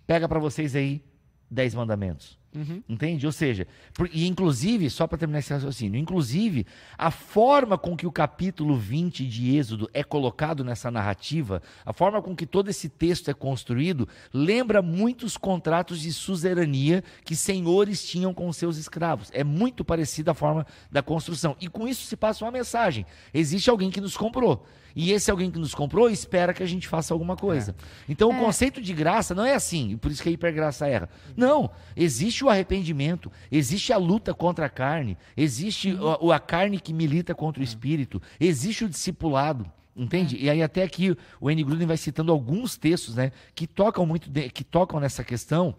Pega 0.08 0.28
para 0.28 0.40
vocês 0.40 0.76
aí 0.76 1.04
dez 1.52 1.76
mandamentos. 1.76 2.41
Entende? 2.90 3.26
Ou 3.26 3.32
seja, 3.32 3.66
por- 3.94 4.10
e 4.12 4.28
inclusive, 4.28 4.90
só 4.90 5.08
para 5.08 5.18
terminar 5.18 5.40
esse 5.40 5.54
raciocínio, 5.54 6.00
inclusive, 6.00 6.66
a 6.98 7.10
forma 7.10 7.78
com 7.78 7.96
que 7.96 8.06
o 8.06 8.12
capítulo 8.12 8.76
20 8.76 9.26
de 9.26 9.56
Êxodo 9.56 9.90
é 9.94 10.04
colocado 10.04 10.64
nessa 10.64 10.92
narrativa, 10.92 11.62
a 11.86 11.94
forma 11.94 12.22
com 12.22 12.36
que 12.36 12.46
todo 12.46 12.70
esse 12.70 12.90
texto 12.90 13.30
é 13.32 13.34
construído, 13.34 14.08
lembra 14.34 14.82
muitos 14.82 15.38
contratos 15.38 16.02
de 16.02 16.12
suzerania 16.12 17.04
que 17.24 17.36
senhores 17.36 18.04
tinham 18.04 18.34
com 18.34 18.52
seus 18.52 18.78
escravos. 18.78 19.30
É 19.34 19.44
muito 19.44 19.86
parecida 19.86 20.32
a 20.32 20.36
forma 20.36 20.66
da 20.92 21.02
construção. 21.02 21.56
E 21.62 21.70
com 21.70 21.88
isso 21.88 22.06
se 22.06 22.18
passa 22.18 22.44
uma 22.44 22.52
mensagem: 22.52 23.06
existe 23.34 23.70
alguém 23.70 23.90
que 23.90 24.02
nos 24.02 24.18
comprou. 24.18 24.66
E 24.96 25.12
esse 25.12 25.30
alguém 25.32 25.50
que 25.52 25.60
nos 25.60 25.74
comprou 25.74 26.10
espera 26.10 26.54
que 26.54 26.64
a 26.64 26.66
gente 26.66 26.88
faça 26.88 27.14
alguma 27.14 27.36
coisa. 27.36 27.76
Então 28.10 28.30
o 28.30 28.34
conceito 28.46 28.82
de 28.82 28.94
graça 28.94 29.34
não 29.36 29.46
é 29.46 29.54
assim, 29.54 29.92
e 29.92 29.98
por 29.98 30.12
isso 30.12 30.22
que 30.24 30.30
a 30.30 30.32
hipergraça 30.32 30.88
erra. 30.88 31.10
Não, 31.36 31.70
existe 31.96 32.44
o 32.44 32.50
arrependimento, 32.50 33.32
existe 33.52 33.92
a 33.94 33.98
luta 33.98 34.34
contra 34.34 34.66
a 34.66 34.70
carne, 34.70 35.18
existe 35.36 35.94
o- 35.94 36.28
o- 36.28 36.32
a, 36.32 36.40
carne 36.40 36.80
que 36.80 36.94
milita 36.94 37.34
contra 37.36 37.62
o 37.62 37.64
espírito, 37.64 38.22
existe 38.40 38.84
o 38.86 38.90
discipulado. 38.90 39.66
Entende? 39.94 40.38
E 40.40 40.50
aí 40.50 40.64
até 40.64 40.84
aqui 40.84 41.16
o 41.40 41.52
N. 41.52 41.64
Gruden 41.66 41.86
vai 41.86 41.98
citando 41.98 42.32
alguns 42.32 42.78
textos, 42.78 43.16
né, 43.16 43.32
que 43.54 43.68
tocam 43.68 44.06
muito, 44.06 44.30
de- 44.30 44.50
que 44.50 44.64
tocam 44.64 45.00
nessa 45.02 45.22
questão. 45.22 45.76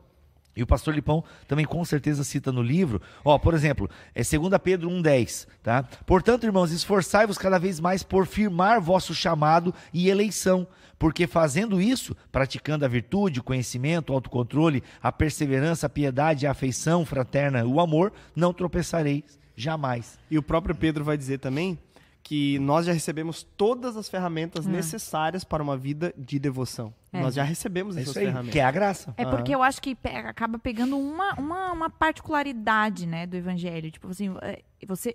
E 0.54 0.62
o 0.62 0.66
pastor 0.66 0.94
Lipão 0.94 1.24
também 1.48 1.64
com 1.64 1.84
certeza 1.84 2.24
cita 2.24 2.52
no 2.52 2.62
livro. 2.62 3.00
Ó, 3.24 3.38
por 3.38 3.54
exemplo, 3.54 3.88
é 4.14 4.22
2 4.22 4.52
Pedro 4.62 4.90
1,10, 4.90 5.46
tá? 5.62 5.82
Portanto, 6.04 6.44
irmãos, 6.44 6.72
esforçai-vos 6.72 7.38
cada 7.38 7.58
vez 7.58 7.80
mais 7.80 8.02
por 8.02 8.26
firmar 8.26 8.80
vosso 8.80 9.14
chamado 9.14 9.74
e 9.92 10.08
eleição, 10.08 10.66
porque 10.98 11.26
fazendo 11.26 11.80
isso, 11.80 12.14
praticando 12.30 12.84
a 12.84 12.88
virtude, 12.88 13.40
o 13.40 13.44
conhecimento, 13.44 14.10
o 14.10 14.14
autocontrole, 14.14 14.82
a 15.02 15.10
perseverança, 15.10 15.86
a 15.86 15.90
piedade, 15.90 16.46
a 16.46 16.50
afeição 16.50 17.04
fraterna, 17.06 17.64
o 17.64 17.80
amor, 17.80 18.12
não 18.36 18.52
tropeçareis 18.52 19.40
jamais. 19.56 20.18
E 20.30 20.36
o 20.38 20.42
próprio 20.42 20.74
Pedro 20.74 21.04
vai 21.04 21.16
dizer 21.16 21.38
também 21.38 21.78
que 22.22 22.58
nós 22.60 22.86
já 22.86 22.92
recebemos 22.92 23.42
todas 23.42 23.96
as 23.96 24.08
ferramentas 24.08 24.64
necessárias 24.66 25.42
para 25.44 25.62
uma 25.62 25.76
vida 25.76 26.14
de 26.16 26.38
devoção. 26.38 26.94
É. 27.12 27.20
Nós 27.20 27.34
já 27.34 27.42
recebemos 27.42 27.96
É 27.96 28.00
essas 28.00 28.10
isso 28.10 28.18
aí, 28.20 28.26
ferramentas. 28.26 28.52
que 28.52 28.58
é 28.60 28.64
a 28.64 28.70
graça. 28.70 29.12
É 29.16 29.24
porque 29.26 29.54
eu 29.54 29.62
acho 29.62 29.82
que 29.82 29.94
pe- 29.94 30.08
acaba 30.10 30.58
pegando 30.58 30.96
uma, 30.98 31.34
uma, 31.34 31.72
uma 31.72 31.90
particularidade, 31.90 33.06
né, 33.06 33.26
do 33.26 33.36
evangelho. 33.36 33.90
Tipo 33.90 34.08
assim, 34.08 34.34
é, 34.40 34.62
você, 34.86 35.14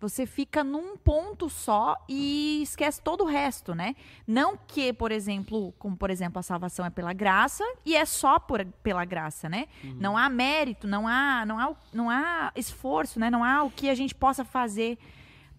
você 0.00 0.26
fica 0.26 0.62
num 0.62 0.96
ponto 0.96 1.48
só 1.48 1.96
e 2.08 2.60
esquece 2.62 3.00
todo 3.00 3.24
o 3.24 3.26
resto, 3.26 3.74
né? 3.74 3.94
Não 4.26 4.56
que, 4.56 4.92
por 4.92 5.10
exemplo, 5.12 5.72
como 5.78 5.96
por 5.96 6.10
exemplo 6.10 6.38
a 6.38 6.42
salvação 6.42 6.84
é 6.84 6.90
pela 6.90 7.12
graça 7.12 7.64
e 7.86 7.96
é 7.96 8.04
só 8.04 8.38
por, 8.38 8.64
pela 8.82 9.04
graça, 9.04 9.48
né? 9.48 9.66
Não 9.98 10.16
há 10.16 10.28
mérito, 10.28 10.86
não 10.86 11.06
há, 11.08 11.44
não 11.46 11.58
há, 11.58 11.74
não 11.92 12.10
há 12.10 12.52
esforço, 12.54 13.18
né? 13.18 13.30
Não 13.30 13.42
há 13.42 13.62
o 13.62 13.70
que 13.70 13.88
a 13.88 13.94
gente 13.94 14.14
possa 14.14 14.44
fazer 14.44 14.98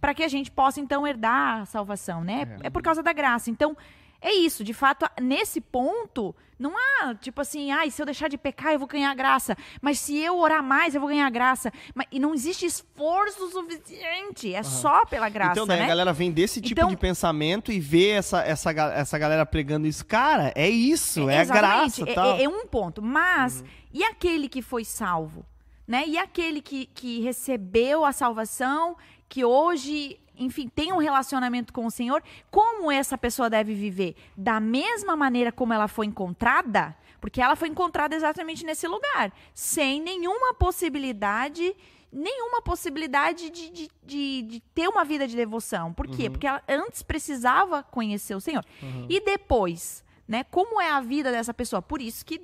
para 0.02 0.14
que 0.14 0.24
a 0.24 0.28
gente 0.28 0.50
possa 0.52 0.80
então 0.80 1.06
herdar 1.06 1.62
a 1.62 1.66
salvação, 1.66 2.24
né? 2.24 2.58
É, 2.64 2.70
por 2.70 2.82
causa 2.82 3.04
da 3.04 3.12
graça. 3.14 3.50
Então, 3.50 3.76
é 4.22 4.34
isso, 4.34 4.64
de 4.64 4.74
fato, 4.74 5.06
nesse 5.22 5.62
ponto, 5.62 6.36
não 6.58 6.74
há, 6.78 7.16
tipo 7.16 7.40
assim, 7.40 7.72
ai, 7.72 7.90
se 7.90 8.02
eu 8.02 8.06
deixar 8.06 8.28
de 8.28 8.38
pecar, 8.38 8.74
eu 8.74 8.80
vou 8.80 8.88
ganhar 8.88 9.14
graça. 9.16 9.56
Mas 9.82 9.98
se 10.00 10.18
eu 10.18 10.38
orar 10.38 10.62
mais, 10.62 10.94
eu 10.94 11.00
vou 11.00 11.10
ganhar 11.10 11.30
graça. 11.30 11.72
Mas, 11.96 12.08
e 12.12 12.20
não 12.20 12.34
existe 12.34 12.66
esforço 12.66 13.50
suficiente. 13.50 14.54
É 14.54 14.62
só 14.64 15.06
pela 15.06 15.30
graça, 15.30 15.52
Então, 15.54 15.66
daí 15.68 15.80
né? 15.80 15.86
a 15.86 15.88
galera 15.88 16.12
vem 16.14 16.32
desse 16.32 16.60
tipo 16.62 16.80
Então- 16.82 16.90
de 16.90 16.98
pensamento 16.98 17.72
e 17.72 17.80
vê 17.80 18.10
essa, 18.10 18.42
essa, 18.42 18.72
essa 18.72 19.18
galera 19.18 19.46
pregando 19.46 19.88
isso. 19.88 20.06
Cara, 20.06 20.52
é 20.56 20.70
isso, 20.70 21.30
é, 21.30 21.38
a 21.38 21.42
Exatamente, 21.42 22.04
graça 22.04 22.22
é, 22.38 22.42
é- 22.42 22.44
é 22.44 22.50
um 22.50 22.66
ponto. 22.68 23.02
Mas, 23.02 23.62
Uhum. 23.62 23.68
e 23.94 24.04
aquele 24.04 24.50
que 24.50 24.62
foi 24.62 24.84
salvo? 24.84 25.46
Né? 25.88 26.04
E 26.08 26.18
aquele 26.18 26.62
que, 26.62 26.86
que 26.88 27.22
recebeu 27.22 28.06
a 28.06 28.12
salvação, 28.12 28.96
que 29.30 29.46
hoje, 29.46 30.20
enfim, 30.36 30.68
tem 30.68 30.92
um 30.92 30.98
relacionamento 30.98 31.72
com 31.72 31.86
o 31.86 31.92
Senhor, 31.92 32.22
como 32.50 32.92
essa 32.92 33.18
pessoa 33.18 33.50
deve 33.50 33.76
viver? 33.76 34.16
Da 34.36 34.60
mesma 34.60 35.16
maneira 35.16 35.52
como 35.52 35.72
ela 35.72 35.88
foi 35.88 36.08
encontrada? 36.08 36.98
Porque 37.22 37.40
ela 37.40 37.56
foi 37.56 37.68
encontrada 37.68 38.16
exatamente 38.16 38.66
nesse 38.66 38.88
lugar, 38.88 39.32
sem 39.54 40.02
nenhuma 40.02 40.54
possibilidade. 40.54 41.76
Nenhuma 42.12 42.60
possibilidade 42.60 43.52
de, 43.52 43.70
de, 43.70 43.90
de, 44.04 44.42
de 44.42 44.60
ter 44.74 44.88
uma 44.88 45.06
vida 45.06 45.28
de 45.28 45.36
devoção. 45.36 45.94
Por 45.94 46.08
quê? 46.08 46.28
Porque 46.28 46.48
ela 46.48 46.64
antes 46.68 47.04
precisava 47.04 47.84
conhecer 47.84 48.34
o 48.34 48.42
Senhor. 48.42 48.66
E 49.08 49.22
depois, 49.22 50.04
né? 50.28 50.44
Como 50.46 50.82
é 50.82 50.90
a 50.90 51.02
vida 51.02 51.32
dessa 51.32 51.54
pessoa? 51.54 51.84
Por 51.84 52.02
isso 52.02 52.26
que 52.26 52.42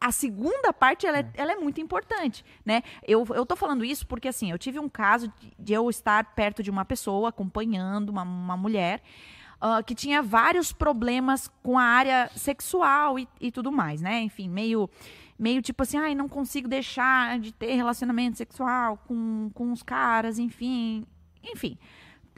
a 0.00 0.12
segunda 0.12 0.72
parte 0.72 1.06
ela 1.06 1.18
é, 1.18 1.30
ela 1.34 1.52
é 1.52 1.56
muito 1.56 1.80
importante, 1.80 2.44
né? 2.64 2.82
Eu, 3.06 3.26
eu 3.34 3.44
tô 3.44 3.56
falando 3.56 3.84
isso 3.84 4.06
porque 4.06 4.28
assim, 4.28 4.50
eu 4.50 4.58
tive 4.58 4.78
um 4.78 4.88
caso 4.88 5.32
de, 5.38 5.52
de 5.58 5.72
eu 5.72 5.88
estar 5.90 6.34
perto 6.34 6.62
de 6.62 6.70
uma 6.70 6.84
pessoa 6.84 7.28
acompanhando 7.28 8.10
uma, 8.10 8.22
uma 8.22 8.56
mulher 8.56 9.02
ah, 9.60 9.82
que 9.82 9.94
tinha 9.94 10.22
vários 10.22 10.72
problemas 10.72 11.50
com 11.62 11.78
a 11.78 11.82
área 11.82 12.30
sexual 12.36 13.18
e, 13.18 13.26
e 13.40 13.50
tudo 13.50 13.72
mais, 13.72 14.00
né? 14.00 14.20
Enfim, 14.20 14.48
meio 14.48 14.88
meio 15.38 15.60
tipo 15.60 15.82
assim, 15.82 15.98
ai, 15.98 16.14
não 16.14 16.28
consigo 16.28 16.66
deixar 16.68 17.38
de 17.38 17.52
ter 17.52 17.74
relacionamento 17.74 18.38
sexual 18.38 18.96
com, 19.06 19.50
com 19.52 19.70
os 19.72 19.82
caras, 19.82 20.38
enfim, 20.38 21.06
enfim. 21.42 21.78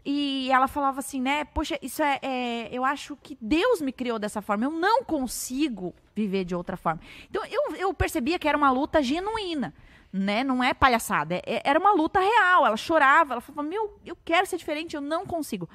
E 0.04 0.50
ela 0.50 0.66
falava 0.66 1.00
assim, 1.00 1.20
né? 1.20 1.44
Poxa, 1.44 1.78
isso 1.82 2.02
é, 2.02 2.18
é- 2.22 2.68
Eu 2.72 2.84
acho 2.84 3.16
que 3.16 3.36
Deus 3.40 3.80
me 3.80 3.92
criou 3.92 4.18
dessa 4.18 4.40
forma. 4.40 4.64
Eu 4.64 4.70
não 4.70 5.04
consigo 5.04 5.94
viver 6.18 6.44
de 6.44 6.54
outra 6.54 6.76
forma. 6.76 7.00
Então 7.30 7.42
eu, 7.46 7.76
eu 7.76 7.94
percebia 7.94 8.38
que 8.38 8.48
era 8.48 8.58
uma 8.58 8.70
luta 8.70 9.00
genuína. 9.02 9.72
Né? 10.10 10.42
Não 10.42 10.64
é 10.64 10.72
palhaçada. 10.72 11.34
é- 11.34 11.42
é- 11.44 11.62
era 11.64 11.78
uma 11.78 11.92
luta 11.92 12.18
real. 12.18 12.66
Ela 12.66 12.76
chorava, 12.76 13.34
ela 13.34 13.40
falava, 13.42 13.62
meu, 13.68 13.98
eu 14.04 14.16
quero 14.24 14.46
ser 14.46 14.56
diferente, 14.56 14.96
eu 14.96 15.02
não 15.02 15.26
consigo. 15.26 15.68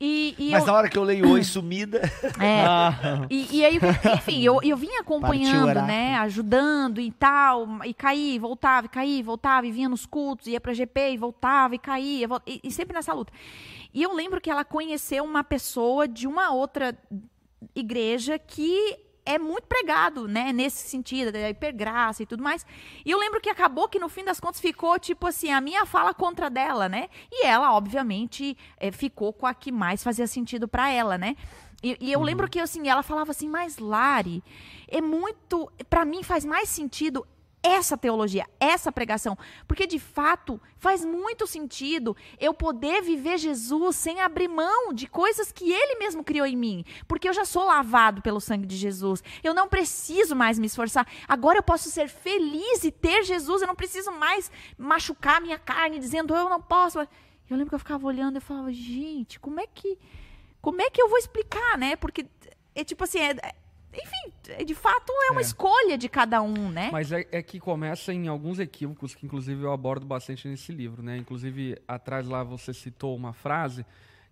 E, 0.00 0.34
e 0.38 0.50
Mas 0.50 0.62
eu, 0.62 0.66
na 0.66 0.72
hora 0.72 0.88
que 0.88 0.98
eu 0.98 1.04
leio 1.04 1.30
Oi 1.30 1.44
Sumida, 1.44 2.00
é, 2.40 2.64
Ah, 2.66 3.26
e, 3.30 3.58
e 3.58 3.64
aí, 3.64 3.78
enfim, 4.16 4.42
eu, 4.42 4.60
eu 4.62 4.76
vinha 4.76 5.00
acompanhando, 5.00 5.82
né? 5.82 6.16
Ajudando 6.16 7.00
e 7.00 7.12
tal. 7.12 7.68
E 7.84 7.94
caí, 7.94 8.38
voltava, 8.38 8.86
e 8.86 8.88
caí, 8.88 9.22
voltava, 9.22 9.66
e 9.66 9.70
vinha 9.70 9.88
nos 9.88 10.04
cultos, 10.04 10.46
ia 10.48 10.60
pra 10.60 10.72
GP, 10.74 11.12
e 11.12 11.16
voltava, 11.16 11.74
e 11.74 11.78
caía, 11.78 12.26
e, 12.46 12.60
e 12.64 12.70
sempre 12.72 12.94
nessa 12.94 13.12
luta. 13.12 13.32
E 13.92 14.02
eu 14.02 14.12
lembro 14.12 14.40
que 14.40 14.50
ela 14.50 14.64
conheceu 14.64 15.22
uma 15.22 15.44
pessoa 15.44 16.08
de 16.08 16.26
uma 16.26 16.50
outra 16.50 16.98
igreja 17.74 18.38
que 18.38 18.98
é 19.26 19.38
muito 19.38 19.66
pregado, 19.66 20.28
né, 20.28 20.52
nesse 20.52 20.88
sentido, 20.88 21.32
da 21.32 21.48
hipergraça 21.48 22.22
e 22.22 22.26
tudo 22.26 22.42
mais. 22.42 22.66
E 23.04 23.10
eu 23.10 23.18
lembro 23.18 23.40
que 23.40 23.48
acabou 23.48 23.88
que 23.88 23.98
no 23.98 24.08
fim 24.08 24.24
das 24.24 24.38
contas 24.38 24.60
ficou 24.60 24.98
tipo 24.98 25.26
assim, 25.26 25.50
a 25.50 25.60
minha 25.60 25.86
fala 25.86 26.12
contra 26.12 26.50
dela, 26.50 26.88
né? 26.88 27.08
E 27.32 27.46
ela, 27.46 27.72
obviamente, 27.72 28.56
eh, 28.78 28.92
ficou 28.92 29.32
com 29.32 29.46
a 29.46 29.54
que 29.54 29.72
mais 29.72 30.02
fazia 30.02 30.26
sentido 30.26 30.68
pra 30.68 30.90
ela, 30.90 31.16
né? 31.16 31.36
E, 31.82 31.96
e 32.00 32.12
eu 32.12 32.22
lembro 32.22 32.48
que 32.48 32.58
assim, 32.58 32.88
ela 32.88 33.02
falava 33.02 33.30
assim, 33.30 33.48
mas 33.48 33.78
Lari, 33.78 34.42
é 34.88 35.00
muito, 35.00 35.70
Pra 35.88 36.04
mim 36.04 36.22
faz 36.22 36.44
mais 36.44 36.68
sentido 36.68 37.26
essa 37.64 37.96
teologia, 37.96 38.46
essa 38.60 38.92
pregação, 38.92 39.36
porque 39.66 39.86
de 39.86 39.98
fato 39.98 40.60
faz 40.76 41.02
muito 41.02 41.46
sentido 41.46 42.14
eu 42.38 42.52
poder 42.52 43.02
viver 43.02 43.38
Jesus 43.38 43.96
sem 43.96 44.20
abrir 44.20 44.48
mão 44.48 44.92
de 44.92 45.06
coisas 45.06 45.50
que 45.50 45.72
ele 45.72 45.98
mesmo 45.98 46.22
criou 46.22 46.46
em 46.46 46.56
mim, 46.56 46.84
porque 47.08 47.26
eu 47.26 47.32
já 47.32 47.46
sou 47.46 47.64
lavado 47.64 48.20
pelo 48.20 48.38
sangue 48.38 48.66
de 48.66 48.76
Jesus. 48.76 49.22
Eu 49.42 49.54
não 49.54 49.66
preciso 49.66 50.36
mais 50.36 50.58
me 50.58 50.66
esforçar. 50.66 51.08
Agora 51.26 51.58
eu 51.58 51.62
posso 51.62 51.90
ser 51.90 52.08
feliz 52.08 52.84
e 52.84 52.92
ter 52.92 53.24
Jesus, 53.24 53.62
eu 53.62 53.66
não 53.68 53.74
preciso 53.74 54.12
mais 54.12 54.50
machucar 54.76 55.40
minha 55.40 55.58
carne 55.58 55.98
dizendo 55.98 56.34
eu 56.36 56.50
não 56.50 56.60
posso. 56.60 57.00
Eu 57.00 57.08
lembro 57.56 57.70
que 57.70 57.74
eu 57.74 57.78
ficava 57.78 58.06
olhando 58.06 58.36
e 58.36 58.40
falava, 58.40 58.70
gente, 58.72 59.40
como 59.40 59.58
é 59.58 59.66
que 59.66 59.98
como 60.60 60.80
é 60.80 60.88
que 60.90 61.00
eu 61.00 61.08
vou 61.08 61.18
explicar, 61.18 61.76
né? 61.78 61.96
Porque 61.96 62.26
é 62.74 62.84
tipo 62.84 63.04
assim, 63.04 63.18
é- 63.18 63.30
é- 63.32 63.54
de 64.66 64.74
fato 64.74 65.12
é 65.28 65.30
uma 65.32 65.40
É. 65.40 65.42
escolha 65.42 65.96
de 65.98 66.08
cada 66.08 66.40
um, 66.42 66.70
né? 66.70 66.90
Mas 66.92 67.10
é, 67.12 67.26
é 67.32 67.42
que 67.42 67.58
começa 67.60 68.12
em 68.12 68.28
alguns 68.28 68.58
equívocos 68.58 69.14
que, 69.14 69.24
inclusive, 69.26 69.62
eu 69.62 69.72
abordo 69.72 70.04
bastante 70.06 70.46
nesse 70.48 70.72
livro, 70.72 71.02
né? 71.02 71.16
Inclusive, 71.16 71.76
atrás 71.88 72.26
lá 72.28 72.42
você 72.42 72.72
citou 72.74 73.16
uma 73.16 73.32
frase 73.32 73.84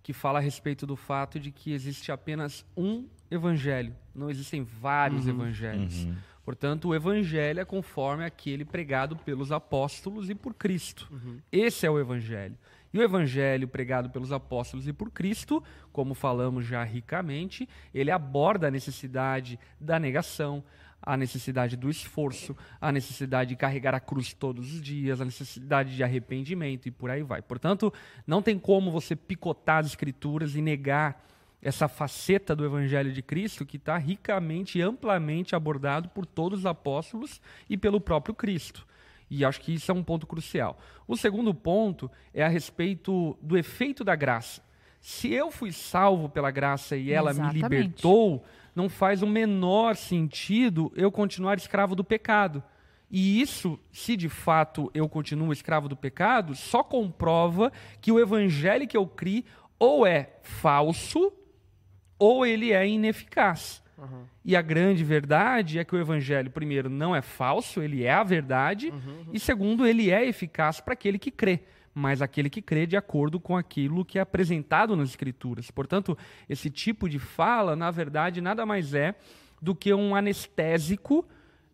que 0.03 0.12
fala 0.12 0.38
a 0.38 0.42
respeito 0.42 0.85
do 0.87 0.96
fato 0.96 1.38
de 1.38 1.51
que 1.53 1.72
existe 1.72 2.11
apenas 2.11 2.64
um 2.77 3.07
evangelho, 3.31 3.94
não 4.14 4.29
existem 4.29 4.62
vários 4.64 5.27
evangelhos. 5.29 6.07
Portanto, 6.44 6.88
o 6.88 6.94
evangelho 6.94 7.61
é 7.61 7.64
conforme 7.64 8.25
aquele 8.25 8.64
pregado 8.64 9.14
pelos 9.14 9.53
apóstolos 9.53 10.29
e 10.29 10.35
por 10.35 10.55
Cristo. 10.55 11.09
Esse 11.53 11.87
é 11.87 11.90
o 11.90 12.01
evangelho. 12.01 12.59
E 12.92 12.98
o 12.98 13.02
evangelho 13.02 13.66
pregado 13.66 14.11
pelos 14.11 14.33
apóstolos 14.33 14.87
e 14.87 14.92
por 14.92 15.11
Cristo, 15.11 15.62
como 15.92 16.14
falamos 16.14 16.66
já 16.66 16.85
ricamente, 16.85 17.68
ele 17.94 18.11
aborda 18.11 18.68
a 18.68 18.70
necessidade 18.70 19.59
da 19.81 19.98
negação, 19.98 20.62
a 21.00 21.16
necessidade 21.16 21.76
do 21.76 21.90
esforço, 21.90 22.57
a 22.81 22.92
necessidade 22.92 23.50
de 23.50 23.57
carregar 23.57 23.94
a 23.94 24.00
cruz 24.00 24.33
todos 24.33 24.72
os 24.72 24.81
dias, 24.81 25.20
a 25.20 25.24
necessidade 25.24 25.96
de 25.96 26.05
arrependimento 26.05 26.87
e 26.87 26.90
por 26.90 27.11
aí 27.11 27.22
vai. 27.22 27.42
Portanto, 27.42 27.92
não 28.26 28.40
tem 28.40 28.59
como 28.59 28.90
você 28.90 29.16
picotar 29.16 29.78
as 29.78 29.87
escrituras 29.87 30.55
e 30.55 30.61
negar 30.61 31.24
essa 31.62 31.88
faceta 31.88 32.55
do 32.55 32.64
Evangelho 32.64 33.12
de 33.12 33.22
Cristo 33.22 33.64
que 33.64 33.76
está 33.76 33.96
ricamente 33.96 34.78
e 34.78 34.83
amplamente 34.83 35.55
abordado 35.55 36.09
por 36.09 36.26
todos 36.26 36.61
os 36.61 36.66
apóstolos 36.66 37.40
e 37.70 37.76
pelo 37.76 38.00
próprio 38.00 38.35
Cristo. 38.35 38.87
E 39.34 39.46
acho 39.46 39.62
que 39.62 39.72
isso 39.72 39.90
é 39.90 39.94
um 39.94 40.04
ponto 40.04 40.26
crucial. 40.26 40.76
O 41.08 41.16
segundo 41.16 41.54
ponto 41.54 42.10
é 42.34 42.44
a 42.44 42.48
respeito 42.48 43.34
do 43.40 43.56
efeito 43.56 44.04
da 44.04 44.14
graça. 44.14 44.62
Se 45.00 45.32
eu 45.32 45.50
fui 45.50 45.72
salvo 45.72 46.28
pela 46.28 46.50
graça 46.50 46.98
e 46.98 47.10
ela 47.10 47.30
Exatamente. 47.30 47.54
me 47.54 47.62
libertou, 47.62 48.44
não 48.76 48.90
faz 48.90 49.22
o 49.22 49.26
menor 49.26 49.96
sentido 49.96 50.92
eu 50.94 51.10
continuar 51.10 51.56
escravo 51.56 51.96
do 51.96 52.04
pecado. 52.04 52.62
E 53.10 53.40
isso, 53.40 53.80
se 53.90 54.18
de 54.18 54.28
fato 54.28 54.90
eu 54.92 55.08
continuo 55.08 55.50
escravo 55.50 55.88
do 55.88 55.96
pecado, 55.96 56.54
só 56.54 56.82
comprova 56.82 57.72
que 58.02 58.12
o 58.12 58.20
evangelho 58.20 58.86
que 58.86 58.98
eu 58.98 59.06
criei 59.06 59.46
ou 59.78 60.06
é 60.06 60.34
falso 60.42 61.32
ou 62.18 62.44
ele 62.44 62.70
é 62.70 62.86
ineficaz. 62.86 63.81
E 64.44 64.56
a 64.56 64.62
grande 64.62 65.04
verdade 65.04 65.78
é 65.78 65.84
que 65.84 65.94
o 65.94 65.98
evangelho, 65.98 66.50
primeiro, 66.50 66.90
não 66.90 67.14
é 67.14 67.22
falso, 67.22 67.80
ele 67.80 68.04
é 68.04 68.12
a 68.12 68.22
verdade, 68.22 68.92
e 69.32 69.38
segundo, 69.38 69.86
ele 69.86 70.10
é 70.10 70.26
eficaz 70.26 70.80
para 70.80 70.94
aquele 70.94 71.18
que 71.18 71.30
crê, 71.30 71.60
mas 71.94 72.22
aquele 72.22 72.50
que 72.50 72.62
crê 72.62 72.86
de 72.86 72.96
acordo 72.96 73.38
com 73.38 73.56
aquilo 73.56 74.04
que 74.04 74.18
é 74.18 74.22
apresentado 74.22 74.96
nas 74.96 75.10
escrituras. 75.10 75.70
Portanto, 75.70 76.16
esse 76.48 76.70
tipo 76.70 77.08
de 77.08 77.18
fala, 77.18 77.76
na 77.76 77.90
verdade, 77.90 78.40
nada 78.40 78.66
mais 78.66 78.94
é 78.94 79.14
do 79.60 79.74
que 79.74 79.94
um 79.94 80.14
anestésico 80.16 81.24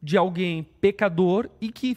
de 0.02 0.16
alguém 0.16 0.62
pecador 0.80 1.48
e 1.60 1.70
que 1.72 1.96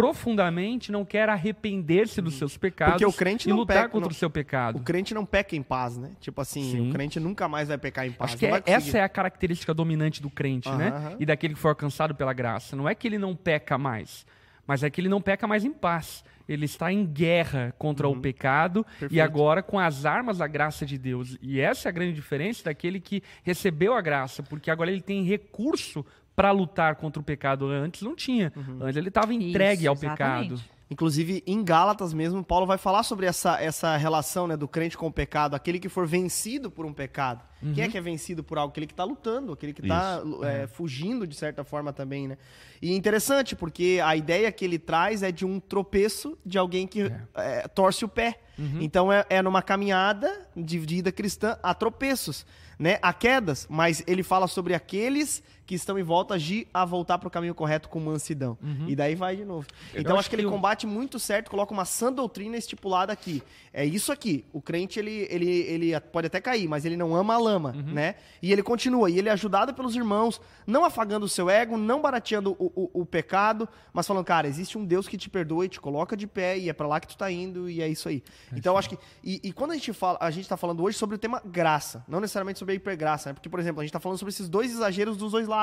profundamente 0.00 0.90
não 0.90 1.04
quer 1.04 1.28
arrepender-se 1.28 2.20
dos 2.20 2.34
seus 2.34 2.56
pecados 2.56 2.94
Porque 2.94 3.06
o 3.06 3.12
crente 3.12 3.46
e 3.48 3.50
não 3.50 3.58
lutar 3.58 3.76
peca, 3.76 3.88
contra 3.90 4.08
não- 4.08 4.12
o 4.12 4.14
seu 4.14 4.30
pecado. 4.30 4.78
O 4.78 4.82
crente 4.82 5.12
não 5.14 5.24
peca 5.26 5.54
em 5.54 5.62
paz, 5.62 5.96
né? 5.96 6.12
Tipo 6.20 6.40
assim, 6.40 6.62
Sim. 6.70 6.88
o 6.88 6.92
crente 6.92 7.20
nunca 7.20 7.48
mais 7.48 7.68
vai 7.68 7.78
pecar 7.78 8.06
em 8.06 8.12
paz. 8.12 8.30
Acho 8.30 8.38
que 8.38 8.46
é- 8.46 8.62
essa 8.66 8.98
é 8.98 9.02
a 9.02 9.08
característica 9.08 9.72
dominante 9.74 10.22
do 10.22 10.30
crente, 10.30 10.70
né? 10.70 11.16
E 11.18 11.26
daquele 11.26 11.54
que 11.54 11.60
foi 11.60 11.70
alcançado 11.70 12.14
pela 12.14 12.32
graça. 12.32 12.74
Não 12.74 12.88
é 12.88 12.94
que 12.94 13.06
ele 13.06 13.18
não 13.18 13.34
peca 13.36 13.76
mais, 13.76 14.24
mas 14.66 14.82
é 14.82 14.90
que 14.90 15.00
ele 15.00 15.08
não 15.08 15.20
peca 15.20 15.46
mais 15.46 15.64
em 15.64 15.72
paz. 15.72 16.24
Ele 16.48 16.64
está 16.64 16.92
em 16.92 17.06
guerra 17.06 17.72
contra 17.78 18.08
o 18.08 18.16
pecado 18.20 18.84
e 18.96 18.98
Perfeito. 19.00 19.22
agora 19.22 19.62
com 19.62 19.78
as 19.78 20.04
armas 20.04 20.38
da 20.38 20.48
graça 20.48 20.84
de 20.84 20.98
Deus. 20.98 21.38
E 21.40 21.60
essa 21.60 21.86
é 21.86 21.90
a 21.90 21.92
grande 21.92 22.12
diferença 22.14 22.64
daquele 22.64 22.98
que 22.98 23.22
recebeu 23.44 23.94
a 23.94 24.00
graça, 24.00 24.42
porque 24.42 24.68
agora 24.68 24.90
ele 24.90 25.00
tem 25.00 25.22
recurso 25.22 26.04
para 26.40 26.50
lutar 26.52 26.96
contra 26.96 27.20
o 27.20 27.24
pecado. 27.24 27.66
Antes 27.66 28.00
não 28.00 28.16
tinha. 28.16 28.50
Antes 28.80 28.96
ele 28.96 29.08
estava 29.08 29.34
entregue 29.34 29.82
Isso, 29.82 29.88
ao 29.90 29.94
exatamente. 29.94 30.54
pecado. 30.54 30.80
Inclusive, 30.90 31.44
em 31.46 31.62
Gálatas 31.62 32.12
mesmo, 32.12 32.42
Paulo 32.42 32.66
vai 32.66 32.76
falar 32.76 33.04
sobre 33.04 33.24
essa, 33.24 33.60
essa 33.62 33.96
relação 33.96 34.48
né, 34.48 34.56
do 34.56 34.66
crente 34.66 34.98
com 34.98 35.06
o 35.06 35.12
pecado, 35.12 35.54
aquele 35.54 35.78
que 35.78 35.88
for 35.88 36.04
vencido 36.04 36.68
por 36.68 36.84
um 36.84 36.92
pecado. 36.92 37.44
Quem 37.74 37.84
é 37.84 37.88
que 37.88 37.96
é 37.96 38.00
vencido 38.00 38.42
por 38.42 38.58
algo? 38.58 38.70
Aquele 38.72 38.86
que 38.86 38.94
tá 38.94 39.04
lutando, 39.04 39.52
aquele 39.52 39.72
que 39.72 39.86
tá 39.86 40.20
é, 40.42 40.66
fugindo 40.66 41.26
de 41.26 41.36
certa 41.36 41.62
forma 41.62 41.92
também, 41.92 42.26
né? 42.26 42.38
E 42.80 42.96
interessante, 42.96 43.54
porque 43.54 44.00
a 44.02 44.16
ideia 44.16 44.50
que 44.50 44.64
ele 44.64 44.78
traz 44.78 45.22
é 45.22 45.30
de 45.30 45.44
um 45.44 45.60
tropeço 45.60 46.38
de 46.44 46.56
alguém 46.56 46.86
que 46.86 47.12
é, 47.34 47.68
torce 47.68 48.04
o 48.04 48.08
pé. 48.08 48.40
Então 48.80 49.12
é, 49.12 49.24
é 49.30 49.40
numa 49.42 49.62
caminhada 49.62 50.48
de 50.56 50.78
vida 50.78 51.12
cristã 51.12 51.58
a 51.62 51.72
tropeços, 51.72 52.44
né? 52.78 52.98
A 53.00 53.12
quedas, 53.12 53.66
mas 53.70 54.02
ele 54.06 54.22
fala 54.22 54.46
sobre 54.46 54.74
aqueles 54.74 55.42
que 55.70 55.76
estão 55.76 55.96
em 55.96 56.02
volta 56.02 56.34
agir 56.34 56.66
a 56.74 56.84
voltar 56.84 57.16
para 57.16 57.28
o 57.28 57.30
caminho 57.30 57.54
correto 57.54 57.88
com 57.88 58.00
mansidão. 58.00 58.58
E 58.88 58.96
daí 58.96 59.14
vai 59.14 59.36
de 59.36 59.44
novo. 59.44 59.68
Então 59.94 60.14
acho 60.14 60.20
acho 60.22 60.30
que 60.30 60.34
ele 60.34 60.42
que 60.42 60.48
o- 60.48 60.50
combate 60.50 60.84
muito 60.84 61.16
certo, 61.20 61.48
coloca 61.48 61.72
uma 61.72 61.84
sã 61.84 62.12
doutrina 62.12 62.56
estipulada 62.56 63.12
aqui. 63.12 63.40
É 63.72 63.84
isso 63.84 64.10
aqui. 64.10 64.44
O 64.52 64.60
crente, 64.60 64.98
ele, 64.98 65.28
ele, 65.30 65.48
ele 65.48 66.00
pode 66.00 66.26
até 66.26 66.40
cair, 66.40 66.66
mas 66.66 66.84
ele 66.84 66.96
não 66.96 67.14
ama 67.14 67.34
a 67.34 67.38
lama, 67.38 67.70
né? 67.72 68.16
E 68.42 68.50
ele 68.52 68.64
continua. 68.64 69.08
E 69.08 69.16
ele 69.16 69.28
é 69.28 69.32
ajudado 69.32 69.72
pelos 69.72 69.94
irmãos, 69.94 70.40
não 70.66 70.84
afagando 70.84 71.24
o 71.24 71.28
seu 71.28 71.48
ego, 71.48 71.76
não 71.76 72.02
barateando 72.02 72.56
o, 72.58 72.90
o, 72.92 73.02
o 73.02 73.06
pecado, 73.06 73.68
mas 73.92 74.08
falando, 74.08 74.24
cara, 74.24 74.48
existe 74.48 74.76
um 74.76 74.84
Deus 74.84 75.06
que 75.06 75.16
te 75.16 75.30
perdoa 75.30 75.66
e 75.66 75.68
te 75.68 75.80
coloca 75.80 76.16
de 76.16 76.26
pé, 76.26 76.58
e 76.58 76.68
é 76.68 76.72
pra 76.72 76.88
lá 76.88 76.98
que 76.98 77.06
tu 77.06 77.16
tá 77.16 77.30
indo, 77.30 77.70
e 77.70 77.80
é 77.80 77.86
isso 77.86 78.08
aí. 78.08 78.24
então, 78.52 78.72
eu 78.74 78.78
acho 78.78 78.88
que... 78.88 78.98
E, 79.22 79.38
e 79.44 79.52
quando 79.52 79.70
a 79.70 79.74
gente 79.74 79.92
fala... 79.92 80.18
A 80.20 80.32
gente 80.32 80.48
tá 80.48 80.56
falando 80.56 80.82
hoje 80.82 80.98
sobre 80.98 81.14
o 81.14 81.18
tema 81.18 81.40
graça, 81.44 82.04
não 82.08 82.18
necessariamente 82.18 82.58
sobre 82.58 82.72
a 82.72 82.74
hipergraça, 82.74 83.28
né? 83.30 83.34
Porque, 83.34 83.48
por 83.48 83.60
exemplo, 83.60 83.80
a 83.80 83.84
gente 83.84 83.92
tá 83.92 84.00
falando 84.00 84.18
sobre 84.18 84.30
esses 84.30 84.48
dois 84.48 84.72
exageros 84.72 85.16
dos 85.16 85.30
dois 85.30 85.46
lados. 85.46 85.59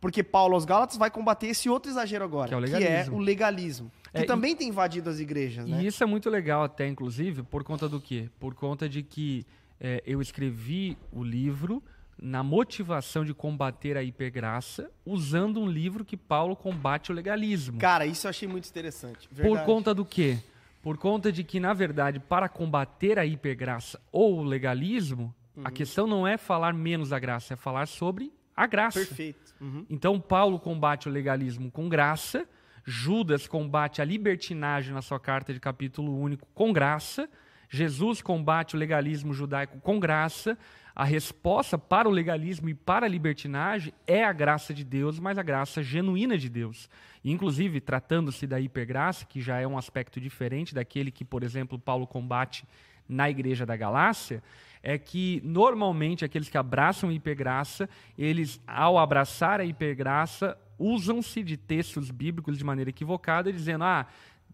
Porque 0.00 0.22
Paulo 0.22 0.54
aos 0.54 0.64
Gálatas 0.64 0.96
vai 0.96 1.10
combater 1.10 1.48
esse 1.48 1.68
outro 1.68 1.90
exagero 1.90 2.24
agora, 2.24 2.48
Que 2.48 2.54
é 2.54 2.56
o 2.58 2.62
que 2.62 2.70
é 2.74 2.78
legalismo. 2.78 3.16
o 3.16 3.18
legalismo. 3.20 3.92
Que 4.12 4.18
É, 4.18 4.22
e- 4.22 4.26
também 4.26 4.54
tem 4.56 4.68
invadido 4.68 5.10
as 5.10 5.18
igrejas, 5.20 5.66
né? 5.68 5.82
E 5.82 5.86
isso 5.86 6.02
é 6.02 6.06
muito 6.06 6.30
legal 6.30 6.62
até, 6.62 6.86
inclusive, 6.86 7.42
por 7.42 7.64
conta 7.64 7.88
do 7.88 8.00
quê? 8.00 8.28
Por 8.38 8.54
conta 8.54 8.88
de 8.88 9.02
que 9.02 9.44
é, 9.80 10.02
eu 10.06 10.20
escrevi 10.22 10.96
o 11.12 11.22
livro 11.22 11.82
na 12.20 12.42
motivação 12.42 13.24
de 13.24 13.32
combater 13.32 13.96
a 13.96 14.02
hipergraça, 14.02 14.90
usando 15.06 15.60
um 15.60 15.66
livro 15.68 16.04
que 16.04 16.16
Paulo 16.16 16.56
combate 16.56 17.12
o 17.12 17.14
legalismo. 17.14 17.78
Cara, 17.78 18.04
isso 18.06 18.26
eu 18.26 18.30
achei 18.30 18.48
muito 18.48 18.68
interessante. 18.68 19.28
Por 19.28 19.36
verdade. 19.36 19.66
conta 19.66 19.94
do 19.94 20.04
quê? 20.04 20.38
Por 20.82 20.96
conta 20.96 21.30
de 21.30 21.42
que, 21.44 21.60
na 21.60 21.72
verdade, 21.74 22.18
para 22.20 22.48
combater 22.48 23.18
a 23.18 23.26
hipergraça 23.26 24.00
ou 24.10 24.38
o 24.38 24.42
legalismo, 24.44 25.32
Uhum. 25.56 25.62
a 25.64 25.70
questão 25.70 26.06
não 26.06 26.26
é 26.26 26.36
falar 26.36 26.72
menos 26.72 27.08
da 27.10 27.18
graça, 27.18 27.54
é 27.54 27.56
falar 27.56 27.86
sobre 27.86 28.32
a 28.58 28.66
graça. 28.66 28.98
Perfeito. 28.98 29.54
Uhum. 29.60 29.86
Então, 29.88 30.20
Paulo 30.20 30.58
combate 30.58 31.08
o 31.08 31.12
legalismo 31.12 31.70
com 31.70 31.88
graça, 31.88 32.48
Judas 32.84 33.46
combate 33.46 34.02
a 34.02 34.04
libertinagem 34.04 34.92
na 34.92 35.02
sua 35.02 35.20
carta 35.20 35.52
de 35.52 35.60
capítulo 35.60 36.18
único 36.18 36.48
com 36.54 36.72
graça, 36.72 37.28
Jesus 37.68 38.22
combate 38.22 38.74
o 38.74 38.78
legalismo 38.78 39.32
judaico 39.32 39.78
com 39.80 40.00
graça. 40.00 40.58
A 40.96 41.04
resposta 41.04 41.78
para 41.78 42.08
o 42.08 42.10
legalismo 42.10 42.68
e 42.68 42.74
para 42.74 43.06
a 43.06 43.08
libertinagem 43.08 43.92
é 44.04 44.24
a 44.24 44.32
graça 44.32 44.74
de 44.74 44.82
Deus, 44.82 45.20
mas 45.20 45.38
a 45.38 45.42
graça 45.42 45.80
genuína 45.80 46.36
de 46.36 46.48
Deus. 46.48 46.90
E, 47.22 47.30
inclusive, 47.30 47.80
tratando-se 47.80 48.46
da 48.46 48.58
hipergraça, 48.58 49.24
que 49.24 49.40
já 49.40 49.60
é 49.60 49.66
um 49.66 49.78
aspecto 49.78 50.20
diferente 50.20 50.74
daquele 50.74 51.12
que, 51.12 51.24
por 51.24 51.44
exemplo, 51.44 51.78
Paulo 51.78 52.06
combate 52.06 52.66
na 53.08 53.30
igreja 53.30 53.64
da 53.64 53.76
Galácia, 53.76 54.42
é 54.88 54.96
que 54.96 55.42
normalmente 55.44 56.24
aqueles 56.24 56.48
que 56.48 56.56
abraçam 56.56 57.10
a 57.10 57.12
hipergraça, 57.12 57.86
eles, 58.16 58.58
ao 58.66 58.98
abraçar 58.98 59.60
a 59.60 59.64
hipergraça, 59.66 60.56
usam-se 60.78 61.42
de 61.42 61.58
textos 61.58 62.10
bíblicos 62.10 62.56
de 62.56 62.64
maneira 62.64 62.88
equivocada, 62.88 63.52
dizendo: 63.52 63.84
ah, 63.84 64.06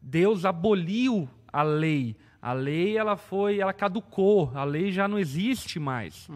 Deus 0.03 0.45
aboliu 0.45 1.29
a 1.53 1.63
lei. 1.63 2.17
A 2.43 2.53
lei 2.53 2.99
ela 2.99 3.17
foi, 3.17 3.61
ela 3.61 3.73
caducou, 3.73 4.51
a 4.57 4.65
lei 4.65 4.91
já 4.91 5.07
não 5.07 5.21
existe 5.21 5.79
mais. 5.79 6.29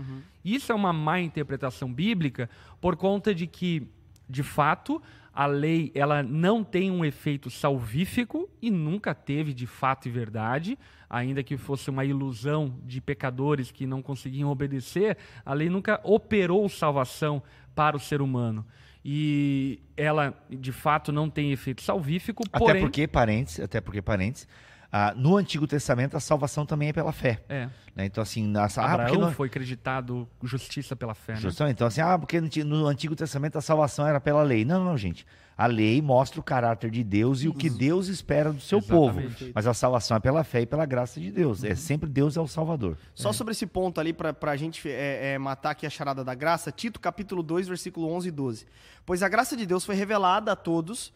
Isso 0.44 0.70
é 0.70 0.74
uma 0.76 0.92
má 0.92 1.18
interpretação 1.20 1.92
bíblica 1.92 2.48
por 2.80 2.94
conta 2.94 3.34
de 3.34 3.48
que, 3.48 3.90
de 4.30 4.44
fato, 4.44 5.02
a 5.34 5.44
lei 5.46 5.90
ela 5.92 6.22
não 6.22 6.62
tem 6.62 6.88
um 6.88 7.04
efeito 7.04 7.50
salvífico 7.50 8.48
e 8.62 8.70
nunca 8.70 9.12
teve 9.12 9.52
de 9.52 9.66
fato 9.66 10.06
e 10.06 10.10
verdade, 10.10 10.78
ainda 11.08 11.42
que 11.42 11.56
fosse 11.56 11.90
uma 11.90 12.04
ilusão 12.04 12.74
de 12.84 13.00
pecadores 13.00 13.70
que 13.70 13.86
não 13.86 14.02
conseguiam 14.02 14.50
obedecer, 14.50 15.16
a 15.44 15.54
lei 15.54 15.68
nunca 15.68 16.00
operou 16.04 16.68
salvação 16.68 17.42
para 17.74 17.96
o 17.96 18.00
ser 18.00 18.20
humano. 18.20 18.64
E 19.04 19.80
ela, 19.96 20.34
de 20.50 20.72
fato, 20.72 21.10
não 21.12 21.30
tem 21.30 21.52
efeito 21.52 21.82
salvífico, 21.82 22.42
Até 22.52 22.58
porém... 22.58 22.82
porque, 22.82 23.06
parênteses, 23.06 23.60
até 23.60 23.80
porque, 23.80 24.02
parênteses, 24.02 24.46
ah, 24.90 25.12
no 25.16 25.36
Antigo 25.36 25.66
Testamento 25.66 26.16
a 26.16 26.20
salvação 26.20 26.64
também 26.64 26.88
é 26.88 26.92
pela 26.92 27.12
fé. 27.12 27.42
É, 27.48 27.68
né? 27.94 28.06
Então, 28.06 28.22
assim, 28.22 28.42
nessa, 28.46 28.80
ah, 28.82 28.92
Abraão 28.92 29.08
porque 29.10 29.24
no, 29.26 29.32
foi 29.32 29.48
acreditado 29.48 30.28
justiça 30.42 30.96
pela 30.96 31.14
fé, 31.14 31.34
né? 31.34 31.40
Justamente, 31.40 31.74
então, 31.76 31.86
assim, 31.86 32.00
ah, 32.00 32.18
porque 32.18 32.40
no, 32.40 32.46
Anti- 32.46 32.64
no 32.64 32.86
Antigo 32.86 33.14
Testamento 33.16 33.58
a 33.58 33.60
salvação 33.60 34.06
era 34.06 34.20
pela 34.20 34.42
lei. 34.42 34.64
Não, 34.64 34.82
não, 34.84 34.96
gente. 34.96 35.26
A 35.56 35.66
lei 35.66 36.00
mostra 36.00 36.38
o 36.38 36.42
caráter 36.42 36.88
de 36.88 37.02
Deus 37.02 37.42
e 37.42 37.48
o 37.48 37.52
que 37.52 37.68
Deus 37.68 38.06
espera 38.06 38.52
do 38.52 38.60
seu 38.60 38.80
povo. 38.80 39.18
Exatamente. 39.20 39.52
Mas 39.52 39.66
a 39.66 39.74
salvação 39.74 40.16
é 40.16 40.20
pela 40.20 40.44
fé 40.44 40.60
e 40.60 40.66
pela 40.66 40.86
graça 40.86 41.18
de 41.20 41.32
Deus. 41.32 41.64
É 41.64 41.74
sempre 41.74 42.08
Deus 42.08 42.36
é 42.36 42.40
o 42.40 42.46
Salvador. 42.46 42.96
Só 43.12 43.32
sobre 43.32 43.50
esse 43.50 43.66
ponto 43.66 44.00
ali, 44.00 44.12
pra, 44.12 44.32
pra 44.32 44.56
gente 44.56 44.88
é, 44.88 45.32
é, 45.32 45.38
matar 45.38 45.70
aqui 45.70 45.84
a 45.84 45.90
charada 45.90 46.22
da 46.22 46.32
graça, 46.32 46.70
Tito 46.70 47.00
capítulo 47.00 47.42
2, 47.42 47.66
versículo 47.66 48.08
11 48.12 48.28
e 48.28 48.30
12. 48.30 48.66
Pois 49.04 49.20
a 49.20 49.28
graça 49.28 49.56
de 49.56 49.66
Deus 49.66 49.84
foi 49.84 49.96
revelada 49.96 50.52
a 50.52 50.56
todos, 50.56 51.12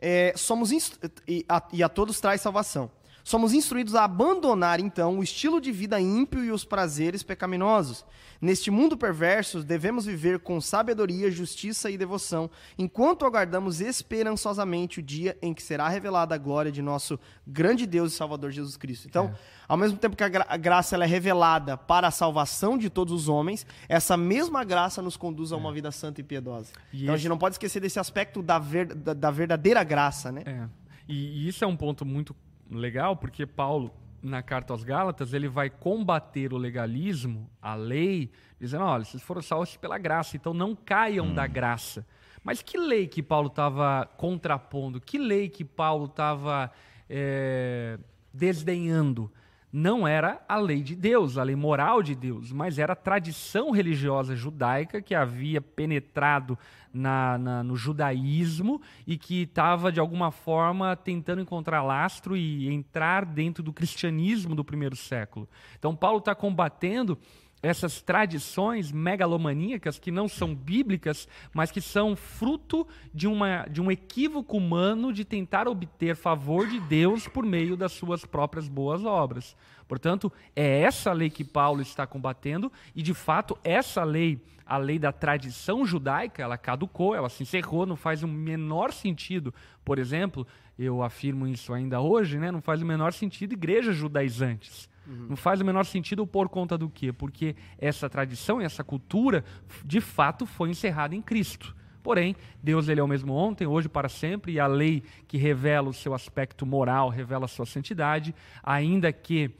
é, 0.00 0.32
somos 0.36 0.72
instru- 0.72 1.08
e, 1.28 1.46
a, 1.48 1.62
e 1.72 1.80
a 1.80 1.88
todos 1.88 2.18
traz 2.20 2.40
salvação. 2.40 2.90
Somos 3.28 3.52
instruídos 3.52 3.96
a 3.96 4.04
abandonar, 4.04 4.78
então, 4.78 5.18
o 5.18 5.22
estilo 5.22 5.60
de 5.60 5.72
vida 5.72 6.00
ímpio 6.00 6.44
e 6.44 6.52
os 6.52 6.64
prazeres 6.64 7.24
pecaminosos. 7.24 8.04
Neste 8.40 8.70
mundo 8.70 8.96
perverso, 8.96 9.64
devemos 9.64 10.06
viver 10.06 10.38
com 10.38 10.60
sabedoria, 10.60 11.28
justiça 11.28 11.90
e 11.90 11.98
devoção, 11.98 12.48
enquanto 12.78 13.26
aguardamos 13.26 13.80
esperançosamente 13.80 15.00
o 15.00 15.02
dia 15.02 15.36
em 15.42 15.52
que 15.52 15.60
será 15.60 15.88
revelada 15.88 16.36
a 16.36 16.38
glória 16.38 16.70
de 16.70 16.80
nosso 16.80 17.18
grande 17.44 17.84
Deus 17.84 18.12
e 18.12 18.16
Salvador 18.16 18.52
Jesus 18.52 18.76
Cristo. 18.76 19.08
Então, 19.08 19.34
ao 19.66 19.76
mesmo 19.76 19.98
tempo 19.98 20.14
que 20.14 20.22
a, 20.22 20.28
gra- 20.28 20.46
a 20.48 20.56
graça 20.56 20.96
é 20.96 21.04
revelada 21.04 21.76
para 21.76 22.06
a 22.06 22.12
salvação 22.12 22.78
de 22.78 22.88
todos 22.88 23.12
os 23.12 23.28
homens, 23.28 23.66
essa 23.88 24.16
mesma 24.16 24.62
graça 24.62 25.02
nos 25.02 25.16
conduz 25.16 25.50
a 25.50 25.56
uma 25.56 25.72
vida 25.72 25.90
santa 25.90 26.20
e 26.20 26.22
piedosa. 26.24 26.70
E 26.92 27.02
então, 27.02 27.12
a 27.12 27.16
esse- 27.16 27.22
gente 27.24 27.30
não 27.30 27.38
pode 27.38 27.54
esquecer 27.54 27.80
desse 27.80 27.98
aspecto 27.98 28.40
da, 28.40 28.60
ver- 28.60 28.94
da- 28.94 29.14
da 29.14 29.30
verdadeira 29.32 29.82
graça, 29.82 30.30
né? 30.30 30.42
É. 30.46 30.68
E, 31.08 31.44
e 31.44 31.48
isso 31.48 31.64
é 31.64 31.66
um 31.66 31.76
ponto 31.76 32.04
muito 32.04 32.36
legal, 32.70 33.16
porque 33.16 33.46
Paulo, 33.46 33.92
na 34.22 34.42
carta 34.42 34.72
aos 34.72 34.84
Gálatas, 34.84 35.32
ele 35.32 35.48
vai 35.48 35.70
combater 35.70 36.52
o 36.52 36.56
legalismo, 36.56 37.50
a 37.60 37.74
lei, 37.74 38.30
dizendo: 38.58 38.84
olha, 38.84 39.04
vocês 39.04 39.22
foram 39.22 39.42
salvos 39.42 39.76
pela 39.76 39.98
graça, 39.98 40.36
então 40.36 40.52
não 40.52 40.74
caiam 40.74 41.32
da 41.32 41.46
graça. 41.46 42.06
Mas 42.42 42.62
que 42.62 42.78
lei 42.78 43.08
que 43.08 43.22
Paulo 43.22 43.48
estava 43.48 44.06
contrapondo? 44.16 45.00
Que 45.00 45.18
lei 45.18 45.48
que 45.48 45.64
Paulo 45.64 46.04
estava 46.06 46.70
é, 47.10 47.98
desdenhando? 48.32 49.32
Não 49.78 50.08
era 50.08 50.42
a 50.48 50.56
lei 50.56 50.80
de 50.82 50.96
Deus, 50.96 51.36
a 51.36 51.42
lei 51.42 51.54
moral 51.54 52.02
de 52.02 52.14
Deus, 52.14 52.50
mas 52.50 52.78
era 52.78 52.94
a 52.94 52.96
tradição 52.96 53.70
religiosa 53.70 54.34
judaica 54.34 55.02
que 55.02 55.14
havia 55.14 55.60
penetrado 55.60 56.58
na- 56.90 57.36
na- 57.36 57.62
no 57.62 57.76
judaísmo 57.76 58.80
e 59.06 59.18
que 59.18 59.42
estava, 59.42 59.92
de 59.92 60.00
alguma 60.00 60.30
forma, 60.30 60.96
tentando 60.96 61.42
encontrar 61.42 61.82
lastro 61.82 62.34
e 62.34 62.72
entrar 62.72 63.26
dentro 63.26 63.62
do 63.62 63.70
cristianismo 63.70 64.54
do 64.54 64.64
primeiro 64.64 64.96
século. 64.96 65.46
Então, 65.78 65.94
Paulo 65.94 66.20
está 66.20 66.34
combatendo 66.34 67.18
essas 67.62 68.00
tradições 68.00 68.92
megalomaníacas 68.92 69.98
que 69.98 70.10
não 70.10 70.28
são 70.28 70.54
bíblicas, 70.54 71.28
mas 71.52 71.70
que 71.70 71.80
são 71.80 72.14
fruto 72.14 72.86
de, 73.12 73.26
uma, 73.26 73.66
de 73.66 73.80
um 73.80 73.90
equívoco 73.90 74.56
humano 74.56 75.12
de 75.12 75.24
tentar 75.24 75.66
obter 75.66 76.14
favor 76.14 76.66
de 76.68 76.78
Deus 76.80 77.26
por 77.26 77.44
meio 77.44 77.76
das 77.76 77.92
suas 77.92 78.24
próprias 78.24 78.68
boas 78.68 79.04
obras. 79.04 79.56
Portanto, 79.88 80.32
é 80.54 80.80
essa 80.80 81.12
lei 81.12 81.30
que 81.30 81.44
Paulo 81.44 81.80
está 81.80 82.06
combatendo 82.06 82.70
e, 82.94 83.02
de 83.02 83.14
fato, 83.14 83.56
essa 83.62 84.04
lei, 84.04 84.40
a 84.64 84.76
lei 84.76 84.98
da 84.98 85.12
tradição 85.12 85.84
judaica, 85.86 86.42
ela 86.42 86.58
caducou, 86.58 87.14
ela 87.14 87.28
se 87.28 87.42
encerrou, 87.42 87.86
não 87.86 87.96
faz 87.96 88.22
o 88.22 88.28
menor 88.28 88.92
sentido. 88.92 89.54
Por 89.84 89.98
exemplo, 89.98 90.46
eu 90.78 91.02
afirmo 91.02 91.46
isso 91.46 91.72
ainda 91.72 92.00
hoje, 92.00 92.38
né? 92.38 92.50
não 92.50 92.60
faz 92.60 92.82
o 92.82 92.86
menor 92.86 93.12
sentido 93.12 93.52
igrejas 93.52 93.96
judaizantes. 93.96 94.88
Não 95.06 95.36
faz 95.36 95.60
o 95.60 95.64
menor 95.64 95.84
sentido 95.84 96.26
por 96.26 96.48
conta 96.48 96.76
do 96.76 96.88
quê? 96.88 97.12
Porque 97.12 97.54
essa 97.78 98.08
tradição 98.08 98.60
e 98.60 98.64
essa 98.64 98.82
cultura, 98.82 99.44
de 99.84 100.00
fato, 100.00 100.44
foi 100.46 100.70
encerrada 100.70 101.14
em 101.14 101.22
Cristo. 101.22 101.74
Porém, 102.02 102.36
Deus 102.62 102.88
ele 102.88 103.00
é 103.00 103.02
o 103.02 103.08
mesmo 103.08 103.32
ontem, 103.32 103.66
hoje, 103.66 103.88
para 103.88 104.08
sempre, 104.08 104.52
e 104.52 104.60
a 104.60 104.66
lei 104.66 105.02
que 105.26 105.36
revela 105.36 105.88
o 105.88 105.94
seu 105.94 106.14
aspecto 106.14 106.64
moral, 106.64 107.08
revela 107.08 107.46
a 107.46 107.48
sua 107.48 107.66
santidade, 107.66 108.34
ainda 108.62 109.12
que 109.12 109.50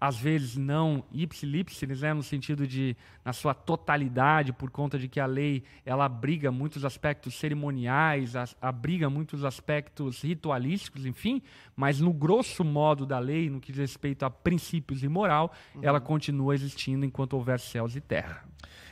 às 0.00 0.16
vezes 0.16 0.56
não 0.56 1.04
ipsilipsis, 1.12 2.00
né, 2.00 2.14
no 2.14 2.22
sentido 2.22 2.66
de 2.66 2.96
na 3.22 3.34
sua 3.34 3.52
totalidade, 3.52 4.50
por 4.52 4.70
conta 4.70 4.98
de 4.98 5.08
que 5.08 5.20
a 5.20 5.26
lei 5.26 5.62
ela 5.84 6.06
abriga 6.06 6.50
muitos 6.50 6.84
aspectos 6.86 7.34
cerimoniais, 7.38 8.34
as- 8.34 8.56
abriga 8.62 9.10
muitos 9.10 9.44
aspectos 9.44 10.22
ritualísticos, 10.22 11.04
enfim, 11.04 11.42
mas 11.76 12.00
no 12.00 12.12
grosso 12.14 12.64
modo 12.64 13.04
da 13.04 13.18
lei, 13.18 13.50
no 13.50 13.60
que 13.60 13.72
diz 13.72 13.80
respeito 13.80 14.24
a 14.24 14.30
princípios 14.30 15.02
e 15.04 15.08
moral, 15.08 15.52
ela 15.82 16.00
continua 16.00 16.54
existindo 16.54 17.04
enquanto 17.04 17.34
houver 17.34 17.60
céus 17.60 17.94
e 17.94 18.00
terra. 18.00 18.42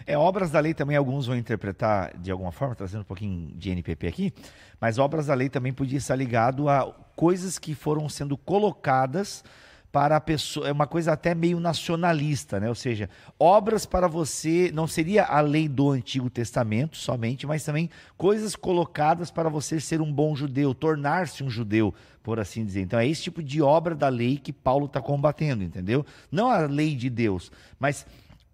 É, 0.07 0.17
obras 0.17 0.51
da 0.51 0.61
lei 0.61 0.73
também 0.75 0.97
alguns 0.97 1.27
vão 1.27 1.37
interpretar 1.37 2.17
de 2.19 2.31
alguma 2.31 2.53
forma, 2.53 2.75
trazendo 2.75 3.01
um 3.03 3.05
pouquinho 3.05 3.55
de 3.57 3.71
NPP 3.71 4.07
aqui, 4.07 4.33
mas 4.81 4.99
obras 4.99 5.27
da 5.27 5.35
lei 5.35 5.49
também 5.49 5.73
podia 5.73 5.99
estar 5.99 6.17
ligado 6.17 6.69
a 6.69 6.85
coisas 7.17 7.59
que 7.59 7.75
foram 7.75 8.09
sendo 8.09 8.37
colocadas 8.37 9.45
para 9.91 10.17
a 10.17 10.21
pessoa, 10.21 10.69
é 10.69 10.73
uma 10.73 10.87
coisa 10.87 11.13
até 11.13 11.35
meio 11.35 11.59
nacionalista, 11.59 12.61
né? 12.61 12.69
Ou 12.69 12.75
seja, 12.75 13.09
obras 13.39 13.87
para 13.87 14.07
você, 14.07 14.71
não 14.73 14.87
seria 14.87 15.25
a 15.25 15.41
lei 15.41 15.67
do 15.67 15.91
Antigo 15.91 16.29
Testamento 16.29 16.97
somente, 16.97 17.47
mas 17.47 17.65
também 17.65 17.89
coisas 18.17 18.55
colocadas 18.55 19.31
para 19.31 19.49
você 19.49 19.81
ser 19.81 20.01
um 20.01 20.13
bom 20.13 20.37
judeu, 20.37 20.75
tornar-se 20.75 21.43
um 21.43 21.49
judeu, 21.49 21.95
por 22.23 22.39
assim 22.39 22.65
dizer. 22.65 22.83
Então 22.83 22.99
é 22.99 23.07
esse 23.07 23.23
tipo 23.23 23.43
de 23.43 23.63
obra 23.63 23.95
da 23.95 24.09
lei 24.09 24.37
que 24.37 24.53
Paulo 24.53 24.87
está 24.87 25.01
combatendo, 25.01 25.65
entendeu? 25.65 26.05
Não 26.31 26.51
a 26.51 26.59
lei 26.59 26.95
de 26.95 27.09
Deus, 27.09 27.51
mas 27.79 28.07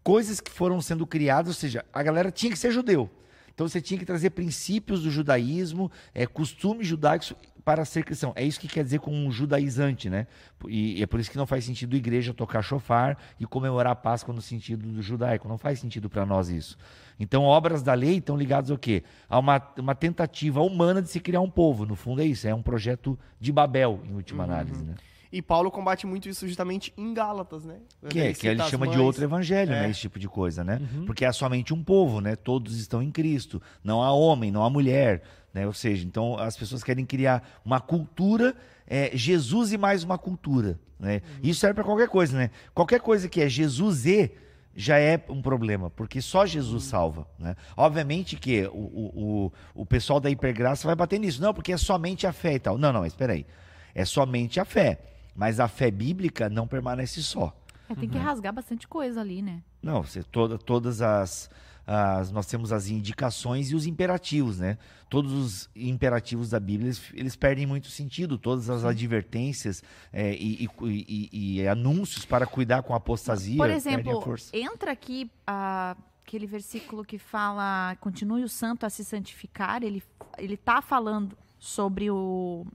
coisas 0.04 0.40
que 0.40 0.50
foram 0.50 0.80
sendo 0.80 1.04
criadas, 1.06 1.48
ou 1.48 1.54
seja, 1.54 1.84
a 1.92 2.02
galera 2.02 2.30
tinha 2.30 2.52
que 2.52 2.58
ser 2.58 2.70
judeu. 2.70 3.10
Então 3.52 3.68
você 3.68 3.80
tinha 3.80 3.98
que 3.98 4.04
trazer 4.04 4.30
princípios 4.30 5.02
do 5.02 5.10
judaísmo, 5.10 5.90
é, 6.12 6.26
costumes 6.26 6.86
judaicos 6.86 7.32
para 7.64 7.84
ser 7.84 8.04
cristão. 8.04 8.32
É 8.36 8.44
isso 8.44 8.60
que 8.60 8.68
quer 8.68 8.84
dizer 8.84 9.00
com 9.00 9.10
um 9.10 9.30
judaizante, 9.32 10.10
né? 10.10 10.26
E, 10.68 11.02
é 11.02 11.06
por 11.06 11.18
isso 11.18 11.30
que 11.30 11.36
não 11.36 11.46
faz 11.46 11.64
sentido 11.64 11.94
a 11.94 11.96
igreja 11.96 12.34
tocar 12.34 12.60
chofar 12.62 13.16
e 13.40 13.46
comemorar 13.46 13.92
a 13.92 13.96
Páscoa 13.96 14.34
no 14.34 14.42
sentido 14.42 14.86
do 14.86 15.00
judaico. 15.00 15.48
Não 15.48 15.56
faz 15.56 15.78
sentido 15.80 16.10
para 16.10 16.26
nós 16.26 16.48
isso. 16.50 16.76
Então, 17.18 17.44
obras 17.44 17.82
da 17.82 17.94
lei 17.94 18.16
estão 18.18 18.36
ligadas 18.36 18.70
ao 18.70 18.76
quê? 18.76 19.02
A 19.28 19.38
uma, 19.38 19.62
uma 19.78 19.94
tentativa 19.94 20.60
humana 20.60 21.00
de 21.00 21.08
se 21.08 21.20
criar 21.20 21.40
um 21.40 21.50
povo. 21.50 21.86
No 21.86 21.94
fundo 21.96 22.20
é 22.20 22.24
isso, 22.26 22.46
é 22.46 22.54
um 22.54 22.62
projeto 22.62 23.18
de 23.40 23.50
Babel, 23.52 24.00
em 24.04 24.14
última 24.14 24.44
análise, 24.44 24.84
né? 24.84 24.94
E 25.32 25.42
Paulo 25.42 25.68
combate 25.68 26.06
muito 26.06 26.28
isso 26.28 26.46
justamente 26.46 26.92
em 26.96 27.12
Gálatas, 27.12 27.64
né? 27.64 27.78
Que, 28.08 28.20
é, 28.20 28.32
que 28.32 28.46
ele 28.46 28.62
chama 28.64 28.86
de 28.86 28.96
mães. 28.96 29.04
outro 29.06 29.24
evangelho, 29.24 29.72
É. 29.72 29.80
né? 29.82 29.90
Esse 29.90 30.02
tipo 30.02 30.16
de 30.16 30.28
coisa, 30.28 30.62
né? 30.62 30.80
Porque 31.06 31.24
é 31.24 31.32
somente 31.32 31.74
um 31.74 31.82
povo, 31.82 32.20
né? 32.20 32.36
Todos 32.36 32.78
estão 32.78 33.02
em 33.02 33.10
Cristo. 33.10 33.60
Não 33.82 34.00
há 34.00 34.12
homem, 34.12 34.52
não 34.52 34.62
há 34.62 34.70
mulher, 34.70 35.22
né? 35.54 35.66
Ou 35.66 35.72
seja, 35.72 36.04
então 36.04 36.36
as 36.36 36.56
pessoas 36.56 36.82
querem 36.82 37.06
criar 37.06 37.60
uma 37.64 37.80
cultura, 37.80 38.54
é, 38.86 39.16
Jesus 39.16 39.72
e 39.72 39.78
mais 39.78 40.02
uma 40.02 40.18
cultura, 40.18 40.78
né? 40.98 41.22
Isso 41.42 41.60
serve 41.60 41.74
para 41.74 41.84
qualquer 41.84 42.08
coisa, 42.08 42.36
né? 42.36 42.50
Qualquer 42.74 43.00
coisa 43.00 43.28
que 43.28 43.40
é 43.40 43.48
Jesus 43.48 44.04
e 44.04 44.32
já 44.76 44.98
é 44.98 45.24
um 45.28 45.40
problema, 45.40 45.88
porque 45.88 46.20
só 46.20 46.44
Jesus 46.44 46.84
salva, 46.84 47.28
né? 47.38 47.54
Obviamente 47.76 48.36
que 48.36 48.66
o, 48.66 48.72
o, 48.72 49.52
o, 49.74 49.82
o 49.82 49.86
pessoal 49.86 50.18
da 50.18 50.28
hipergraça 50.28 50.86
vai 50.86 50.96
bater 50.96 51.20
nisso, 51.20 51.40
não, 51.40 51.54
porque 51.54 51.72
é 51.72 51.76
somente 51.76 52.26
a 52.26 52.32
fé 52.32 52.54
e 52.54 52.58
tal. 52.58 52.76
Não, 52.76 52.92
não, 52.92 53.06
espera 53.06 53.34
aí. 53.34 53.46
É 53.94 54.04
somente 54.04 54.58
a 54.58 54.64
fé, 54.64 54.98
mas 55.36 55.60
a 55.60 55.68
fé 55.68 55.90
bíblica 55.90 56.50
não 56.50 56.66
permanece 56.66 57.22
só. 57.22 57.56
É, 57.88 57.94
tem 57.94 58.08
que 58.08 58.18
rasgar 58.18 58.52
bastante 58.52 58.88
coisa 58.88 59.20
ali, 59.20 59.40
né? 59.40 59.62
Não, 59.80 60.02
você, 60.02 60.22
toda, 60.22 60.58
todas 60.58 61.00
as, 61.00 61.50
as- 61.86 62.30
Nós 62.30 62.46
temos 62.46 62.72
as 62.72 62.88
indicações 62.88 63.70
e 63.70 63.74
os 63.74 63.86
imperativos, 63.86 64.58
né? 64.58 64.78
Todos 65.10 65.32
os 65.32 65.70
imperativos 65.76 66.50
da 66.50 66.58
Bíblia, 66.58 66.86
eles, 66.88 67.02
eles 67.14 67.36
perdem 67.36 67.66
muito 67.66 67.88
sentido. 67.88 68.36
Todas 68.38 68.68
as 68.70 68.84
advertências 68.84 69.82
é, 70.12 70.34
e, 70.34 70.64
e- 70.64 71.28
e- 71.32 71.60
e 71.60 71.68
anúncios 71.68 72.24
para 72.24 72.46
cuidar 72.46 72.82
com 72.82 72.94
a 72.94 72.96
apostasia 72.96 73.56
Por 73.56 73.68
perdem 73.68 73.74
a 73.94 73.98
exemplo, 74.00 74.20
força. 74.22 74.56
entra 74.56 74.92
aqui 74.92 75.30
ah, 75.46 75.96
aquele 76.26 76.46
versículo 76.46 77.04
que 77.04 77.18
fala: 77.18 77.96
continue 78.00 78.42
o 78.42 78.48
santo 78.48 78.84
a 78.86 78.90
se 78.90 79.04
santificar. 79.04 79.82
Ele, 79.82 80.02
ele 80.38 80.56
tá 80.56 80.80
falando 80.82 81.36
sobre 81.58 82.10
o. 82.10 82.66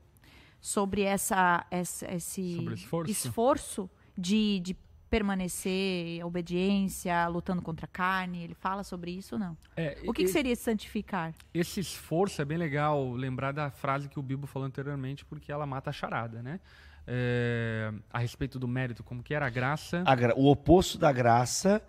Sobre 0.61 1.03
essa, 1.03 1.65
essa- 1.71 2.05
esse 2.13 2.55
Sobre 2.57 2.73
esforço. 2.73 3.11
esforço 3.11 3.89
de, 4.17 4.59
de 4.59 4.75
permanecer, 5.09 6.21
a 6.21 6.25
obediência, 6.25 7.27
lutando 7.27 7.61
contra 7.61 7.85
a 7.85 7.89
carne. 7.89 8.43
Ele 8.43 8.53
fala 8.53 8.83
sobre 8.83 9.11
isso 9.11 9.35
ou 9.35 9.39
não? 9.39 9.57
É, 9.75 9.97
O 10.05 10.13
que, 10.13 10.21
e- 10.21 10.25
que 10.25 10.31
seria 10.31 10.55
santificar? 10.55 11.33
Esse 11.53 11.79
esforço 11.79 12.41
é 12.41 12.45
bem 12.45 12.57
legal 12.57 13.11
lembrar 13.13 13.51
da 13.51 13.69
frase 13.71 14.07
que 14.09 14.19
o 14.19 14.21
Bibo 14.21 14.47
falou 14.47 14.67
anteriormente, 14.67 15.25
porque 15.25 15.51
ela 15.51 15.65
mata 15.65 15.89
a 15.89 15.93
charada, 15.93 16.41
né? 16.41 16.59
É, 17.11 17.91
a 18.13 18.19
respeito 18.19 18.59
do 18.59 18.67
mérito, 18.67 19.03
como 19.03 19.23
que 19.23 19.33
era 19.33 19.47
a 19.47 19.49
graça. 19.49 20.03
A 20.05 20.15
gra- 20.15 20.35
o 20.35 20.45
oposto 20.49 20.97
da 20.97 21.11
graça 21.11 21.81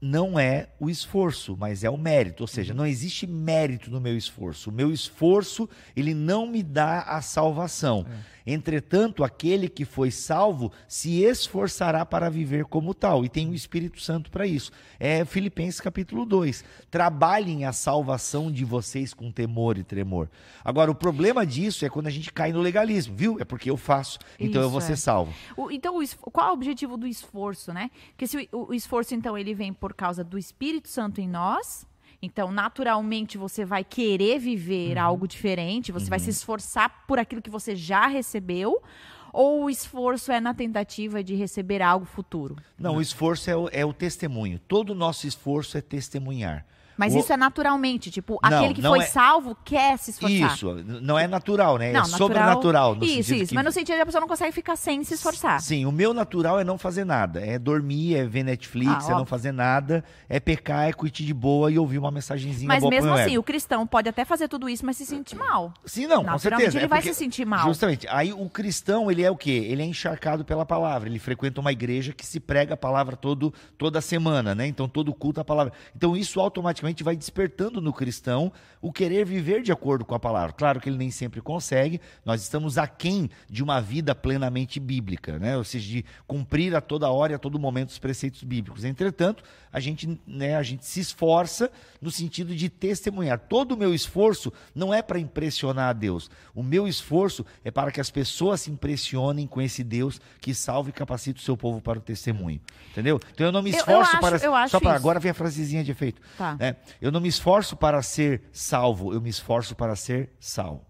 não 0.00 0.38
é 0.38 0.68
o 0.78 0.90
esforço, 0.90 1.56
mas 1.58 1.82
é 1.82 1.88
o 1.88 1.96
mérito. 1.96 2.42
Ou 2.42 2.46
seja, 2.46 2.74
não 2.74 2.84
existe 2.86 3.26
mérito 3.26 3.90
no 3.90 4.00
meu 4.00 4.16
esforço. 4.16 4.68
O 4.68 4.72
meu 4.72 4.92
esforço, 4.92 5.68
ele 5.96 6.12
não 6.12 6.46
me 6.46 6.62
dá 6.62 7.00
a 7.02 7.22
salvação. 7.22 8.04
Entretanto, 8.46 9.24
aquele 9.24 9.70
que 9.70 9.86
foi 9.86 10.10
salvo 10.10 10.70
se 10.86 11.22
esforçará 11.22 12.04
para 12.04 12.28
viver 12.28 12.66
como 12.66 12.92
tal. 12.92 13.24
E 13.24 13.28
tem 13.30 13.48
o 13.48 13.54
Espírito 13.54 13.98
Santo 14.02 14.30
para 14.30 14.46
isso. 14.46 14.70
É 15.00 15.24
Filipenses 15.24 15.80
capítulo 15.80 16.26
2. 16.26 16.62
Trabalhem 16.90 17.64
a 17.64 17.72
salvação 17.72 18.52
de 18.52 18.62
vocês 18.62 19.14
com 19.14 19.32
temor 19.32 19.78
e 19.78 19.82
tremor. 19.82 20.28
Agora, 20.62 20.90
o 20.90 20.94
problema 20.94 21.46
disso 21.46 21.86
é 21.86 21.88
quando 21.88 22.06
a 22.06 22.10
gente 22.10 22.30
cai 22.30 22.52
no 22.52 22.60
legalismo, 22.60 23.16
viu? 23.16 23.40
É 23.40 23.44
porque 23.44 23.70
eu 23.70 23.78
faço, 23.78 24.18
então 24.38 24.60
eu 24.60 24.66
Isso, 24.66 24.72
vou 24.72 24.80
ser 24.82 24.92
é. 24.92 24.96
salvo. 24.96 25.32
O- 25.56 25.70
então, 25.70 25.98
o 25.98 26.30
qual 26.30 26.48
é 26.48 26.50
o 26.50 26.54
objetivo 26.54 26.98
do 26.98 27.06
esforço, 27.06 27.72
né? 27.72 27.90
Porque 28.10 28.26
se 28.26 28.48
o, 28.52 28.68
o 28.68 28.74
esforço, 28.74 29.14
então, 29.14 29.38
ele 29.38 29.54
vem 29.54 29.72
por 29.84 29.92
causa 29.92 30.24
do 30.24 30.38
Espírito 30.38 30.88
Santo 30.88 31.20
em 31.20 31.28
nós. 31.28 31.86
Então, 32.22 32.50
naturalmente, 32.50 33.36
você 33.36 33.66
vai 33.66 33.84
querer 33.84 34.38
viver 34.38 34.96
algo 34.96 35.28
diferente, 35.28 35.92
você 35.92 36.08
vai 36.08 36.18
se 36.18 36.30
esforçar 36.30 37.04
por 37.06 37.18
aquilo 37.18 37.42
que 37.42 37.50
você 37.50 37.76
já 37.76 38.06
recebeu. 38.06 38.82
Ou 39.30 39.64
o 39.64 39.68
esforço 39.68 40.32
é 40.32 40.40
na 40.40 40.54
tentativa 40.54 41.22
de 41.22 41.34
receber 41.34 41.82
algo 41.82 42.06
futuro? 42.06 42.56
Não, 42.78 42.96
o 42.96 43.02
esforço 43.02 43.50
é 43.50 43.56
o, 43.56 43.68
é 43.70 43.84
o 43.84 43.92
testemunho. 43.92 44.58
Todo 44.58 44.90
o 44.90 44.94
nosso 44.94 45.26
esforço 45.26 45.76
é 45.76 45.82
testemunhar. 45.82 46.64
Mas 46.96 47.14
O- 47.14 47.18
isso 47.18 47.32
é 47.32 47.36
naturalmente, 47.36 48.10
tipo, 48.10 48.38
Não, 48.42 48.58
aquele 48.58 48.74
que 48.74 48.82
foi 48.82 49.00
é- 49.00 49.06
salvo 49.06 49.56
quer 49.64 49.98
se 49.98 50.10
esforçar. 50.12 50.54
Isso, 50.54 50.74
não 51.02 51.18
é 51.18 51.26
natural, 51.26 51.76
né? 51.78 51.92
Não, 51.92 52.02
é 52.02 52.04
sobrenatural. 52.04 52.94
No 52.94 53.04
Isso, 53.04 53.34
isso. 53.34 53.48
que- 53.48 53.54
Mas 53.54 53.64
no 53.64 53.72
sentido 53.72 53.96
de 53.96 54.02
a 54.02 54.06
pessoa 54.06 54.20
não 54.20 54.28
consegue 54.28 54.52
ficar 54.52 54.76
sem 54.76 55.02
se 55.04 55.14
esforçar. 55.14 55.60
Sim, 55.60 55.86
o 55.86 55.92
meu 55.92 56.14
natural 56.14 56.58
é 56.60 56.64
não 56.64 56.78
fazer 56.78 57.04
nada. 57.04 57.40
É 57.40 57.58
dormir, 57.58 58.16
é 58.16 58.24
ver 58.24 58.42
Netflix, 58.44 59.08
Ah, 59.08 59.12
é 59.12 59.14
não 59.14 59.26
fazer 59.26 59.52
nada, 59.52 60.04
é 60.28 60.38
pecar, 60.38 60.88
é 60.88 60.92
curtir 60.92 61.24
de 61.24 61.34
boa 61.34 61.70
e 61.70 61.78
ouvir 61.78 61.98
uma 61.98 62.10
mensagenzinha 62.10 62.68
Mas 62.68 62.80
boa 62.80 62.90
pro 62.92 63.02
mesmo 63.02 63.14
assim, 63.18 63.38
o 63.38 63.42
cristão 63.42 63.86
pode 63.86 64.08
até 64.08 64.24
fazer 64.24 64.48
tudo 64.48 64.68
isso, 64.68 64.84
mas 64.86 64.96
se 64.96 65.04
sentir 65.06 65.36
mal. 65.36 65.72
Sim, 65.84 66.06
não, 66.06 66.24
com 66.24 66.38
certeza. 66.38 66.76
ele 66.78 66.84
é 66.86 66.88
vai 66.88 67.02
se 67.02 67.14
sentir 67.14 67.44
mal. 67.44 67.66
Justamente. 67.66 68.06
Aí 68.08 68.32
o 68.32 68.48
cristão, 68.48 69.10
ele 69.10 69.22
é 69.22 69.30
o 69.30 69.36
quê? 69.36 69.66
Ele 69.68 69.82
é 69.82 69.84
encharcado 69.84 70.44
pela 70.44 70.64
palavra. 70.64 71.08
Ele 71.08 71.18
frequenta 71.18 71.60
uma 71.60 71.72
igreja 71.72 72.12
que 72.12 72.24
se 72.24 72.38
prega 72.38 72.74
a 72.74 72.76
palavra 72.76 73.16
todo, 73.16 73.52
toda 73.76 74.00
semana, 74.00 74.54
né? 74.54 74.66
Então 74.66 74.88
todo 74.88 75.12
culto 75.14 75.40
a 75.40 75.44
palavra. 75.44 75.72
Então 75.96 76.16
isso 76.16 76.40
automaticamente 76.40 76.83
vai 77.02 77.16
despertando 77.16 77.80
no 77.80 77.92
cristão 77.92 78.52
o 78.80 78.92
querer 78.92 79.24
viver 79.24 79.62
de 79.62 79.72
acordo 79.72 80.04
com 80.04 80.14
a 80.14 80.18
palavra. 80.20 80.52
Claro 80.52 80.78
que 80.80 80.88
ele 80.88 80.98
nem 80.98 81.10
sempre 81.10 81.40
consegue. 81.40 82.00
Nós 82.24 82.42
estamos 82.42 82.76
aquém 82.76 83.30
de 83.48 83.62
uma 83.62 83.80
vida 83.80 84.14
plenamente 84.14 84.78
bíblica, 84.78 85.38
né? 85.38 85.56
Ou 85.56 85.64
seja, 85.64 85.86
de 85.88 86.04
cumprir 86.26 86.74
a 86.76 86.80
toda 86.80 87.08
hora 87.10 87.32
e 87.32 87.34
a 87.34 87.38
todo 87.38 87.58
momento 87.58 87.88
os 87.90 87.98
preceitos 87.98 88.42
bíblicos. 88.42 88.84
Entretanto, 88.84 89.42
a 89.72 89.80
gente, 89.80 90.20
né, 90.26 90.56
a 90.56 90.62
gente 90.62 90.84
se 90.84 91.00
esforça 91.00 91.70
no 92.00 92.10
sentido 92.10 92.54
de 92.54 92.68
testemunhar. 92.68 93.38
Todo 93.38 93.72
o 93.72 93.76
meu 93.76 93.94
esforço 93.94 94.52
não 94.74 94.92
é 94.92 95.00
para 95.00 95.18
impressionar 95.18 95.88
a 95.88 95.92
Deus. 95.92 96.30
O 96.54 96.62
meu 96.62 96.86
esforço 96.86 97.44
é 97.64 97.70
para 97.70 97.90
que 97.90 98.00
as 98.00 98.10
pessoas 98.10 98.60
se 98.60 98.70
impressionem 98.70 99.46
com 99.46 99.62
esse 99.62 99.82
Deus 99.82 100.20
que 100.40 100.52
salva 100.54 100.90
e 100.90 100.92
capacita 100.92 101.38
o 101.40 101.42
seu 101.42 101.56
povo 101.56 101.80
para 101.80 101.98
o 101.98 102.02
testemunho. 102.02 102.60
Entendeu? 102.90 103.18
Então 103.32 103.46
eu 103.46 103.52
não 103.52 103.62
me 103.62 103.70
Eu- 103.70 103.74
eu 103.76 103.78
esforço 103.80 104.10
acho- 104.10 104.20
para. 104.20 104.36
eu 104.36 104.68
só 104.68 104.78
para 104.80 104.90
isso. 104.90 104.96
agora 104.98 105.18
vem 105.18 105.30
a 105.30 105.34
frasezinha 105.34 105.82
de 105.82 105.90
efeito. 105.90 106.20
Tá. 106.36 106.56
Né? 106.74 106.94
Eu 107.00 107.10
não 107.12 107.20
me 107.20 107.28
esforço 107.28 107.76
para 107.76 108.00
ser 108.02 108.42
salvo, 108.52 109.12
eu 109.12 109.20
me 109.20 109.30
esforço 109.30 109.74
para 109.74 109.94
ser 109.96 110.32
sal. 110.38 110.84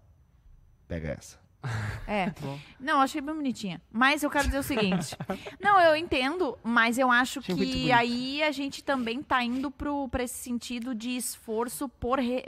Pega 0.87 1.09
essa. 1.17 1.43
É. 2.07 2.31
Não, 2.79 3.01
achei 3.01 3.19
bem 3.19 3.33
bonitinha. 3.33 3.81
Mas 3.91 4.21
eu 4.21 4.29
quero 4.29 4.45
dizer 4.45 4.59
o 4.59 4.63
seguinte. 4.63 5.17
não, 5.59 5.79
eu 5.81 5.95
entendo, 5.95 6.55
mas 6.63 6.99
eu 6.99 7.09
acho 7.09 7.39
Achei 7.39 7.55
que 7.55 7.91
aí 7.91 8.43
a 8.43 8.51
gente 8.51 8.83
também 8.83 9.23
tá 9.23 9.43
indo 9.43 9.71
pro, 9.71 10.07
pra 10.09 10.23
esse 10.23 10.35
sentido 10.35 10.93
de 10.93 11.09
esforço 11.17 11.89
por. 11.89 12.19
re- 12.19 12.45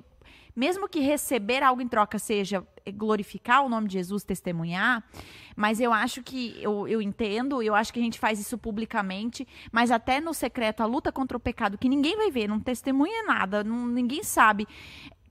Mesmo 0.57 0.89
que 0.89 0.99
receber 0.99 1.61
algo 1.61 1.83
em 1.83 1.87
troca 1.87 2.17
seja 2.17 2.65
glorificar 2.95 3.63
o 3.63 3.69
nome 3.69 3.87
de 3.87 3.93
Jesus, 3.93 4.23
testemunhar, 4.23 5.03
mas 5.55 5.79
eu 5.79 5.93
acho 5.93 6.23
que, 6.23 6.57
eu, 6.61 6.87
eu 6.87 6.99
entendo, 6.99 7.61
eu 7.61 7.75
acho 7.75 7.93
que 7.93 7.99
a 7.99 8.01
gente 8.01 8.17
faz 8.17 8.39
isso 8.39 8.57
publicamente, 8.57 9.47
mas 9.71 9.91
até 9.91 10.19
no 10.19 10.33
secreto, 10.33 10.81
a 10.81 10.85
luta 10.87 11.11
contra 11.11 11.37
o 11.37 11.39
pecado, 11.39 11.77
que 11.77 11.87
ninguém 11.87 12.15
vai 12.17 12.31
ver, 12.31 12.47
não 12.47 12.59
testemunha 12.59 13.23
nada, 13.23 13.63
não- 13.63 13.85
ninguém 13.85 14.23
sabe. 14.23 14.67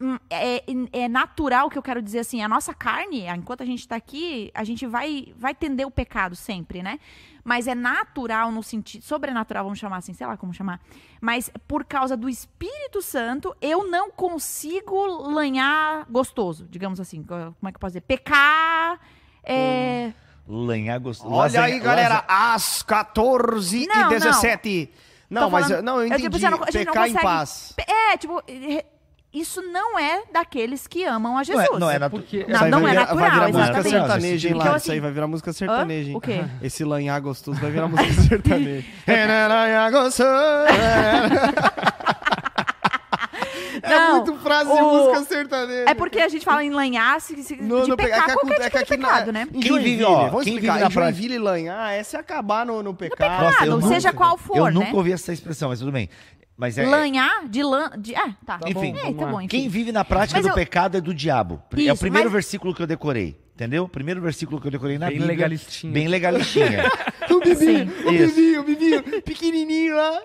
Hum, 0.01 0.19
é, 0.31 0.63
é 0.93 1.09
natural 1.09 1.69
que 1.71 1.79
eu 1.79 1.83
quero 1.83 2.01
dizer 2.03 2.21
assim, 2.21 2.43
a 2.43 2.49
nossa 2.49 2.73
carne, 2.75 3.27
enquanto 3.29 3.63
a 3.63 3.67
gente 3.67 3.81
está 3.81 3.97
aqui, 3.97 4.51
a 4.55 4.63
gente 4.65 4.87
vai, 4.87 5.33
vai 5.37 5.55
tender 5.55 5.87
o 5.87 5.91
pecado 5.91 6.35
sempre, 6.37 6.83
né? 6.83 6.99
Mas 7.45 7.67
é 7.69 7.75
natural 7.75 8.51
no 8.51 8.63
sentido, 8.63 9.03
sobrenatural, 9.05 9.63
vamos 9.65 9.79
chamar 9.79 9.99
assim, 9.99 10.13
sei 10.13 10.27
lá 10.27 10.37
como 10.37 10.53
chamar. 10.53 10.81
Mas 11.21 11.51
por 11.69 11.85
causa 11.85 12.17
do 12.17 12.29
Espírito 12.29 13.01
Santo, 13.01 13.55
eu 13.61 13.89
não 13.89 14.11
consigo 14.11 15.07
lanhar 15.31 16.05
gostoso, 16.11 16.67
digamos 16.69 16.99
assim. 17.01 17.23
Como 17.23 17.55
é 17.63 17.71
que 17.71 17.77
eu 17.77 17.81
posso 17.81 17.93
dizer? 17.93 18.01
Pecar. 18.01 18.99
É... 19.45 20.13
Lanhar 20.49 20.99
gostoso. 21.01 21.33
Olha 21.33 21.63
aí, 21.63 21.73
Laze- 21.75 21.85
galera, 21.85 22.25
às 22.29 22.83
14 22.83 23.87
Não, 23.87 24.07
e 24.07 24.09
17. 24.11 24.91
Não, 25.29 25.43
Tô 25.43 25.51
mas 25.51 25.67
falando- 25.67 25.79
eu- 25.79 25.83
não, 25.85 25.97
eu 25.97 26.03
é 26.03 26.07
entendi. 26.07 26.23
tipo 26.25 26.37
assim, 26.37 26.45
eu 26.47 26.51
não- 26.53 26.63
a 26.63 26.71
gente 26.71 26.85
não 26.87 26.93
Pecar 26.93 27.09
em 27.09 27.15
paz. 27.15 27.75
É, 28.13 28.17
tipo, 28.17 28.41
é, 28.47 28.85
isso 29.33 29.61
não 29.61 29.99
é 29.99 30.22
daqueles 30.33 30.87
que 30.87 31.05
amam 31.05 31.37
a 31.37 31.43
Jesus. 31.43 31.66
Não 31.68 31.77
é, 31.77 31.81
não 31.81 31.91
é 31.91 31.99
natu- 31.99 32.16
Porque 32.16 32.45
Não, 32.49 32.55
Isso 32.55 32.64
aí 32.64 32.70
não 32.70 32.81
vai 32.81 32.91
é 32.91 32.93
virar- 32.95 33.07
natural, 33.07 33.20
Vai 33.20 33.31
virar 33.31 33.47
música 33.47 33.62
exatamente. 33.79 33.91
sertaneja, 33.91 34.49
hein, 34.49 34.55
Então, 34.55 34.70
lá. 34.70 34.77
Isso 34.79 34.91
aí 34.91 34.97
assim, 34.97 35.01
vai 35.03 35.11
virar 35.12 35.27
música 35.27 35.53
sertaneja, 35.53 36.11
hein? 36.11 36.16
O 36.16 36.20
quê? 36.20 36.45
Esse 36.62 36.85
lanhar 36.85 37.20
gostoso 37.20 37.61
vai 37.61 37.70
virar 37.70 37.89
música 37.89 38.22
sertaneja. 38.22 38.87
É, 39.07 39.27
né, 39.27 39.49
lanhar 39.49 39.91
gostoso. 39.91 40.22
É 43.83 43.91
Não, 43.91 44.24
muito 44.24 44.37
frase 44.43 44.72
de 44.72 44.81
o- 44.81 44.91
música 44.91 45.22
sertaneja. 45.24 45.91
É 45.91 45.95
porque 45.95 46.18
a 46.18 46.29
gente 46.29 46.45
fala 46.45 46.64
em 46.64 46.70
lanhar 46.70 47.20
se, 47.20 47.41
se, 47.45 47.57
No- 47.57 47.83
de 47.83 47.91
no 47.91 47.97
pe- 47.97 48.05
é 48.05 48.07
pecar 48.07 48.27
que 48.27 48.33
qualquer 48.33 48.49
cultu- 48.49 48.62
é 48.62 48.64
tipo 48.64 48.79
que 48.79 48.85
de 48.87 48.93
aqui 48.95 48.97
na- 48.97 49.09
pecado, 49.09 49.33
né? 49.33 49.43
Em 49.53 49.61
Quem 49.61 49.68
Joinville, 49.68 49.91
vive, 49.97 50.05
ó, 50.05 50.27
vamos 50.29 50.45
quem 50.45 50.55
explicar. 50.55 50.72
vive 50.74 50.85
na 50.85 50.91
Joinville 50.91 51.35
e 51.35 51.39
lanhar 51.39 51.93
é 51.93 52.03
se 52.03 52.16
acabar 52.16 52.64
no, 52.66 52.83
no 52.83 52.95
pecado. 52.95 53.31
Nossa, 53.45 53.45
eu 53.45 53.51
Pecado, 53.53 53.70
nunca- 53.81 53.89
seja 53.95 54.12
qual 54.14 54.39
for, 54.39 54.57
Eu 54.57 54.64
né? 54.64 54.70
nunca 54.70 54.97
ouvi 54.97 55.12
essa 55.12 55.31
expressão, 55.33 55.68
mas 55.68 55.79
tudo 55.81 55.93
bem. 55.93 56.09
Mas 56.57 56.79
é, 56.79 56.87
Lanhar, 56.87 57.47
de 57.49 57.63
lã... 57.63 57.91
De, 57.99 58.15
ah, 58.17 58.35
tá. 58.47 58.59
Enfim. 58.67 58.95
É, 58.97 59.13
tá 59.13 59.27
bom, 59.27 59.41
enfim. 59.41 59.49
Quem 59.49 59.69
vive 59.69 59.93
na 59.93 60.05
prática 60.05 60.39
Mas 60.39 60.47
do 60.47 60.51
eu- 60.51 60.55
pecado 60.55 60.97
é 60.97 61.01
do 61.01 61.13
diabo. 61.13 61.63
é 61.73 61.77
o 61.77 61.81
Isso, 61.93 61.97
primeiro 62.01 62.27
mas- 62.29 62.33
versículo 62.33 62.75
que 62.75 62.83
eu 62.83 62.87
decorei. 62.87 63.37
Entendeu? 63.55 63.85
O 63.85 63.89
primeiro 63.89 64.21
versículo 64.21 64.61
que 64.61 64.67
eu 64.67 64.71
decorei 64.71 64.99
na 64.99 65.07
Bem 65.07 65.17
Bíblia. 65.17 65.35
legalistinha. 65.37 65.93
Bem 65.93 66.09
legalistinha. 66.09 66.85
O 67.29 67.41
Bibi, 67.41 67.91
o 68.07 68.13
Isso. 68.13 68.35
Bibi, 68.37 68.59
o 68.59 68.63
Bibi, 69.03 69.21
pequenininho 69.23 69.97
lá. 69.97 70.21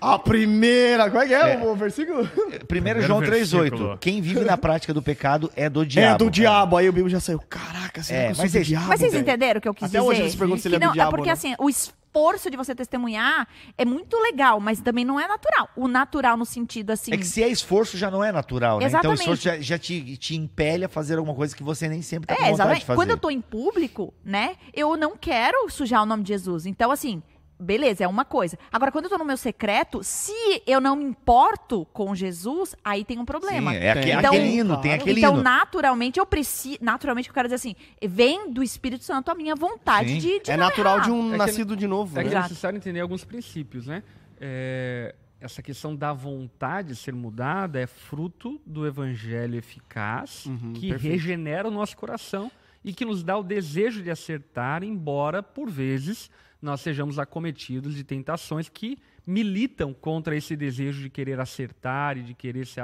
A 0.00 0.18
primeira, 0.18 1.08
como 1.10 1.22
é 1.22 1.28
que 1.28 1.34
é, 1.34 1.56
o 1.62 1.76
versículo? 1.76 2.28
Primeiro 2.66 3.00
João 3.02 3.20
versículo. 3.20 3.90
3,8. 3.94 3.98
Quem 3.98 4.20
vive 4.20 4.40
na 4.40 4.56
prática 4.56 4.92
do 4.94 5.02
pecado 5.02 5.50
é 5.54 5.68
do 5.70 5.82
É 5.82 5.84
diabo. 5.84 6.24
do 6.24 6.30
diabo. 6.30 6.76
Aí 6.76 6.88
o 6.88 6.92
Bibi 6.92 7.08
já 7.10 7.20
saiu. 7.20 7.38
Caraca, 7.48 8.02
será 8.02 8.18
É, 8.20 8.34
sou 8.34 8.42
mas 8.44 8.52
do 8.52 8.58
é- 8.58 8.62
diabo? 8.62 8.86
Mas 8.88 8.98
vocês 9.00 9.12
velho? 9.12 9.22
entenderam 9.22 9.58
o 9.58 9.60
que 9.62 9.68
eu 9.68 9.74
quis 9.74 9.84
Até 9.88 9.98
dizer? 9.98 10.10
hoje 10.10 10.20
eles 10.22 10.34
perguntam 10.34 10.62
se 10.62 10.68
ele 10.68 10.76
é 10.76 10.78
do 10.78 10.86
não, 10.86 10.92
diabo 10.92 11.08
É 11.08 11.10
porque 11.16 11.28
não. 11.28 11.32
assim, 11.34 11.54
o 11.58 11.68
esforço 12.12 12.50
de 12.50 12.56
você 12.56 12.74
testemunhar 12.74 13.48
é 13.78 13.84
muito 13.84 14.18
legal, 14.18 14.60
mas 14.60 14.80
também 14.80 15.04
não 15.04 15.18
é 15.18 15.26
natural. 15.26 15.68
O 15.74 15.88
natural 15.88 16.36
no 16.36 16.44
sentido 16.44 16.90
assim... 16.90 17.12
É 17.12 17.16
que 17.16 17.24
se 17.26 17.42
é 17.42 17.48
esforço 17.48 17.96
já 17.96 18.10
não 18.10 18.22
é 18.22 18.30
natural, 18.30 18.78
né? 18.78 18.86
Então 18.86 19.10
o 19.10 19.14
Exatamente. 19.14 19.20
esforço 19.20 19.42
já, 19.42 19.58
já 19.60 19.78
te, 19.78 20.16
te 20.18 20.36
impele 20.36 20.84
a 20.84 20.88
fazer 20.88 21.16
alguma 21.16 21.34
coisa 21.34 21.56
que 21.56 21.62
você 21.62 21.88
nem 21.88 22.02
sempre 22.02 22.26
tá 22.26 22.36
com 22.36 22.42
É, 22.42 22.50
vontade 22.50 22.56
de 22.56 22.56
exatamente. 22.56 22.84
fazer. 22.84 22.96
Quando 22.98 23.10
eu 23.10 23.18
tô 23.18 23.30
em 23.30 23.40
público, 23.40 24.12
né, 24.22 24.56
eu 24.74 24.96
não 24.96 25.16
quero 25.16 25.70
sujar 25.70 26.02
o 26.02 26.06
nome 26.06 26.22
de 26.22 26.28
Jesus. 26.28 26.66
Então, 26.66 26.90
assim, 26.90 27.22
beleza, 27.62 28.04
é 28.04 28.08
uma 28.08 28.24
coisa. 28.24 28.58
Agora, 28.72 28.90
quando 28.92 29.04
eu 29.04 29.10
tô 29.10 29.18
no 29.18 29.24
meu 29.24 29.36
secreto, 29.36 30.02
se 30.02 30.32
eu 30.66 30.80
não 30.80 30.96
me 30.96 31.04
importo 31.04 31.86
com 31.92 32.14
Jesus, 32.14 32.74
aí 32.84 33.04
tem 33.04 33.18
um 33.18 33.24
problema. 33.24 33.70
Sim, 33.72 33.76
é 33.78 33.90
aquele 33.92 34.12
Então- 34.12 34.34
hino, 34.34 34.80
tem 34.80 34.92
aquele 34.94 35.20
Então, 35.20 35.34
hino. 35.34 35.42
naturalmente, 35.42 36.18
eu 36.18 36.26
preciso. 36.26 36.78
Naturalmente, 36.80 37.28
eu 37.28 37.34
quero 37.34 37.48
dizer 37.48 37.56
assim: 37.56 37.74
vem 38.02 38.50
do 38.52 38.62
Espírito 38.62 39.04
Santo 39.04 39.30
a 39.30 39.34
minha 39.34 39.54
vontade 39.54 40.10
Sim. 40.10 40.18
de, 40.18 40.40
de 40.40 40.50
É 40.50 40.56
natural 40.56 40.96
errar. 40.96 41.04
de 41.04 41.10
um 41.10 41.28
É 41.28 41.32
que- 41.32 41.36
nascido 41.38 41.76
de 41.76 41.86
novo. 41.86 42.18
É 42.18 42.22
né? 42.24 42.28
que 42.30 42.34
é 42.36 42.42
necessário 42.42 42.76
entender 42.76 43.00
alguns 43.00 43.24
princípios, 43.24 43.86
né? 43.86 44.02
É, 44.40 45.14
essa 45.40 45.62
questão 45.62 45.94
da 45.94 46.12
vontade 46.12 46.94
ser 46.96 47.14
mudada 47.14 47.80
é 47.80 47.86
fruto 47.86 48.60
do 48.66 48.86
evangelho 48.86 49.56
eficaz 49.56 50.46
Uhum, 50.46 50.72
que 50.72 50.88
perfeito. 50.90 51.12
regenera 51.12 51.68
o 51.68 51.70
nosso 51.70 51.96
coração 51.96 52.50
e 52.84 52.92
que 52.92 53.04
nos 53.04 53.22
dá 53.22 53.36
o 53.36 53.42
desejo 53.44 54.02
de 54.02 54.10
acertar, 54.10 54.82
embora, 54.82 55.42
por 55.42 55.70
vezes, 55.70 56.28
nós 56.62 56.80
sejamos 56.80 57.18
acometidos 57.18 57.94
de 57.94 58.04
tentações 58.04 58.68
que 58.68 58.96
militam 59.26 59.92
contra 59.92 60.36
esse 60.36 60.56
desejo 60.56 61.02
de 61.02 61.10
querer 61.10 61.40
acertar 61.40 62.16
e 62.16 62.22
de 62.22 62.34
querer 62.34 62.66
se, 62.66 62.80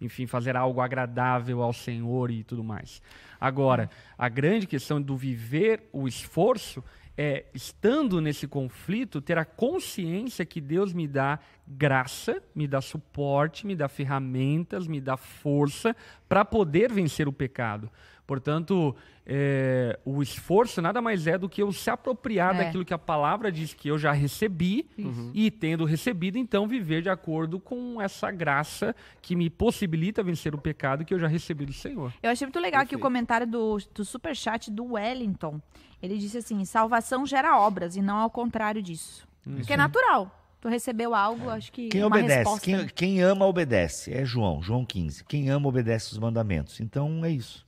enfim, 0.00 0.26
fazer 0.26 0.56
algo 0.56 0.80
agradável 0.80 1.60
ao 1.60 1.72
Senhor 1.72 2.30
e 2.30 2.44
tudo 2.44 2.62
mais. 2.62 3.02
Agora, 3.40 3.90
a 4.16 4.28
grande 4.28 4.66
questão 4.66 5.02
do 5.02 5.16
viver 5.16 5.88
o 5.92 6.06
esforço 6.06 6.82
é, 7.18 7.46
estando 7.54 8.20
nesse 8.20 8.46
conflito, 8.46 9.22
ter 9.22 9.38
a 9.38 9.44
consciência 9.44 10.44
que 10.44 10.60
Deus 10.60 10.92
me 10.92 11.08
dá 11.08 11.38
graça, 11.66 12.42
me 12.54 12.68
dá 12.68 12.80
suporte, 12.80 13.66
me 13.66 13.74
dá 13.74 13.88
ferramentas, 13.88 14.86
me 14.86 15.00
dá 15.00 15.16
força 15.16 15.96
para 16.28 16.44
poder 16.44 16.92
vencer 16.92 17.26
o 17.26 17.32
pecado. 17.32 17.90
Portanto, 18.26 18.94
é, 19.24 19.98
o 20.04 20.20
esforço 20.22 20.82
nada 20.82 21.00
mais 21.00 21.26
é 21.26 21.38
do 21.38 21.48
que 21.48 21.62
eu 21.62 21.70
se 21.72 21.88
apropriar 21.88 22.54
É. 22.56 22.64
daquilo 22.64 22.84
que 22.84 22.92
a 22.94 22.98
palavra 22.98 23.52
diz 23.52 23.72
que 23.72 23.88
eu 23.88 23.96
já 23.98 24.12
recebi 24.12 24.88
e, 25.32 25.50
tendo 25.50 25.84
recebido, 25.84 26.36
então 26.38 26.66
viver 26.66 27.02
de 27.02 27.08
acordo 27.08 27.60
com 27.60 28.00
essa 28.02 28.30
graça 28.30 28.94
que 29.22 29.36
me 29.36 29.48
possibilita 29.48 30.22
vencer 30.22 30.54
o 30.54 30.58
pecado 30.58 31.04
que 31.04 31.14
eu 31.14 31.18
já 31.18 31.28
recebi 31.28 31.64
do 31.66 31.72
Senhor. 31.72 32.12
Eu 32.22 32.30
achei 32.30 32.46
muito 32.46 32.58
legal 32.60 32.80
aqui 32.80 32.88
o 32.94 32.98
Perfeito. 32.98 33.02
comentário 33.02 33.46
do, 33.46 33.78
do 33.94 34.04
superchat 34.04 34.70
do 34.70 34.92
Wellington. 34.94 35.60
Ele 36.02 36.18
disse 36.18 36.38
assim: 36.38 36.64
salvação 36.64 37.24
gera 37.26 37.58
obras 37.58 37.96
e 37.96 38.02
não 38.02 38.16
ao 38.18 38.30
contrário 38.30 38.82
disso. 38.82 39.26
Porque 39.44 39.72
é 39.72 39.76
natural. 39.76 40.32
Tu 40.60 40.68
recebeu 40.68 41.14
algo, 41.14 41.48
acho 41.50 41.70
que. 41.70 41.88
Quem 41.88 42.02
uma 42.02 42.16
obedece, 42.16 42.38
resposta. 42.38 42.60
quem, 42.64 42.86
quem 42.88 43.22
ama 43.22 43.46
obedece. 43.46 44.12
É 44.12 44.24
João, 44.24 44.60
João 44.62 44.84
15. 44.84 45.24
Quem 45.24 45.48
ama 45.50 45.68
obedece 45.68 46.12
os 46.12 46.18
mandamentos. 46.18 46.80
Então 46.80 47.24
é 47.24 47.30
isso. 47.30 47.65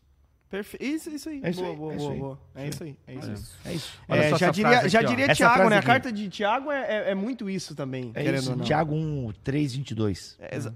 Perfeito. 0.50 0.82
Isso, 0.84 1.10
isso 1.10 1.28
aí. 1.28 1.40
É 1.44 1.50
isso 1.50 1.60
boa, 1.60 1.70
aí, 1.72 1.76
boa, 1.76 1.92
é 1.92 1.96
isso 1.96 2.04
boa, 2.04 2.12
aí. 2.14 2.18
boa. 2.20 2.38
É 2.54 2.68
isso 2.68 2.84
aí. 2.84 2.96
É 3.06 3.14
isso. 3.14 3.56
É 3.66 3.72
isso. 3.74 3.98
Olha 4.08 4.20
É, 4.20 4.30
só 4.30 4.36
já 4.38 4.50
diria, 4.50 4.88
já 4.88 4.98
aqui, 5.00 5.06
ó. 5.06 5.10
diria 5.10 5.24
Essa 5.26 5.34
Tiago, 5.34 5.68
né? 5.68 5.76
A 5.76 5.78
aqui. 5.78 5.86
carta 5.86 6.12
de 6.12 6.28
Tiago 6.30 6.70
é, 6.72 6.80
é, 7.08 7.10
é 7.10 7.14
muito 7.14 7.50
isso 7.50 7.74
também, 7.74 8.10
É 8.14 8.22
querendo 8.22 8.40
isso. 8.40 8.50
ou 8.52 8.56
não. 8.56 8.64
Tiago 8.64 8.94
1, 8.94 9.32
3, 9.44 9.74
22. 9.74 10.36
É, 10.40 10.56
exa- 10.56 10.74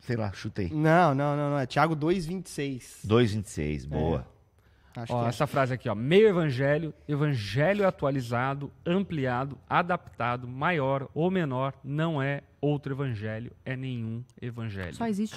Sei 0.00 0.16
lá, 0.16 0.30
chutei. 0.34 0.68
Não, 0.70 1.14
não, 1.14 1.34
não, 1.36 1.50
não. 1.50 1.58
É 1.58 1.64
Tiago 1.66 1.96
2,26. 1.96 2.98
2, 3.04 3.32
26. 3.32 3.86
Boa. 3.86 4.26
Acho 4.96 5.12
Ó, 5.12 5.20
que 5.20 5.26
é. 5.26 5.28
essa 5.30 5.46
frase 5.46 5.74
aqui, 5.74 5.88
ó, 5.88 5.94
meio 5.94 6.28
evangelho, 6.28 6.94
evangelho 7.08 7.84
atualizado, 7.86 8.70
ampliado, 8.86 9.58
adaptado, 9.68 10.46
maior 10.46 11.08
ou 11.14 11.30
menor, 11.32 11.72
não 11.82 12.22
é 12.22 12.42
outro 12.60 12.94
evangelho, 12.94 13.50
é 13.64 13.74
nenhum 13.76 14.22
evangelho. 14.40 14.94
Só 14.94 15.06
existe 15.08 15.32
um. 15.32 15.36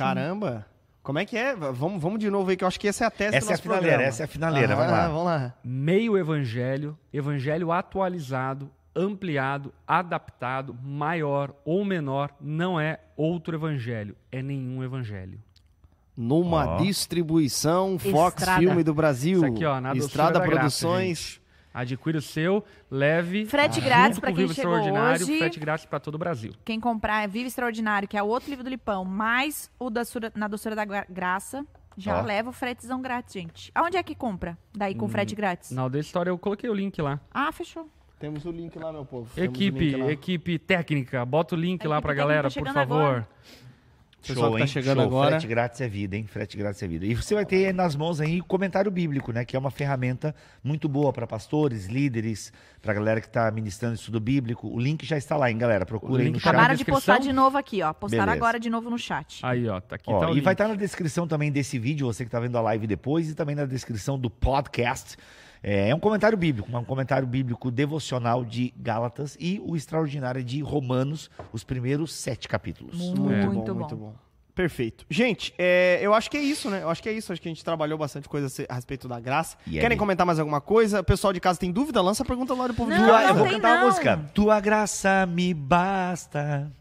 Como 1.08 1.20
é 1.20 1.26
que 1.26 1.38
é? 1.38 1.55
Vamos, 1.55 2.01
vamos 2.01 2.20
de 2.20 2.30
novo 2.30 2.49
aí, 2.49 2.58
que 2.58 2.66
eu 2.66 2.68
acho 2.68 2.78
que 2.78 2.86
essa 2.86 3.05
é 3.05 3.08
a 3.08 3.10
testa 3.10 3.38
Essa 3.38 3.45
do 3.45 3.47
é 3.47 3.47
a 3.47 3.51
nosso 3.53 3.64
finaleira, 3.64 3.88
programa. 3.88 4.10
essa 4.10 4.24
é 4.24 4.26
a 4.26 4.28
finaleira, 4.28 4.74
Ah, 4.74 4.76
vai 4.76 4.88
lá. 4.91 5.08
Vamos 5.08 5.24
lá. 5.24 5.53
Meio 5.64 6.18
evangelho, 6.18 6.97
evangelho 7.14 7.72
atualizado, 7.72 8.70
ampliado, 8.93 9.74
adaptado, 9.88 10.76
maior 10.84 11.53
ou 11.64 11.86
menor, 11.86 12.32
não 12.41 12.78
é 12.78 12.99
outro 13.16 13.55
evangelho, 13.55 14.18
é 14.30 14.41
nenhum 14.41 14.84
evangelho. 14.84 15.39
Numa 16.18 16.72
Ó. 16.72 16.78
distribuição 16.78 17.97
Fox 17.97 18.39
Estrada. 18.41 18.60
Filme 18.60 18.84
do 18.84 18.93
Brasil. 18.93 19.38
Isso 19.38 19.45
aqui, 19.45 19.64
ó, 19.64 19.80
Estrada 19.93 20.39
graça, 20.39 20.51
Produções. 20.51 21.39
Adquira 21.82 22.17
o 22.17 22.21
seu, 22.21 22.63
leve. 22.89 23.45
Frete 23.45 23.80
grátis 23.82 24.17
o 24.17 24.21
quem 24.21 24.34
Vivo 24.34 24.53
chegou 24.53 24.73
hoje. 24.73 25.38
frete 25.38 25.59
grátis 25.59 25.86
para 25.86 25.99
todo 25.99 26.15
o 26.15 26.17
Brasil. 26.17 26.53
Quem 26.65 26.80
comprar 26.80 27.23
é 27.23 27.28
Vive 27.28 27.47
Extraordinário, 27.47 28.07
que 28.07 28.17
é 28.17 28.23
o 28.23 28.28
outro 28.28 28.49
livro 28.49 28.63
do 28.63 28.69
Lipão, 28.69 29.05
mais 29.05 29.69
o 29.80 29.89
da 29.89 30.03
Sura- 30.03 30.32
Na 30.36 30.47
Doçura 30.47 30.75
da 30.75 30.86
Gra- 30.86 31.05
Graça. 31.09 31.65
Já 31.99 32.21
leva 32.21 32.51
o 32.51 32.53
fretezão 32.53 33.01
grátis, 33.01 33.34
gente. 33.34 33.71
Aonde 33.73 33.97
é 33.97 34.03
que 34.03 34.13
compra? 34.13 34.55
Daí 34.75 34.93
Hum, 34.93 34.97
com 34.99 35.07
frete 35.09 35.34
grátis? 35.34 35.71
Na 35.71 35.88
da 35.88 35.99
história 35.99 36.30
eu 36.30 36.38
coloquei 36.38 36.69
o 36.69 36.73
link 36.73 37.01
lá. 37.01 37.19
Ah, 37.34 37.51
fechou. 37.51 37.89
Temos 38.19 38.45
o 38.45 38.51
link 38.51 38.78
lá, 38.78 38.91
meu 38.91 39.03
povo. 39.05 39.30
Temos 39.34 39.49
o 39.49 39.51
Equipe, 39.53 39.80
link 39.91 39.95
lá. 40.01 40.11
equipe 40.11 40.59
técnica, 40.59 41.25
bota 41.25 41.55
o 41.55 41.57
link 41.57 41.86
A 41.86 41.89
lá 41.89 42.01
pra 42.01 42.13
galera, 42.13 42.49
por 42.51 42.65
favor. 42.67 42.80
agora. 42.82 43.28
Pessoal 44.28 44.51
que 44.51 44.57
tá 44.57 44.61
hein? 44.61 44.67
chegando 44.67 44.97
Show. 44.97 45.05
agora. 45.05 45.30
Frete 45.32 45.47
grátis 45.47 45.82
é 45.82 45.88
vida, 45.88 46.15
hein? 46.15 46.25
Frete 46.28 46.57
grátis 46.57 46.84
é 46.84 46.88
vida. 46.88 47.05
E 47.05 47.15
você 47.15 47.34
vai 47.34 47.45
ter 47.45 47.73
nas 47.73 47.95
mãos 47.95 48.19
aí 48.21 48.39
o 48.39 48.43
comentário 48.43 48.91
bíblico, 48.91 49.32
né? 49.32 49.45
Que 49.45 49.55
é 49.55 49.59
uma 49.59 49.71
ferramenta 49.71 50.36
muito 50.63 50.88
boa 50.88 51.11
para 51.13 51.25
pastores, 51.25 51.88
líderes, 51.88 52.51
para 52.82 52.93
galera 52.93 53.21
que 53.21 53.30
tá 53.30 53.49
ministrando 53.51 53.95
estudo 53.95 54.19
bíblico. 54.19 54.67
O 54.67 54.80
link 54.80 55.05
já 55.05 55.17
está 55.17 55.36
lá, 55.38 55.49
hein, 55.49 55.57
galera? 55.57 55.86
Procura 55.86 56.21
aí 56.23 56.30
no 56.30 56.36
tá 56.36 56.39
chat. 56.39 56.49
Acabaram 56.49 56.75
de 56.75 56.86
postar 56.86 57.19
de 57.19 57.34
novo 57.34 57.57
aqui, 57.57 57.82
ó. 57.82 57.93
Postaram 57.93 58.25
Beleza. 58.25 58.38
agora 58.45 58.59
de 58.59 58.69
novo 58.69 58.89
no 58.89 58.97
chat. 58.97 59.39
Aí, 59.43 59.67
ó, 59.67 59.80
tá 59.80 59.95
aqui 59.95 60.09
Ó, 60.11 60.19
tá 60.19 60.28
o 60.28 60.32
e 60.32 60.36
link. 60.36 60.43
vai 60.43 60.53
estar 60.53 60.67
na 60.67 60.75
descrição 60.75 61.28
também 61.28 61.51
desse 61.51 61.80
vídeo, 61.80 62.07
você 62.07 62.23
que 62.23 62.28
está 62.28 62.39
vendo 62.39 62.57
a 62.57 62.61
live 62.61 62.88
depois, 62.88 63.30
e 63.30 63.36
também 63.36 63.55
na 63.55 63.65
descrição 63.65 64.19
do 64.19 64.30
podcast. 64.30 65.17
É, 65.64 65.89
é 65.89 65.95
um 65.95 65.99
comentário 65.99 66.38
bíblico, 66.38 66.76
um 66.76 66.84
comentário 66.84 67.28
bíblico 67.28 67.72
devocional 67.72 68.45
de 68.45 68.74
Gálatas 68.78 69.36
e 69.39 69.62
o 69.66 69.76
extraordinário 69.76 70.43
de 70.43 70.62
Romanos, 70.62 71.30
os 71.51 71.64
primeiros 71.64 72.14
sete 72.14 72.47
capítulos. 72.47 72.97
Muito, 72.97 73.22
Muito, 73.22 73.74
bom, 73.74 73.80
muito 73.80 73.95
bom. 73.95 74.14
Perfeito. 74.53 75.05
Gente, 75.08 75.53
é, 75.55 75.99
eu 76.01 76.16
acho 76.16 76.32
que 76.32 76.38
é 76.38 76.41
isso, 76.41 76.68
né? 76.68 76.82
Eu 76.82 76.89
acho 76.89 77.03
que 77.03 77.08
é 77.08 77.12
isso. 77.12 77.32
Acho 77.32 77.39
que 77.39 77.47
a 77.47 77.51
gente 77.51 77.64
trabalhou 77.64 77.95
bastante 77.95 78.28
coisa 78.28 78.47
a 78.68 78.74
a 78.74 78.76
respeito 78.76 79.08
da 79.08 79.20
graça. 79.20 79.55
E 79.68 79.74
Querem 79.74 79.91
aí? 79.91 79.97
comentar 79.97 80.26
mais 80.26 80.39
alguma 80.39 80.60
coisa? 80.60 81.03
Pessoal 81.03 81.32
de 81.32 81.39
casa 81.39 81.60
tem 81.60 81.72
dúvida? 81.72 82.01
Lança 82.01 82.24
a 82.24 82.26
pergunta 82.26 82.55
lá 82.55 82.66
do 82.68 82.74
povo 82.74 82.91
de 82.91 82.97
Não, 82.97 83.05
Tua- 83.05 83.18
casa. 83.20 83.30
eu 83.30 83.36
vou 83.36 83.43
tem 83.43 83.53
cantar 83.53 83.76
não. 83.76 83.82
uma 83.84 83.86
música. 83.88 84.18
Tua 84.34 84.60
graça 84.60 85.28
me 85.28 85.53
basta. 85.53 86.72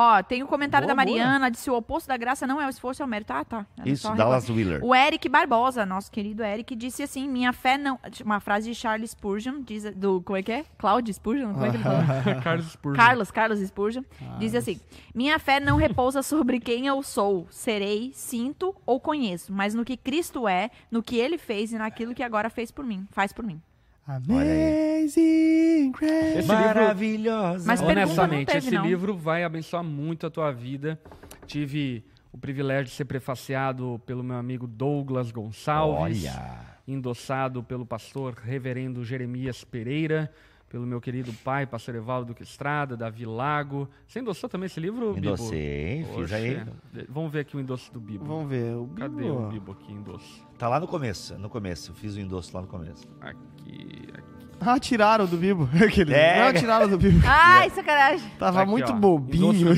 Ó, 0.00 0.22
tem 0.22 0.44
o 0.44 0.46
comentário 0.46 0.86
Boa, 0.86 0.94
da 0.94 1.04
boa. 1.04 1.16
Mariana, 1.18 1.50
disse 1.50 1.68
o 1.68 1.74
oposto 1.74 2.06
da 2.06 2.16
graça 2.16 2.46
não 2.46 2.60
é 2.60 2.66
o 2.66 2.68
esforço, 2.68 3.02
é 3.02 3.04
o 3.04 3.08
mérito. 3.08 3.32
Ah, 3.32 3.44
tá. 3.44 3.66
Era 3.76 3.88
Isso, 3.88 4.08
Dallas 4.14 4.48
Wheeler. 4.48 4.78
O 4.84 4.94
Eric 4.94 5.28
Barbosa, 5.28 5.84
nosso 5.84 6.08
querido 6.08 6.44
Eric, 6.44 6.76
disse 6.76 7.02
assim: 7.02 7.28
minha 7.28 7.52
fé 7.52 7.76
não. 7.76 7.98
Uma 8.24 8.38
frase 8.38 8.70
de 8.70 8.76
Charles 8.76 9.10
Spurgeon, 9.10 9.60
diz, 9.60 9.92
do. 9.96 10.22
Como 10.22 10.36
é 10.36 10.42
que 10.44 10.52
é? 10.52 10.64
Claude 10.78 11.12
Spurgeon? 11.12 11.52
Como 11.52 11.66
é 11.66 11.70
que 11.70 11.76
ele 11.76 11.82
falou? 11.82 12.02
Carlos 12.44 12.66
Spurgeon. 12.70 13.04
Carlos, 13.04 13.30
Carlos 13.32 13.58
Spurgeon, 13.58 14.02
diz 14.38 14.54
assim: 14.54 14.80
Minha 15.12 15.36
fé 15.40 15.58
não 15.58 15.76
repousa 15.76 16.22
sobre 16.22 16.60
quem 16.60 16.86
eu 16.86 17.02
sou, 17.02 17.48
serei, 17.50 18.12
sinto 18.14 18.76
ou 18.86 19.00
conheço, 19.00 19.52
mas 19.52 19.74
no 19.74 19.84
que 19.84 19.96
Cristo 19.96 20.46
é, 20.46 20.70
no 20.92 21.02
que 21.02 21.16
ele 21.16 21.38
fez 21.38 21.72
e 21.72 21.76
naquilo 21.76 22.14
que 22.14 22.22
agora 22.22 22.48
fez 22.48 22.70
por 22.70 22.84
mim, 22.84 23.04
faz 23.10 23.32
por 23.32 23.44
mim. 23.44 23.60
Amazing 24.08 25.92
Grace. 25.92 26.46
Maravilhosa. 26.48 27.66
Mas 27.66 27.82
honestamente, 27.82 28.46
teve, 28.46 28.58
esse 28.58 28.74
não. 28.74 28.86
livro 28.86 29.14
vai 29.14 29.44
abençoar 29.44 29.84
muito 29.84 30.26
a 30.26 30.30
tua 30.30 30.50
vida. 30.50 30.98
Tive 31.46 32.02
o 32.32 32.38
privilégio 32.38 32.86
de 32.86 32.92
ser 32.92 33.04
prefaciado 33.04 34.00
pelo 34.06 34.24
meu 34.24 34.36
amigo 34.36 34.66
Douglas 34.66 35.30
Gonçalves. 35.30 36.24
Olha. 36.24 36.78
endossado 36.86 37.62
pelo 37.62 37.84
pastor 37.84 38.32
reverendo 38.42 39.04
Jeremias 39.04 39.62
Pereira, 39.62 40.32
pelo 40.68 40.86
meu 40.86 41.00
querido 41.00 41.32
pai, 41.44 41.66
pastor 41.66 41.94
Evaldo 41.94 42.26
Duque 42.28 42.42
Estrada, 42.42 42.96
Davi 42.96 43.24
Lago. 43.24 43.88
Você 44.06 44.20
endossou 44.20 44.48
também 44.48 44.66
esse 44.66 44.78
livro, 44.78 45.14
Bibo? 45.14 45.26
Endossei, 45.26 46.04
fiz 46.14 46.32
aí. 46.32 46.62
Vamos 47.08 47.32
ver 47.32 47.40
aqui 47.40 47.56
o 47.56 47.60
endosso 47.60 47.92
do 47.92 48.00
Bibo. 48.00 48.24
Vamos 48.24 48.48
ver. 48.50 48.74
O 48.76 48.86
Cadê 48.88 49.22
Bibo. 49.22 49.46
o 49.46 49.48
Bibo 49.48 49.72
aqui, 49.72 49.92
endosso? 49.92 50.46
Tá 50.58 50.68
lá 50.68 50.78
no 50.78 50.86
começo, 50.86 51.38
no 51.38 51.48
começo. 51.48 51.90
Eu 51.90 51.94
fiz 51.94 52.16
o 52.16 52.20
endosso 52.20 52.54
lá 52.54 52.62
no 52.62 52.68
começo. 52.68 53.06
Aqui, 53.20 54.08
aqui. 54.12 54.38
Ah, 54.60 54.78
tiraram 54.78 55.24
do 55.24 55.36
Bibo. 55.36 55.68
Aquele. 55.82 56.12
É. 56.12 56.44
Não, 56.44 56.52
tiraram 56.60 56.88
do 56.88 56.98
Bibo. 56.98 57.20
Ai, 57.24 57.70
sacanagem. 57.70 58.28
Tava 58.38 58.62
Aqui, 58.62 58.70
muito 58.70 58.92
ó. 58.92 58.96
bobinho. 58.96 59.68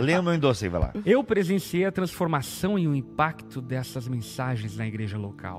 Lê 0.00 0.18
o 0.18 0.22
meu 0.22 0.34
endosso 0.34 0.64
aí, 0.64 0.70
vai 0.70 0.80
lá. 0.80 0.92
Eu 1.06 1.22
presenciei 1.22 1.84
a 1.84 1.92
transformação 1.92 2.78
e 2.78 2.86
o 2.88 2.94
impacto 2.94 3.60
dessas 3.60 4.08
mensagens 4.08 4.76
na 4.76 4.86
igreja 4.86 5.16
local. 5.16 5.56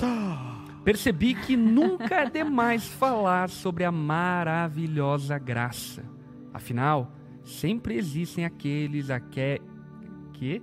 Percebi 0.83 1.35
que 1.35 1.55
nunca 1.55 2.21
é 2.21 2.29
demais 2.29 2.87
falar 2.87 3.49
sobre 3.49 3.83
a 3.83 3.91
maravilhosa 3.91 5.37
graça. 5.37 6.03
Afinal, 6.53 7.13
sempre 7.43 7.95
existem 7.95 8.45
aqueles 8.45 9.09
a 9.09 9.19
que, 9.19 9.61
que 10.33 10.61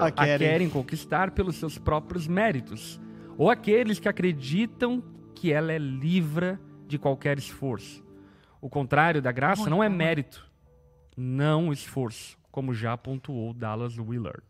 A 0.00 0.06
a 0.06 0.12
Keren. 0.12 0.38
querem 0.38 0.70
conquistar 0.70 1.30
pelos 1.30 1.56
seus 1.56 1.78
próprios 1.78 2.26
méritos, 2.26 3.00
ou 3.38 3.50
aqueles 3.50 3.98
que 3.98 4.08
acreditam 4.08 5.02
que 5.34 5.52
ela 5.52 5.72
é 5.72 5.78
livre 5.78 6.58
de 6.86 6.98
qualquer 6.98 7.38
esforço. 7.38 8.04
O 8.60 8.68
contrário 8.68 9.20
da 9.20 9.32
graça 9.32 9.68
não 9.68 9.82
é 9.82 9.88
mérito, 9.88 10.50
não 11.16 11.72
esforço, 11.72 12.38
como 12.50 12.72
já 12.74 12.96
pontuou 12.96 13.52
Dallas 13.52 13.98
Willard. 13.98 14.42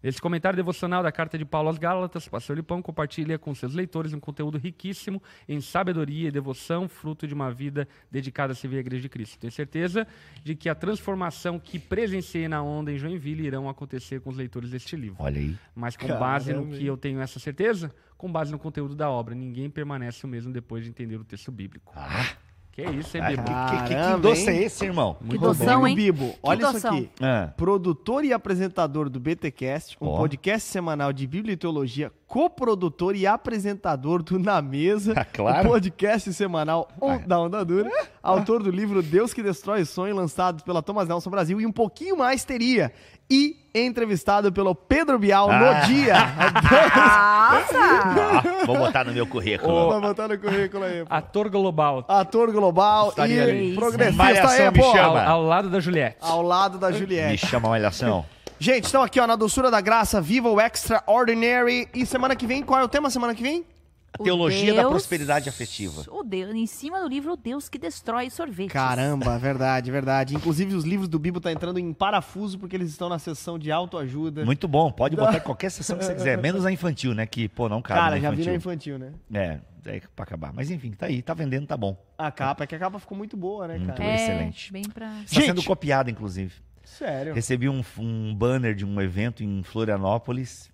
Nesse 0.00 0.20
comentário 0.20 0.56
devocional 0.56 1.02
da 1.02 1.10
carta 1.10 1.36
de 1.36 1.44
Paulo 1.44 1.68
aos 1.68 1.78
Gálatas, 1.78 2.28
pastor 2.28 2.56
Lipão 2.56 2.80
compartilha 2.80 3.36
com 3.36 3.52
seus 3.52 3.74
leitores 3.74 4.12
um 4.12 4.20
conteúdo 4.20 4.56
riquíssimo 4.56 5.20
em 5.48 5.60
sabedoria 5.60 6.28
e 6.28 6.30
devoção, 6.30 6.88
fruto 6.88 7.26
de 7.26 7.34
uma 7.34 7.50
vida 7.50 7.88
dedicada 8.10 8.52
a 8.52 8.56
servir 8.56 8.76
a 8.76 8.80
Igreja 8.80 9.02
de 9.02 9.08
Cristo. 9.08 9.38
Tenho 9.38 9.52
certeza 9.52 10.06
de 10.44 10.54
que 10.54 10.68
a 10.68 10.74
transformação 10.74 11.58
que 11.58 11.80
presenciei 11.80 12.46
na 12.46 12.62
onda 12.62 12.92
em 12.92 12.98
Joinville 12.98 13.44
irão 13.44 13.68
acontecer 13.68 14.20
com 14.20 14.30
os 14.30 14.36
leitores 14.36 14.70
deste 14.70 14.94
livro. 14.94 15.16
Olha 15.18 15.40
aí. 15.40 15.56
Mas 15.74 15.96
com 15.96 16.06
base 16.06 16.52
no 16.52 16.60
Caramba, 16.60 16.76
que 16.76 16.86
eu 16.86 16.96
tenho 16.96 17.20
essa 17.20 17.40
certeza, 17.40 17.92
com 18.16 18.30
base 18.30 18.52
no 18.52 18.58
conteúdo 18.58 18.94
da 18.94 19.10
obra, 19.10 19.34
ninguém 19.34 19.68
permanece 19.68 20.24
o 20.24 20.28
mesmo 20.28 20.52
depois 20.52 20.84
de 20.84 20.90
entender 20.90 21.16
o 21.16 21.24
texto 21.24 21.50
bíblico. 21.50 21.92
Ah, 21.96 22.36
Que 22.78 22.90
isso, 22.92 23.16
hein, 23.16 23.22
ah, 23.24 23.30
Bibo? 23.30 23.42
que, 23.42 23.50
que, 23.50 23.76
que, 23.82 23.88
que 23.88 23.94
Caramba, 23.94 24.18
endosso 24.18 24.50
hein? 24.50 24.56
é 24.56 24.62
esse, 24.62 24.84
irmão? 24.84 25.16
Muito 25.20 25.40
doção, 25.40 25.80
bom. 25.80 25.86
hein? 25.88 25.96
Bibo, 25.96 26.34
olha 26.40 26.62
isso 26.62 26.72
doção. 26.74 26.94
aqui. 26.96 27.10
Ah, 27.20 27.50
Produtor 27.56 28.24
e 28.24 28.32
apresentador 28.32 29.10
do 29.10 29.18
BTcast, 29.18 29.96
um 30.00 30.06
Ó. 30.06 30.16
podcast 30.16 30.68
semanal 30.70 31.12
de 31.12 31.26
Bíblia 31.26 31.54
e 31.54 31.56
Teologia, 31.56 32.12
coprodutor 32.28 33.16
e 33.16 33.26
apresentador 33.26 34.22
do 34.22 34.38
Na 34.38 34.60
Mesa, 34.62 35.14
Ah, 35.18 35.24
claro. 35.24 35.68
o 35.68 35.72
podcast 35.72 36.30
semanal 36.34 36.86
Ah. 37.02 37.16
da 37.26 37.40
Onda 37.40 37.64
Dura, 37.64 37.90
autor 38.22 38.62
do 38.62 38.70
livro 38.70 39.02
Deus 39.02 39.32
que 39.32 39.42
Destrói 39.42 39.80
o 39.82 39.86
Sonho, 39.86 40.14
lançado 40.14 40.62
pela 40.62 40.82
Thomas 40.82 41.08
Nelson 41.08 41.30
Brasil, 41.30 41.58
e 41.60 41.66
um 41.66 41.72
pouquinho 41.72 42.16
mais 42.18 42.44
teria. 42.44 42.92
E 43.30 43.56
entrevistado 43.74 44.50
pelo 44.52 44.74
Pedro 44.74 45.18
Bial 45.18 45.50
Ah. 45.50 45.58
no 45.80 45.86
dia. 45.86 46.14
Nossa! 46.14 47.78
ah, 47.78 48.42
vou 48.66 48.76
botar 48.78 49.04
no 49.04 49.12
meu 49.12 49.26
currículo. 49.26 49.90
Vai 49.90 50.00
botar 50.00 50.28
no 50.28 50.38
currículo 50.38 50.84
aí. 50.84 51.04
pô. 51.04 51.14
Ator 51.14 51.48
global, 51.50 52.04
Ator 52.08 52.52
global 52.52 53.08
Estaria 53.10 53.42
ali. 53.42 53.72
e 53.72 53.74
progressista 53.74 54.22
Malhação 54.22 54.66
aí, 54.66 54.70
me 54.72 54.78
pô. 54.78 54.92
chama. 54.92 55.22
ao, 55.24 55.30
ao 55.40 55.42
lado 55.42 55.68
da 55.70 55.80
Juliette. 55.80 56.16
Ao 56.20 56.42
lado 56.42 56.78
da 56.78 56.90
Me 56.90 56.98
Juliette. 56.98 57.46
chama 57.46 57.68
Malhação. 57.68 58.24
Gente, 58.58 58.88
então 58.88 59.02
aqui, 59.02 59.20
ó, 59.20 59.26
na 59.26 59.36
doçura 59.36 59.70
da 59.70 59.80
graça, 59.80 60.20
viva 60.20 60.48
o 60.50 60.60
extraordinary. 60.60 61.88
E 61.94 62.04
semana 62.04 62.34
que 62.34 62.46
vem, 62.46 62.62
qual 62.62 62.80
é 62.80 62.84
o 62.84 62.88
tema 62.88 63.08
semana 63.10 63.34
que 63.34 63.42
vem? 63.42 63.64
A 64.12 64.22
teologia 64.22 64.72
da 64.74 64.80
Deus- 64.80 64.90
prosperidade 64.92 65.48
afetiva. 65.50 66.02
O 66.10 66.24
Deus, 66.24 66.54
em 66.54 66.66
cima 66.66 66.98
do 67.00 67.06
livro, 67.08 67.34
o 67.34 67.36
Deus 67.36 67.68
que 67.68 67.78
destrói 67.78 68.30
sorvetes. 68.30 68.72
Caramba, 68.72 69.36
verdade, 69.38 69.90
verdade. 69.90 70.34
Inclusive, 70.34 70.74
os 70.74 70.84
livros 70.84 71.08
do 71.08 71.18
Bibo 71.18 71.40
tá 71.40 71.52
entrando 71.52 71.78
em 71.78 71.92
parafuso 71.92 72.58
porque 72.58 72.74
eles 72.74 72.88
estão 72.90 73.08
na 73.08 73.18
sessão 73.18 73.58
de 73.58 73.70
autoajuda. 73.70 74.44
Muito 74.46 74.66
bom, 74.66 74.90
pode 74.90 75.14
botar 75.14 75.36
em 75.36 75.40
qualquer 75.40 75.70
sessão 75.70 75.96
que 75.98 76.04
você 76.04 76.14
quiser, 76.14 76.38
menos 76.38 76.64
a 76.64 76.72
infantil, 76.72 77.14
né? 77.14 77.26
Que, 77.26 77.48
pô, 77.48 77.68
não 77.68 77.82
cabe 77.82 78.00
Cara, 78.00 78.14
na 78.16 78.20
já 78.22 78.30
vi 78.30 78.36
na 78.46 78.54
infantil. 78.54 78.96
infantil, 78.96 78.98
né? 79.30 79.60
É, 79.86 79.96
é 79.96 80.00
pra 80.16 80.24
acabar. 80.24 80.52
Mas 80.54 80.70
enfim, 80.70 80.92
tá 80.92 81.06
aí, 81.06 81.20
tá 81.22 81.34
vendendo, 81.34 81.66
tá 81.66 81.76
bom. 81.76 81.96
A 82.16 82.32
capa, 82.32 82.64
é 82.64 82.66
que 82.66 82.74
a 82.74 82.78
capa 82.78 82.98
ficou 82.98 83.16
muito 83.16 83.36
boa, 83.36 83.68
né, 83.68 83.74
Muito 83.76 83.88
cara? 83.88 84.02
bom. 84.02 84.06
É, 84.08 84.14
excelente. 84.14 84.72
bem 84.72 84.82
pra... 84.84 85.06
Está 85.20 85.34
Gente. 85.40 85.46
sendo 85.46 85.62
copiado, 85.62 86.10
inclusive. 86.10 86.54
Sério. 86.96 87.34
Recebi 87.34 87.68
um, 87.68 87.82
um 87.98 88.34
banner 88.34 88.74
de 88.74 88.84
um 88.84 89.00
evento 89.00 89.42
em 89.44 89.62
Florianópolis 89.62 90.70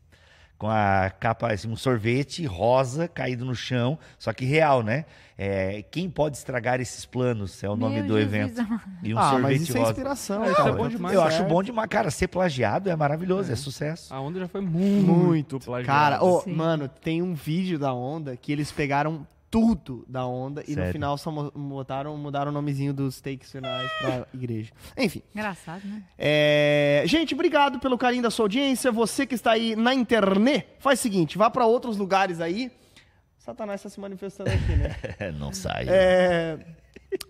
com 0.57 0.69
a 0.71 1.11
capa, 1.11 1.53
assim, 1.53 1.69
um 1.69 1.77
sorvete 1.77 2.47
rosa 2.47 3.09
caído 3.09 3.45
no 3.45 3.55
chão, 3.57 3.99
só 4.19 4.33
que 4.33 4.45
real, 4.45 4.83
né? 4.85 5.05
É, 5.37 5.83
quem 5.91 6.09
pode 6.09 6.37
estragar 6.37 6.81
esses 6.81 7.05
planos 7.05 7.63
é 7.65 7.69
o 7.69 7.77
nome 7.77 7.97
Meu 7.97 8.07
do 8.07 8.17
Jesus 8.19 8.35
evento. 8.35 8.61
amado. 8.61 8.83
E 9.03 9.13
um 9.13 9.19
ah, 9.19 9.31
sorvete 9.31 9.43
mas 9.51 9.63
isso 9.63 9.77
é 9.77 9.81
rosa. 9.81 9.91
inspiração, 9.91 10.43
Ah, 10.43 10.47
isso 10.47 10.57
cara. 10.57 10.69
é 10.71 10.73
bom 10.73 10.89
demais. 10.89 11.15
Eu 11.15 11.21
tudo 11.21 11.29
acho 11.29 11.37
certo. 11.39 11.51
bom 11.51 11.63
demais. 11.63 11.89
Cara, 11.91 12.11
ser 12.11 12.29
plagiado 12.29 12.89
é 12.89 12.95
maravilhoso, 12.97 13.53
é, 13.53 13.57
sucesso. 13.57 14.15
A 14.15 14.21
onda 14.21 14.39
já 14.39 14.47
foi 14.49 14.61
muito, 14.61 15.07
Muito. 15.13 15.59
plagiada. 15.59 16.19
Cara, 16.19 16.41
Sim. 16.41 16.55
mano, 16.55 16.89
tem 16.89 17.21
um 17.21 17.35
vídeo 17.35 17.77
da 17.79 17.93
Onda 17.93 18.37
que 18.37 18.53
eles 18.53 18.71
pegaram 18.71 19.27
tudo 19.55 20.05
da 20.09 20.27
Onda 20.27 20.65
e 20.67 20.71
no 20.71 20.75
Sério? 20.79 20.93
final 20.93 21.17
só 21.17 21.31
botaram, 21.31 22.17
mudaram 22.17 22.51
o 22.51 22.53
nomezinho 22.53 22.93
dos 22.93 23.21
takes 23.21 23.53
finais 23.53 23.89
pra 24.01 24.27
igreja. 24.35 24.73
Enfim. 24.99 25.23
Engraçado, 25.33 25.87
né? 25.87 26.03
É, 26.19 27.05
Gente, 27.07 27.35
obrigado 27.35 27.79
pelo 27.79 27.97
carinho 27.97 28.25
da 28.25 28.33
sua 28.33 28.47
audiência. 28.47 28.91
Você 28.91 29.25
que 29.25 29.37
está 29.37 29.53
aí 29.53 29.77
na 29.77 29.95
internet, 29.95 30.67
faz 30.81 30.99
o 30.99 31.03
seguinte, 31.03 31.39
vá 31.39 31.49
para 31.49 31.65
outros 31.67 31.97
lugares 31.97 32.41
aí. 32.41 32.69
Satanás 33.39 33.79
está 33.79 33.89
se 33.89 34.01
manifestando 34.01 34.51
aqui, 34.51 34.73
né? 34.75 35.31
Não 35.39 35.53
sai. 35.53 35.85
É, 35.89 36.59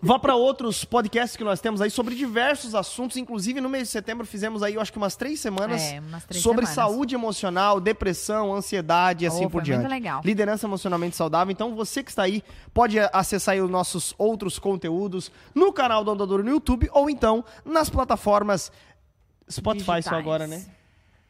Vá 0.01 0.17
para 0.19 0.35
outros 0.35 0.83
podcasts 0.85 1.35
que 1.37 1.43
nós 1.43 1.59
temos 1.61 1.81
aí 1.81 1.89
sobre 1.89 2.15
diversos 2.15 2.75
assuntos. 2.75 3.17
Inclusive, 3.17 3.61
no 3.61 3.69
mês 3.69 3.83
de 3.87 3.89
setembro 3.89 4.25
fizemos 4.25 4.61
aí, 4.63 4.75
eu 4.75 4.81
acho 4.81 4.91
que 4.91 4.97
umas 4.97 5.15
três 5.15 5.39
semanas 5.39 5.81
É, 5.81 5.99
umas 5.99 6.23
três 6.25 6.41
sobre 6.43 6.65
semanas. 6.65 6.91
saúde 6.93 7.15
emocional, 7.15 7.79
depressão, 7.79 8.53
ansiedade 8.53 9.23
e 9.23 9.27
assim 9.27 9.47
por 9.49 9.61
diante. 9.61 9.79
muito 9.81 9.91
legal. 9.91 10.21
Liderança 10.23 10.65
emocionalmente 10.67 11.15
saudável. 11.15 11.51
Então, 11.51 11.75
você 11.75 12.03
que 12.03 12.09
está 12.09 12.23
aí, 12.23 12.43
pode 12.73 12.97
acessar 12.99 13.53
aí 13.53 13.61
os 13.61 13.69
nossos 13.69 14.13
outros 14.17 14.59
conteúdos 14.59 15.31
no 15.53 15.71
canal 15.71 16.03
do 16.03 16.11
Andador 16.11 16.43
no 16.43 16.49
YouTube 16.49 16.89
ou 16.91 17.09
então 17.09 17.43
nas 17.63 17.89
plataformas 17.89 18.71
Spotify 19.49 19.85
só 19.85 19.93
Digitais. 19.95 20.19
agora, 20.19 20.47
né? 20.47 20.65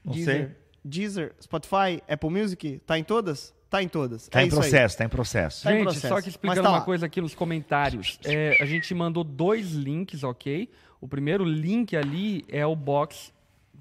Não 0.04 0.14
Deezer, 0.14 0.36
sei. 0.36 0.56
Deezer, 0.84 1.36
Spotify, 1.42 2.02
Apple 2.08 2.30
Music, 2.30 2.80
tá 2.86 2.98
em 2.98 3.04
todas? 3.04 3.54
Tá 3.76 3.84
em 3.84 3.88
todas. 3.90 4.28
Tá 4.30 4.40
É 4.40 4.44
em 4.44 4.48
isso 4.48 4.56
aí. 4.56 4.62
processo, 4.62 4.98
tá 4.98 5.04
em 5.06 5.10
processo. 5.10 5.64
Tá 5.64 5.72
em 5.72 5.76
Gente, 5.76 5.84
processo. 5.84 6.08
só 6.08 6.22
que 6.22 6.30
explicando 6.30 6.64
tá 6.64 6.70
uma 6.70 6.82
coisa 6.82 7.06
aqui 7.06 7.20
nos 7.20 7.36
comentários. 7.36 8.18
É, 8.24 8.58
a 8.62 8.66
gente 8.66 8.94
mandou 8.94 9.24
dois 9.24 9.72
links, 9.74 10.24
ok? 10.24 10.70
O 11.02 11.08
primeiro 11.08 11.44
link 11.44 11.96
ali 11.96 12.46
é 12.48 12.66
o 12.66 12.76
box 12.76 13.34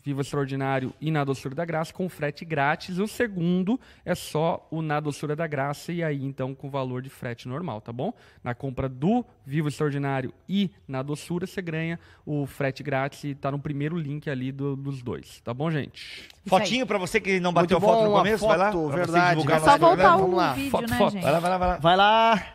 Viva 0.04 0.20
Extraordinário 0.20 0.92
e 1.00 1.10
Na 1.10 1.24
Doçura 1.24 1.54
da 1.54 1.64
Graça 1.64 1.90
com 1.92 2.06
frete 2.10 2.44
grátis. 2.44 2.98
O 2.98 3.08
segundo 3.08 3.80
é 4.04 4.14
só 4.14 4.66
o 4.70 4.82
Na 4.82 5.00
Doçura 5.00 5.34
da 5.34 5.46
Graça 5.46 5.92
e 5.92 6.04
aí 6.04 6.22
então 6.22 6.54
com 6.54 6.68
valor 6.68 7.00
de 7.00 7.08
frete 7.08 7.48
normal, 7.48 7.80
tá 7.80 7.90
bom? 7.90 8.12
Na 8.42 8.54
compra 8.54 8.86
do 8.86 9.24
Viva 9.46 9.68
Extraordinário 9.68 10.32
e 10.46 10.70
Na 10.86 11.00
Doçura 11.02 11.46
você 11.46 11.62
ganha 11.62 11.98
o 12.26 12.44
frete 12.44 12.82
grátis 12.82 13.24
e 13.24 13.34
tá 13.34 13.50
no 13.50 13.58
primeiro 13.58 13.96
link 13.96 14.28
ali 14.28 14.52
do- 14.52 14.76
dos 14.76 15.02
dois, 15.02 15.40
tá 15.40 15.54
bom, 15.54 15.70
gente? 15.70 16.28
Fotinho 16.46 16.86
pra 16.86 16.98
você 16.98 17.18
que 17.18 17.40
não 17.40 17.52
bateu 17.52 17.80
foto 17.80 17.94
bom, 18.00 18.04
no 18.04 18.10
uma 18.10 18.18
começo, 18.18 18.46
vai 18.46 18.58
lá. 18.58 18.70
foto, 18.72 18.88
pra 18.90 19.06
você 19.06 19.12
verdade. 19.12 19.40
É 19.40 19.54
no 19.54 19.60
só 19.64 19.78
voltar 19.78 20.16
vamos 20.18 20.32
o 20.32 20.36
lá. 20.36 20.52
vídeo, 20.52 20.70
Foto, 20.70 20.90
né, 20.90 20.98
foto. 20.98 21.12
gente? 21.12 21.22
Vai 21.22 21.32
lá, 21.32 21.38
vai 21.40 21.50
lá, 21.50 21.58
vai 21.58 21.68
lá. 21.68 21.76
Vai 21.78 21.96
lá. 21.96 22.46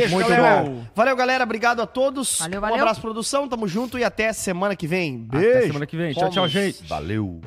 Beijo, 0.00 0.14
Muito 0.14 0.28
galera. 0.28 0.62
bom. 0.62 0.84
Valeu, 0.94 1.16
galera. 1.16 1.44
Obrigado 1.44 1.80
a 1.82 1.86
todos. 1.86 2.38
Valeu, 2.40 2.58
Um 2.58 2.60
valeu. 2.60 2.76
abraço, 2.76 3.00
produção. 3.00 3.48
Tamo 3.48 3.66
junto 3.66 3.98
e 3.98 4.04
até 4.04 4.32
semana 4.32 4.74
que 4.76 4.86
vem. 4.86 5.26
Até 5.28 5.38
Beijo. 5.38 5.66
semana 5.68 5.86
que 5.86 5.96
vem. 5.96 6.12
Tchau, 6.12 6.30
tchau, 6.30 6.48
gente. 6.48 6.82
Valeu. 6.86 7.40